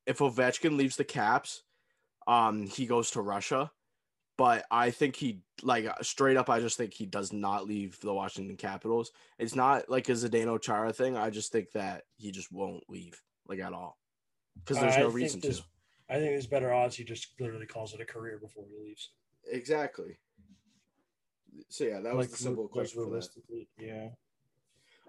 if 0.06 0.20
Ovechkin 0.20 0.78
leaves 0.78 0.96
the 0.96 1.04
Caps, 1.04 1.64
um, 2.28 2.68
he 2.68 2.86
goes 2.86 3.12
to 3.12 3.22
Russia. 3.22 3.72
But 4.38 4.66
I 4.70 4.92
think 4.92 5.16
he 5.16 5.42
like 5.64 5.88
straight 6.04 6.38
up. 6.38 6.48
I 6.48 6.60
just 6.60 6.78
think 6.78 6.94
he 6.94 7.08
does 7.08 7.34
not 7.34 7.66
leave 7.66 8.00
the 8.02 8.14
Washington 8.14 8.56
Capitals. 8.56 9.12
It's 9.40 9.56
not 9.56 9.90
like 9.90 10.10
a 10.10 10.12
Zdeno 10.12 10.62
Chara 10.62 10.94
thing. 10.94 11.18
I 11.18 11.32
just 11.32 11.52
think 11.52 11.72
that 11.72 12.04
he 12.18 12.32
just 12.32 12.52
won't 12.52 12.84
leave 12.88 13.20
like 13.48 13.60
at 13.60 13.74
all 13.74 13.98
because 14.60 14.80
there's 14.80 14.96
I 14.96 15.00
no 15.00 15.10
reason 15.10 15.42
to. 15.42 15.50
I 16.10 16.16
think 16.16 16.30
there's 16.30 16.48
better 16.48 16.72
odds 16.72 16.96
he 16.96 17.04
just 17.04 17.34
literally 17.40 17.66
calls 17.66 17.94
it 17.94 18.02
a 18.02 18.06
career 18.06 18.38
before 18.40 18.66
he 18.70 18.88
leaves. 18.88 19.10
Exactly. 19.52 20.20
So 21.70 21.84
yeah, 21.84 22.00
that 22.02 22.16
was 22.16 22.28
Like, 22.28 22.32
the 22.32 22.44
simple 22.44 22.68
question 22.68 23.02
for 23.02 23.08
realistically, 23.10 23.68
yeah. 23.80 24.10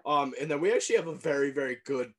Um, 0.05 0.33
and 0.39 0.49
then 0.49 0.59
we 0.61 0.71
actually 0.71 0.95
have 0.95 1.07
a 1.07 1.15
very, 1.15 1.51
very 1.51 1.77
good, 1.85 2.13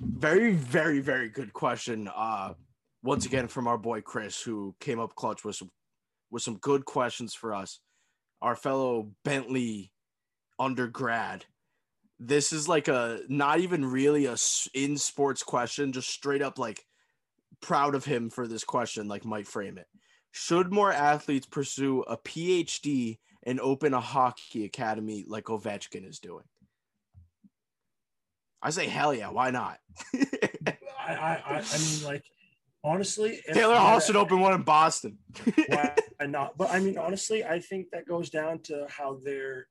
very, 0.00 0.52
very, 0.52 1.00
very 1.00 1.28
good 1.28 1.52
question. 1.52 2.08
Uh, 2.14 2.54
once 3.02 3.26
again 3.26 3.48
from 3.48 3.66
our 3.66 3.78
boy 3.78 4.00
Chris, 4.00 4.40
who 4.40 4.74
came 4.80 5.00
up 5.00 5.14
clutch 5.14 5.44
with 5.44 5.56
some 5.56 5.70
with 6.30 6.42
some 6.42 6.56
good 6.56 6.84
questions 6.84 7.34
for 7.34 7.54
us. 7.54 7.80
Our 8.40 8.56
fellow 8.56 9.10
Bentley 9.24 9.92
undergrad. 10.58 11.44
This 12.18 12.52
is 12.52 12.68
like 12.68 12.88
a 12.88 13.20
not 13.28 13.60
even 13.60 13.84
really 13.84 14.26
a 14.26 14.36
in 14.74 14.96
sports 14.96 15.42
question, 15.42 15.92
just 15.92 16.08
straight 16.08 16.42
up 16.42 16.58
like 16.58 16.86
proud 17.60 17.94
of 17.94 18.04
him 18.04 18.30
for 18.30 18.46
this 18.46 18.64
question, 18.64 19.08
like 19.08 19.24
might 19.24 19.46
frame 19.46 19.78
it. 19.78 19.86
Should 20.30 20.72
more 20.72 20.92
athletes 20.92 21.46
pursue 21.46 22.02
a 22.02 22.16
PhD 22.16 23.18
and 23.44 23.60
open 23.60 23.94
a 23.94 24.00
hockey 24.00 24.64
academy 24.64 25.24
like 25.26 25.44
Ovechkin 25.44 26.08
is 26.08 26.18
doing? 26.18 26.44
I 28.62 28.70
say 28.70 28.86
hell 28.86 29.12
yeah, 29.12 29.30
why 29.30 29.50
not? 29.50 29.78
I, 30.14 30.76
I, 31.08 31.42
I, 31.46 31.78
mean, 31.78 32.04
like, 32.04 32.22
honestly, 32.84 33.40
if 33.46 33.54
Taylor 33.54 33.74
Hall 33.74 33.98
should 33.98 34.14
open 34.14 34.40
one 34.40 34.52
in 34.52 34.62
Boston. 34.62 35.18
why 35.66 35.94
not? 36.26 36.56
But 36.56 36.70
I 36.70 36.78
mean, 36.78 36.96
honestly, 36.96 37.44
I 37.44 37.58
think 37.58 37.90
that 37.90 38.06
goes 38.06 38.30
down 38.30 38.60
to 38.64 38.86
how 38.88 39.18
they're 39.24 39.66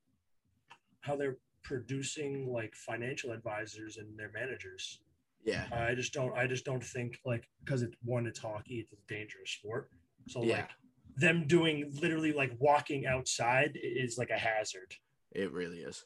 how 1.00 1.16
they're 1.16 1.38
producing 1.64 2.52
like 2.52 2.76
financial 2.76 3.32
advisors 3.32 3.98
and 3.98 4.18
their 4.18 4.32
managers. 4.34 5.00
Yeah. 5.44 5.66
I 5.72 5.96
just 5.96 6.14
don't. 6.14 6.36
I 6.38 6.48
just 6.48 6.66
don't 6.66 6.84
think 6.84 7.20
like 7.26 7.48
because 7.64 7.82
it's 7.82 7.96
one, 8.04 8.28
it's 8.28 8.40
hockey. 8.40 8.76
It's 8.76 8.92
a 8.92 8.96
dangerous 9.08 9.52
sport. 9.52 9.90
So 10.28 10.44
Yeah. 10.44 10.58
like 10.58 10.70
them 11.18 11.46
doing 11.48 11.92
literally 12.02 12.34
like 12.34 12.52
walking 12.60 13.06
outside 13.06 13.78
is 13.82 14.18
like 14.18 14.30
a 14.30 14.38
hazard. 14.38 14.96
It 15.32 15.52
really 15.52 15.80
is. 15.80 16.04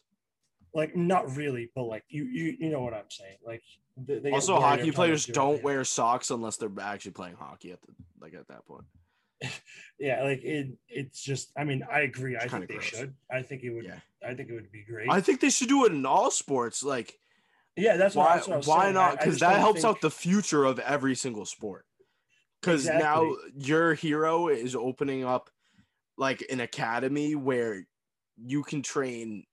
Like 0.73 0.95
not 0.95 1.35
really, 1.35 1.71
but 1.75 1.83
like 1.83 2.03
you 2.09 2.25
you 2.25 2.55
you 2.59 2.69
know 2.69 2.81
what 2.81 2.93
I'm 2.93 3.09
saying. 3.09 3.37
Like 3.45 3.63
they, 3.97 4.19
they 4.19 4.31
also, 4.31 4.59
hockey 4.59 4.91
players 4.91 5.25
do 5.25 5.31
don't 5.33 5.63
wear 5.63 5.83
socks 5.85 6.29
unless 6.31 6.57
they're 6.57 6.69
actually 6.81 7.11
playing 7.11 7.35
hockey 7.35 7.71
at 7.71 7.81
the 7.81 7.87
like 8.19 8.33
at 8.33 8.47
that 8.49 8.65
point. 8.65 8.83
Yeah, 9.97 10.23
like 10.23 10.43
it. 10.43 10.67
It's 10.89 11.23
just. 11.23 11.51
I 11.57 11.63
mean, 11.63 11.81
I 11.89 12.01
agree. 12.01 12.35
I 12.35 12.43
It's 12.43 12.51
kinda 12.51 12.67
think 12.67 12.81
they 12.81 12.87
gross. 12.89 12.99
should. 13.01 13.13
I 13.31 13.41
think 13.41 13.63
it 13.63 13.69
would. 13.69 13.89
I 14.27 14.33
think 14.33 14.49
it 14.49 14.53
would 14.53 14.69
be 14.71 14.83
great. 14.83 15.07
I 15.09 15.21
think 15.21 15.39
they 15.39 15.49
should 15.49 15.69
do 15.69 15.85
it 15.85 15.93
in 15.93 16.05
all 16.05 16.29
sports. 16.31 16.83
Like, 16.83 17.17
Yeah, 17.77 17.95
that's 17.95 18.13
what- 18.15 18.27
why. 18.27 18.35
that's 18.35 18.47
what 18.49 18.53
I 18.55 18.57
was 18.57 18.67
why 18.67 18.81
saying. 18.83 18.93
not? 18.95 19.09
I- 19.11 19.13
I 19.13 19.15
Because 19.15 19.39
that 19.39 19.59
helps 19.59 19.81
think- 19.83 19.95
out 19.95 20.01
the 20.01 20.11
future 20.11 20.65
of 20.65 20.79
every 20.79 21.15
single 21.15 21.45
sport. 21.45 21.85
Because 22.65 22.91
now 22.91 23.35
your 23.55 23.93
hero 23.93 24.47
is 24.47 24.75
opening 24.75 25.23
up 25.23 25.49
like 26.17 26.45
an 26.51 26.59
academy 26.61 27.35
where 27.35 27.87
you 28.37 28.63
can 28.63 28.81
train 28.81 29.45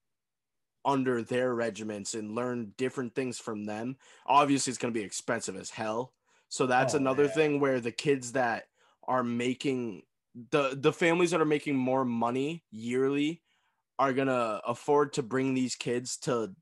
under 0.84 1.22
their 1.22 1.54
regiments 1.54 2.14
and 2.14 2.34
learn 2.34 2.74
different 2.76 3.14
things 3.14 3.38
from 3.38 3.64
them. 3.64 3.96
Obviously, 4.26 4.70
it's 4.70 4.78
going 4.78 4.92
to 4.92 4.98
be 4.98 5.04
expensive 5.04 5.56
as 5.56 5.70
hell. 5.70 6.14
So 6.48 6.66
that's 6.66 6.94
Oh, 6.94 6.98
another 6.98 7.28
yeah. 7.28 7.28
thing 7.28 7.60
where 7.60 7.80
the 7.80 7.92
kids 7.92 8.32
that 8.32 8.64
are 9.04 9.22
making 9.24 10.02
the 10.50 10.74
the 10.74 10.92
families 10.92 11.30
that 11.32 11.40
are 11.40 11.46
making 11.46 11.76
more 11.76 12.04
money 12.04 12.64
yearly 12.70 13.42
are 13.98 14.12
gonna 14.12 14.60
afford 14.66 15.12
to 15.14 15.22
bring 15.22 15.54
these 15.54 15.76
kids 15.76 16.18
to 16.18 16.54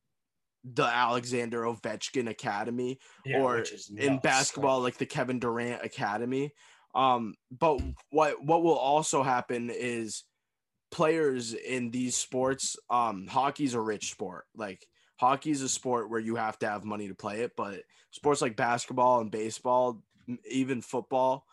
the 0.64 0.84
Alexander 0.84 1.62
Ovechkin 1.62 2.28
Academy 2.28 2.98
Yeah, 3.24 3.40
or 3.40 3.64
in 3.96 4.18
basketball 4.18 4.80
like 4.80 4.98
the 4.98 5.06
Kevin 5.06 5.38
Durant 5.38 5.82
Academy. 5.84 6.52
Um, 6.94 7.34
but 7.50 7.80
what 8.11 8.42
what 8.44 8.62
will 8.62 8.76
also 8.78 9.22
happen 9.22 9.70
is 9.70 10.24
players 10.90 11.54
in 11.54 11.90
these 11.90 12.16
sports, 12.16 12.76
um, 12.90 13.26
hockey's 13.26 13.74
a 13.74 13.80
rich 13.80 14.11
sport. 14.11 14.46
Like 14.54 14.86
hockey's 15.18 15.62
a 15.62 15.68
sport 15.68 16.11
where 16.11 16.20
you 16.20 16.36
have 16.36 16.58
to 16.61 16.68
have 16.68 16.84
money 16.84 17.08
to 17.08 17.14
play 17.14 17.42
it, 17.42 17.52
but 17.56 17.82
sports 18.11 18.42
like 18.42 18.56
basketball 18.56 19.20
and 19.20 19.30
baseball, 19.30 20.02
even 20.48 20.82
football, 20.82 21.46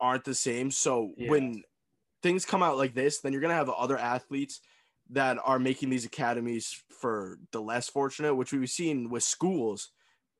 aren't 0.00 0.24
the 0.24 0.34
same. 0.34 0.70
So 0.70 1.12
Yeah. 1.16 1.30
when 1.30 1.62
things 2.22 2.44
come 2.46 2.62
out 2.62 2.78
like 2.78 2.94
this, 2.94 3.20
then 3.20 3.32
you're 3.32 3.42
gonna 3.42 3.54
have 3.54 3.70
other 3.70 3.98
athletes 3.98 4.60
that 5.12 5.38
are 5.44 5.58
making 5.58 5.90
these 5.90 6.04
academies 6.04 6.82
for 7.00 7.38
the 7.52 7.60
less 7.60 7.88
fortunate, 7.88 8.34
which 8.34 8.52
we've 8.52 8.68
seen 8.70 9.08
with 9.10 9.22
schools. 9.22 9.90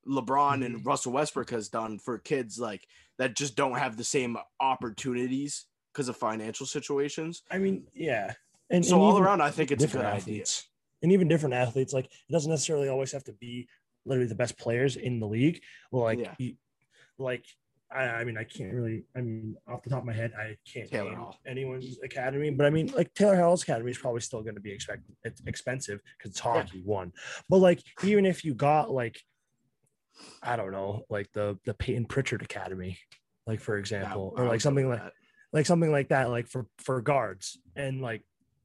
LeBron 0.08 0.26
Mm-hmm. 0.54 0.62
and 0.64 0.86
Russell 0.86 1.12
Westbrook 1.12 1.50
has 1.50 1.68
done 1.68 1.98
for 1.98 2.18
kids 2.18 2.58
like 2.58 2.86
that 3.18 3.36
just 3.36 3.54
don't 3.54 3.78
have 3.78 3.96
the 3.96 4.02
same 4.04 4.36
opportunities 4.60 5.66
because 5.92 6.08
of 6.08 6.16
financial 6.16 6.66
situations. 6.66 7.42
I 7.50 7.58
mean, 7.58 7.84
yeah. 7.94 8.32
And 8.70 8.84
so 8.84 8.94
and 8.96 9.02
all 9.04 9.18
around, 9.18 9.42
I 9.42 9.50
think 9.50 9.70
it's 9.70 9.84
a 9.84 9.86
good 9.86 9.92
different 9.98 10.16
idea. 10.22 10.44
And 11.02 11.12
even 11.12 11.28
different 11.28 11.54
athletes, 11.54 11.92
like 11.92 12.06
it 12.06 12.32
doesn't 12.32 12.50
necessarily 12.50 12.88
always 12.88 13.12
have 13.12 13.24
to 13.24 13.32
be 13.32 13.68
literally 14.04 14.28
the 14.28 14.34
best 14.34 14.58
players 14.58 14.96
in 14.96 15.20
the 15.20 15.26
league. 15.26 15.60
Well, 15.90 16.04
like, 16.04 16.18
Yeah. 16.18 16.34
you- 16.38 16.56
like 17.18 17.44
I, 17.94 18.04
I 18.04 18.24
mean, 18.24 18.36
I 18.36 18.44
can't 18.44 18.72
really. 18.72 19.04
I 19.16 19.20
mean, 19.20 19.56
off 19.68 19.82
the 19.82 19.90
top 19.90 20.00
of 20.00 20.04
my 20.04 20.12
head, 20.12 20.32
I 20.38 20.56
can't 20.70 20.90
Taylor 20.90 21.10
name 21.10 21.18
Hall. 21.18 21.38
anyone's 21.46 21.98
academy, 22.02 22.50
but 22.50 22.66
I 22.66 22.70
mean, 22.70 22.88
like 22.88 23.12
Taylor 23.14 23.36
Hall's 23.36 23.62
academy 23.62 23.90
is 23.90 23.98
probably 23.98 24.20
still 24.20 24.42
going 24.42 24.54
to 24.54 24.60
be 24.60 24.72
expect 24.72 25.02
it's 25.24 25.42
expensive 25.46 26.00
because 26.16 26.30
it's 26.30 26.40
hockey 26.40 26.82
one. 26.84 27.12
But 27.48 27.58
like, 27.58 27.82
even 28.04 28.26
if 28.26 28.44
you 28.44 28.54
got 28.54 28.90
like, 28.90 29.20
I 30.42 30.56
don't 30.56 30.72
know, 30.72 31.04
like 31.10 31.30
the 31.32 31.58
the 31.64 31.74
Payton 31.74 32.06
Pritchard 32.06 32.42
Academy, 32.42 32.98
like 33.46 33.60
for 33.60 33.76
example, 33.76 34.34
I 34.36 34.42
or 34.42 34.48
like 34.48 34.60
something 34.60 34.88
like 34.88 35.00
that. 35.00 35.12
like 35.52 35.66
something 35.66 35.92
like 35.92 36.08
that, 36.08 36.30
like 36.30 36.48
for 36.48 36.66
for 36.78 37.00
guards, 37.00 37.58
and 37.76 38.00
like 38.00 38.22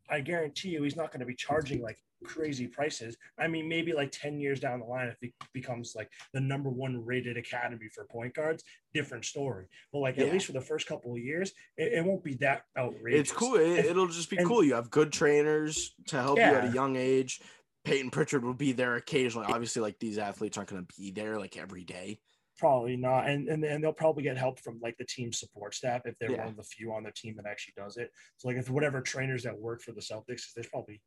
I 0.09 0.21
guarantee 0.21 0.69
you, 0.69 0.83
he's 0.83 0.95
not 0.95 1.11
going 1.11 1.19
to 1.19 1.25
be 1.25 1.35
charging 1.35 1.81
like 1.81 1.97
crazy 2.23 2.67
prices. 2.67 3.15
I 3.37 3.47
mean, 3.47 3.69
maybe 3.69 3.93
like 3.93 4.11
10 4.11 4.39
years 4.39 4.59
down 4.59 4.79
the 4.79 4.85
line, 4.85 5.07
if 5.07 5.17
he 5.21 5.33
becomes 5.53 5.93
like 5.95 6.09
the 6.33 6.39
number 6.39 6.69
one 6.69 7.05
rated 7.05 7.37
academy 7.37 7.87
for 7.93 8.05
point 8.05 8.33
guards, 8.33 8.63
different 8.93 9.25
story. 9.25 9.65
But 9.91 9.99
like 9.99 10.17
Yeah. 10.17 10.25
at 10.25 10.33
least 10.33 10.45
for 10.47 10.53
the 10.53 10.61
first 10.61 10.87
couple 10.87 11.11
of 11.13 11.19
years, 11.19 11.51
it, 11.77 11.93
it 11.93 12.05
won't 12.05 12.23
be 12.23 12.35
that 12.35 12.63
outrageous. 12.77 13.19
It's 13.19 13.31
cool. 13.31 13.55
It, 13.55 13.85
it'll 13.85 14.07
just 14.07 14.29
be 14.29 14.37
and- 14.37 14.47
cool. 14.47 14.63
You 14.63 14.73
have 14.75 14.89
good 14.89 15.11
trainers 15.11 15.93
to 16.07 16.21
help 16.21 16.37
you 16.37 16.43
at 16.43 16.65
a 16.65 16.73
young 16.73 16.95
age. 16.95 17.41
Payton 17.85 18.09
Pritchard 18.09 18.43
will 18.43 18.53
be 18.53 18.73
there 18.73 18.95
occasionally. 18.95 19.47
Obviously, 19.49 19.81
like 19.81 19.97
these 19.99 20.17
athletes 20.17 20.57
aren't 20.57 20.69
going 20.69 20.85
to 20.85 20.93
be 20.99 21.11
there 21.11 21.37
like 21.39 21.55
every 21.55 21.83
day. 21.85 22.19
Probably 22.57 22.97
not, 22.97 23.29
and 23.29 23.47
and 23.47 23.63
and 23.63 23.83
they'll 23.83 23.93
probably 23.93 24.23
get 24.23 24.35
help 24.37 24.59
from 24.59 24.79
like 24.81 24.97
the 24.97 25.05
team 25.05 25.31
support 25.31 25.75
staff 25.75 26.01
if 26.05 26.17
they're 26.17 26.31
Yeah. 26.31 26.39
one 26.39 26.47
of 26.49 26.57
the 26.57 26.63
few 26.63 26.91
on 26.91 27.03
their 27.03 27.11
team 27.11 27.35
that 27.35 27.45
actually 27.45 27.75
does 27.77 27.97
it. 27.97 28.11
So 28.37 28.47
like 28.47 28.57
if 28.57 28.69
whatever 28.69 28.99
trainers 29.01 29.43
that 29.43 29.57
work 29.57 29.81
for 29.81 29.91
the 29.91 30.01
Celtics, 30.01 30.53
there's 30.55 30.67
probably 30.67 31.01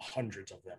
hundreds 0.00 0.50
of 0.50 0.62
them. 0.64 0.78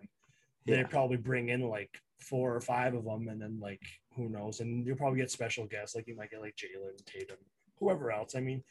They 0.66 0.84
probably 0.84 1.16
bring 1.16 1.48
in 1.48 1.62
like 1.68 1.98
four 2.20 2.54
or 2.54 2.60
five 2.60 2.94
of 2.94 3.04
them, 3.04 3.28
and 3.28 3.40
then 3.40 3.58
like 3.58 3.80
who 4.14 4.28
knows, 4.28 4.60
and 4.60 4.86
you'll 4.86 4.96
probably 4.96 5.18
get 5.18 5.30
special 5.30 5.66
guests 5.66 5.96
like 5.96 6.06
you 6.06 6.14
might 6.14 6.30
get 6.30 6.42
like 6.42 6.56
Jalen 6.56 7.02
Tatum, 7.06 7.38
whoever 7.78 8.12
else. 8.12 8.34
I 8.36 8.40
mean, 8.40 8.62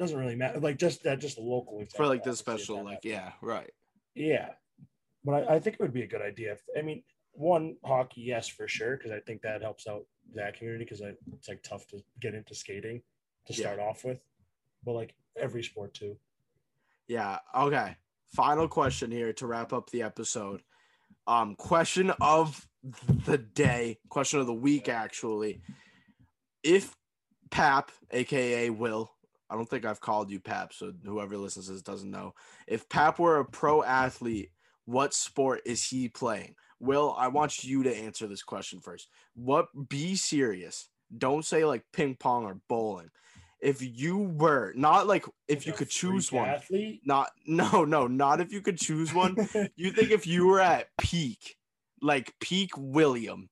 doesn't 0.00 0.18
really 0.18 0.34
matter. 0.36 0.58
Like 0.58 0.78
just 0.78 1.04
that, 1.04 1.20
just 1.20 1.38
a 1.38 1.42
local 1.42 1.82
For 1.94 2.06
like 2.06 2.24
the 2.24 2.34
special, 2.34 2.82
like, 2.84 3.04
happens. 3.04 3.12
yeah, 3.12 3.32
right. 3.40 3.70
Yeah, 4.16 4.48
but 5.24 5.48
I, 5.48 5.54
I 5.54 5.60
think 5.60 5.74
it 5.74 5.80
would 5.80 5.94
be 5.94 6.02
a 6.02 6.08
good 6.08 6.22
idea. 6.22 6.52
If, 6.52 6.62
I 6.76 6.82
mean, 6.82 7.02
one 7.32 7.76
hockey, 7.84 8.22
yes, 8.22 8.48
for 8.48 8.66
sure, 8.66 8.96
because 8.96 9.12
I 9.12 9.20
think 9.20 9.42
that 9.42 9.62
helps 9.62 9.86
out 9.86 10.04
that 10.34 10.56
community 10.56 10.84
because 10.84 11.00
it's 11.32 11.48
like 11.48 11.62
tough 11.62 11.86
to 11.88 11.98
get 12.20 12.34
into 12.34 12.54
skating 12.54 13.02
to 13.46 13.52
Yeah. 13.52 13.58
start 13.60 13.78
off 13.80 14.04
with, 14.04 14.20
but 14.84 14.92
like 14.92 15.14
every 15.36 15.62
sport 15.62 15.94
too. 15.94 16.16
Yeah. 17.06 17.38
Okay. 17.54 17.96
Final 18.34 18.68
question 18.68 19.10
here 19.10 19.32
to 19.34 19.46
wrap 19.46 19.72
up 19.72 19.90
the 19.90 20.02
episode. 20.02 20.62
Um, 21.26 21.54
question 21.56 22.10
of 22.20 22.66
the 23.24 23.38
day, 23.38 23.98
question 24.08 24.40
of 24.40 24.46
the 24.46 24.54
week, 24.54 24.88
actually. 24.88 25.60
If 26.62 26.94
Pap, 27.50 27.90
aka 28.10 28.70
Will, 28.70 29.10
I 29.50 29.54
don't 29.56 29.68
think 29.68 29.86
I've 29.86 30.00
called 30.00 30.30
you 30.30 30.40
Pap, 30.40 30.72
so 30.74 30.92
whoever 31.04 31.36
listens 31.38 31.66
to 31.66 31.72
this 31.72 31.82
doesn't 31.82 32.10
know. 32.10 32.34
If 32.66 32.88
Pap 32.88 33.18
were 33.18 33.38
a 33.38 33.44
pro 33.44 33.82
athlete, 33.82 34.50
what 34.84 35.14
sport 35.14 35.62
is 35.64 35.84
he 35.84 36.08
playing? 36.08 36.54
Will, 36.80 37.14
I 37.18 37.28
want 37.28 37.64
you 37.64 37.82
to 37.82 37.96
answer 37.96 38.26
this 38.26 38.42
question 38.42 38.80
first. 38.80 39.08
What 39.34 39.66
be 39.88 40.14
serious? 40.14 40.88
Don't 41.16 41.44
say 41.44 41.64
like 41.64 41.84
ping 41.92 42.16
pong 42.16 42.44
or 42.44 42.60
bowling. 42.68 43.10
If 43.60 43.82
you 43.82 44.18
were 44.18 44.72
not 44.76 45.08
like 45.08 45.24
if 45.48 45.66
you 45.66 45.72
could 45.72 45.90
choose 45.90 46.30
one, 46.30 46.48
athlete? 46.48 47.00
not 47.04 47.30
no 47.46 47.84
no 47.84 48.06
not 48.06 48.40
if 48.40 48.52
you 48.52 48.60
could 48.60 48.78
choose 48.78 49.12
one. 49.12 49.36
you 49.76 49.90
think 49.90 50.10
if 50.10 50.26
you 50.26 50.46
were 50.46 50.60
at 50.60 50.88
peak, 50.98 51.56
like 52.00 52.34
peak 52.40 52.70
William, 52.76 53.48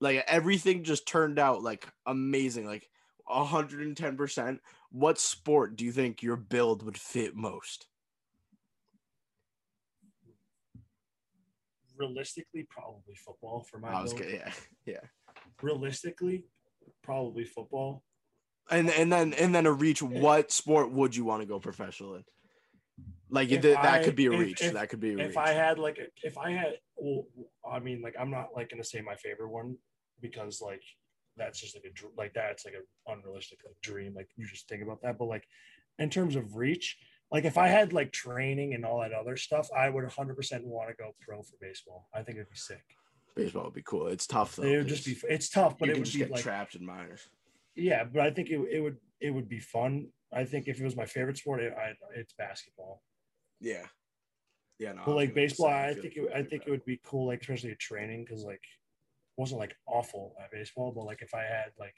like 0.00 0.24
everything 0.26 0.84
just 0.84 1.08
turned 1.08 1.38
out 1.38 1.62
like 1.62 1.88
amazing, 2.04 2.66
like 2.66 2.90
110%. 3.28 4.58
What 4.90 5.18
sport 5.18 5.76
do 5.76 5.84
you 5.84 5.92
think 5.92 6.22
your 6.22 6.36
build 6.36 6.82
would 6.82 6.98
fit 6.98 7.34
most? 7.34 7.86
Realistically, 11.98 12.66
probably 12.70 13.14
football 13.14 13.64
for 13.70 13.78
my. 13.78 13.88
I 13.90 14.02
was 14.02 14.12
good, 14.12 14.30
yeah, 14.32 14.52
yeah. 14.86 15.00
Realistically, 15.62 16.44
probably 17.02 17.44
football. 17.44 18.02
And 18.70 18.90
and 18.90 19.12
then 19.12 19.32
and 19.34 19.54
then 19.54 19.66
a 19.66 19.72
reach 19.72 20.02
what 20.02 20.50
sport 20.50 20.90
would 20.92 21.14
you 21.14 21.24
want 21.24 21.42
to 21.42 21.46
go 21.46 21.58
professional 21.60 22.16
in? 22.16 22.24
Like 23.30 23.50
If 23.50 23.62
that, 23.62 23.78
I- 23.78 24.04
could 24.04 24.16
be 24.16 24.26
a 24.26 24.32
if- 24.32 24.40
reach. 24.40 24.62
if- 24.62 24.72
that 24.74 24.88
could 24.88 25.00
be 25.00 25.12
a 25.12 25.16
reach. 25.16 25.26
If 25.26 25.36
I 25.36 25.50
had 25.52 25.78
like, 25.78 25.98
if 26.22 26.36
I 26.38 26.50
had, 26.52 26.78
well, 26.96 27.26
I 27.68 27.78
mean, 27.80 28.02
like, 28.02 28.14
I'm 28.18 28.30
not 28.30 28.50
like 28.54 28.70
gonna 28.70 28.84
say 28.84 29.00
my 29.00 29.14
favorite 29.16 29.50
one 29.50 29.76
because 30.20 30.60
like 30.60 30.82
that's 31.36 31.60
just 31.60 31.76
like 31.76 31.84
a 31.84 32.20
like 32.20 32.32
that's 32.34 32.64
like 32.64 32.74
an 32.74 32.84
unrealistic 33.06 33.58
like, 33.64 33.80
dream. 33.82 34.14
Like 34.14 34.28
you 34.36 34.46
just 34.46 34.68
think 34.68 34.82
about 34.82 35.02
that, 35.02 35.18
but 35.18 35.26
like 35.26 35.44
in 35.98 36.10
terms 36.10 36.36
of 36.36 36.56
reach, 36.56 36.96
like 37.30 37.44
if 37.44 37.58
I 37.58 37.68
had 37.68 37.92
like 37.92 38.12
training 38.12 38.74
and 38.74 38.84
all 38.84 39.00
that 39.00 39.12
other 39.12 39.36
stuff, 39.36 39.68
I 39.76 39.88
would 39.88 40.04
100 40.04 40.36
percent 40.36 40.64
want 40.64 40.90
to 40.90 40.94
go 40.94 41.14
pro 41.20 41.42
for 41.42 41.56
baseball. 41.60 42.08
I 42.14 42.22
think 42.22 42.36
it'd 42.36 42.50
be 42.50 42.56
sick. 42.56 42.84
Baseball 43.34 43.64
would 43.64 43.74
be 43.74 43.82
cool. 43.82 44.06
It's 44.06 44.26
tough 44.26 44.56
though. 44.56 44.62
it 44.62 44.76
would 44.78 44.86
just 44.86 45.04
be. 45.04 45.16
It's 45.28 45.48
tough, 45.48 45.78
but 45.78 45.88
it 45.88 45.96
would 45.96 46.04
be 46.04 46.18
get 46.18 46.30
like 46.30 46.42
trapped 46.42 46.74
in 46.74 46.86
minors. 46.86 47.28
yeah. 47.74 48.04
But 48.04 48.22
I 48.22 48.30
think 48.30 48.50
it, 48.50 48.60
it 48.70 48.80
would 48.80 48.96
it 49.20 49.30
would 49.30 49.48
be 49.48 49.58
fun. 49.60 50.08
I 50.32 50.44
think 50.44 50.68
if 50.68 50.80
it 50.80 50.84
was 50.84 50.96
my 50.96 51.06
favorite 51.06 51.38
sport, 51.38 51.60
it, 51.60 51.74
I, 51.76 51.92
it's 52.14 52.32
basketball. 52.32 53.02
Yeah. 53.60 53.86
Yeah. 54.78 54.92
No. 54.92 55.02
But 55.04 55.16
like 55.16 55.34
baseball, 55.34 55.68
I 55.68 55.94
think 55.94 56.16
it, 56.16 56.28
I 56.34 56.42
think 56.42 56.64
it 56.66 56.70
would 56.70 56.84
be 56.84 57.00
cool, 57.04 57.26
like 57.26 57.40
especially 57.40 57.72
at 57.72 57.78
training, 57.78 58.24
because 58.24 58.44
like 58.44 58.54
it 58.54 59.40
wasn't 59.40 59.60
like 59.60 59.74
awful 59.86 60.34
at 60.42 60.50
baseball, 60.50 60.92
but 60.94 61.04
like 61.04 61.22
if 61.22 61.34
I 61.34 61.42
had 61.42 61.72
like 61.78 61.96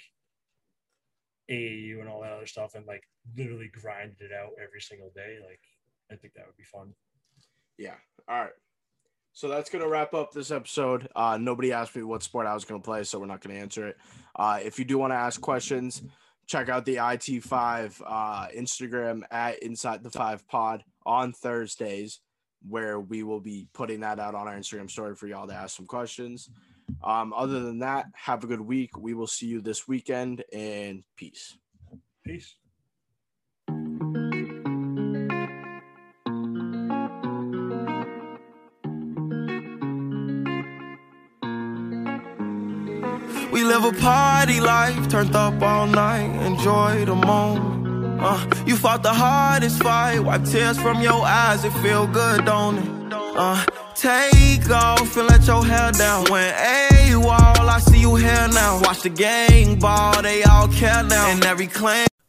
AAU 1.51 2.01
and 2.01 2.09
all 2.09 2.21
that 2.23 2.33
other 2.33 2.47
stuff 2.47 2.75
and 2.75 2.87
like 2.87 3.03
literally 3.37 3.71
grinded 3.73 4.21
it 4.21 4.33
out 4.33 4.51
every 4.63 4.81
single 4.81 5.11
day, 5.15 5.39
like 5.47 5.61
I 6.11 6.17
think 6.17 6.35
that 6.35 6.47
would 6.47 6.57
be 6.57 6.65
fun. 6.65 6.95
Yeah. 7.77 7.95
All 8.29 8.41
right. 8.41 8.53
So 9.33 9.49
that's 9.49 9.71
gonna 9.71 9.89
wrap 9.89 10.15
up 10.15 10.33
this 10.33 10.51
episode. 10.51 11.09
Uh, 11.15 11.39
nobody 11.41 11.73
asked 11.73 11.95
me 11.95 12.03
what 12.03 12.23
sport 12.23 12.47
I 12.47 12.55
was 12.55 12.65
gonna 12.65 12.81
play, 12.81 13.05
so 13.05 13.19
we're 13.19 13.27
not 13.27 13.41
gonna 13.41 13.59
answer 13.59 13.87
it. 13.87 13.97
Uh, 14.35 14.59
if 14.63 14.79
you 14.79 14.85
do 14.85 14.99
want 14.99 15.13
to 15.13 15.17
ask 15.17 15.41
questions, 15.41 16.03
check 16.49 16.69
out 16.69 16.85
the 16.85 16.97
IT5 16.97 18.03
uh, 18.05 18.49
Instagram 18.57 19.23
at 19.31 19.63
Inside 19.63 20.03
the 20.03 20.11
Five 20.11 20.47
Pod 20.49 20.83
on 21.07 21.33
Thursdays, 21.33 22.21
where 22.69 22.99
we 22.99 23.23
will 23.23 23.41
be 23.41 23.69
putting 23.75 24.01
that 24.01 24.19
out 24.19 24.35
on 24.35 24.49
our 24.49 24.57
Instagram 24.57 24.91
story 24.91 25.15
for 25.15 25.29
y'all 25.29 25.47
to 25.47 25.55
ask 25.55 25.77
some 25.77 25.87
questions. 25.87 26.51
Um, 27.03 27.33
other 27.33 27.61
than 27.61 27.79
that, 27.81 28.07
have 28.15 28.45
a 28.45 28.47
good 28.47 28.61
week. 28.61 28.97
We 28.99 29.15
will 29.15 29.27
see 29.27 29.47
you 29.47 29.61
this 29.61 29.87
weekend, 29.87 30.45
and 30.53 31.05
peace. 31.17 31.57
Peace. 32.25 32.57
We 43.51 43.65
live 43.65 43.85
a 43.85 43.93
party 43.93 44.61
life, 44.61 45.09
turned 45.09 45.35
up 45.35 45.61
all 45.63 45.87
night, 45.87 46.31
enjoy 46.47 47.05
the 47.05 47.15
moment. 47.15 48.21
Uh, 48.21 48.47
you 48.67 48.77
fought 48.77 49.03
the 49.03 49.13
hardest 49.13 49.83
fight, 49.83 50.21
wipe 50.21 50.45
tears 50.45 50.79
from 50.79 51.01
your 51.01 51.25
eyes, 51.25 51.65
it 51.65 51.73
feel 51.83 52.07
good, 52.07 52.45
don't 52.45 52.79
it? 52.79 53.13
Uh, 53.13 53.65
take 53.99 54.71
off 54.71 55.17
and 55.17 55.29
let 55.29 55.47
your 55.47 55.65
hair 55.65 55.91
down. 55.93 56.25
When 56.31 56.53
AWOL, 56.55 57.69
I 57.69 57.81
see 57.81 58.01
you 58.01 58.15
here 58.15 58.49
now. 58.49 58.81
Watch 58.83 59.03
the 59.03 59.09
gang 59.09 59.79
ball, 59.79 60.23
they 60.23 60.43
all 60.45 60.69
care 60.69 61.03
now. 61.03 61.31
And 61.31 61.45
every 61.45 61.67
clan. 61.67 62.08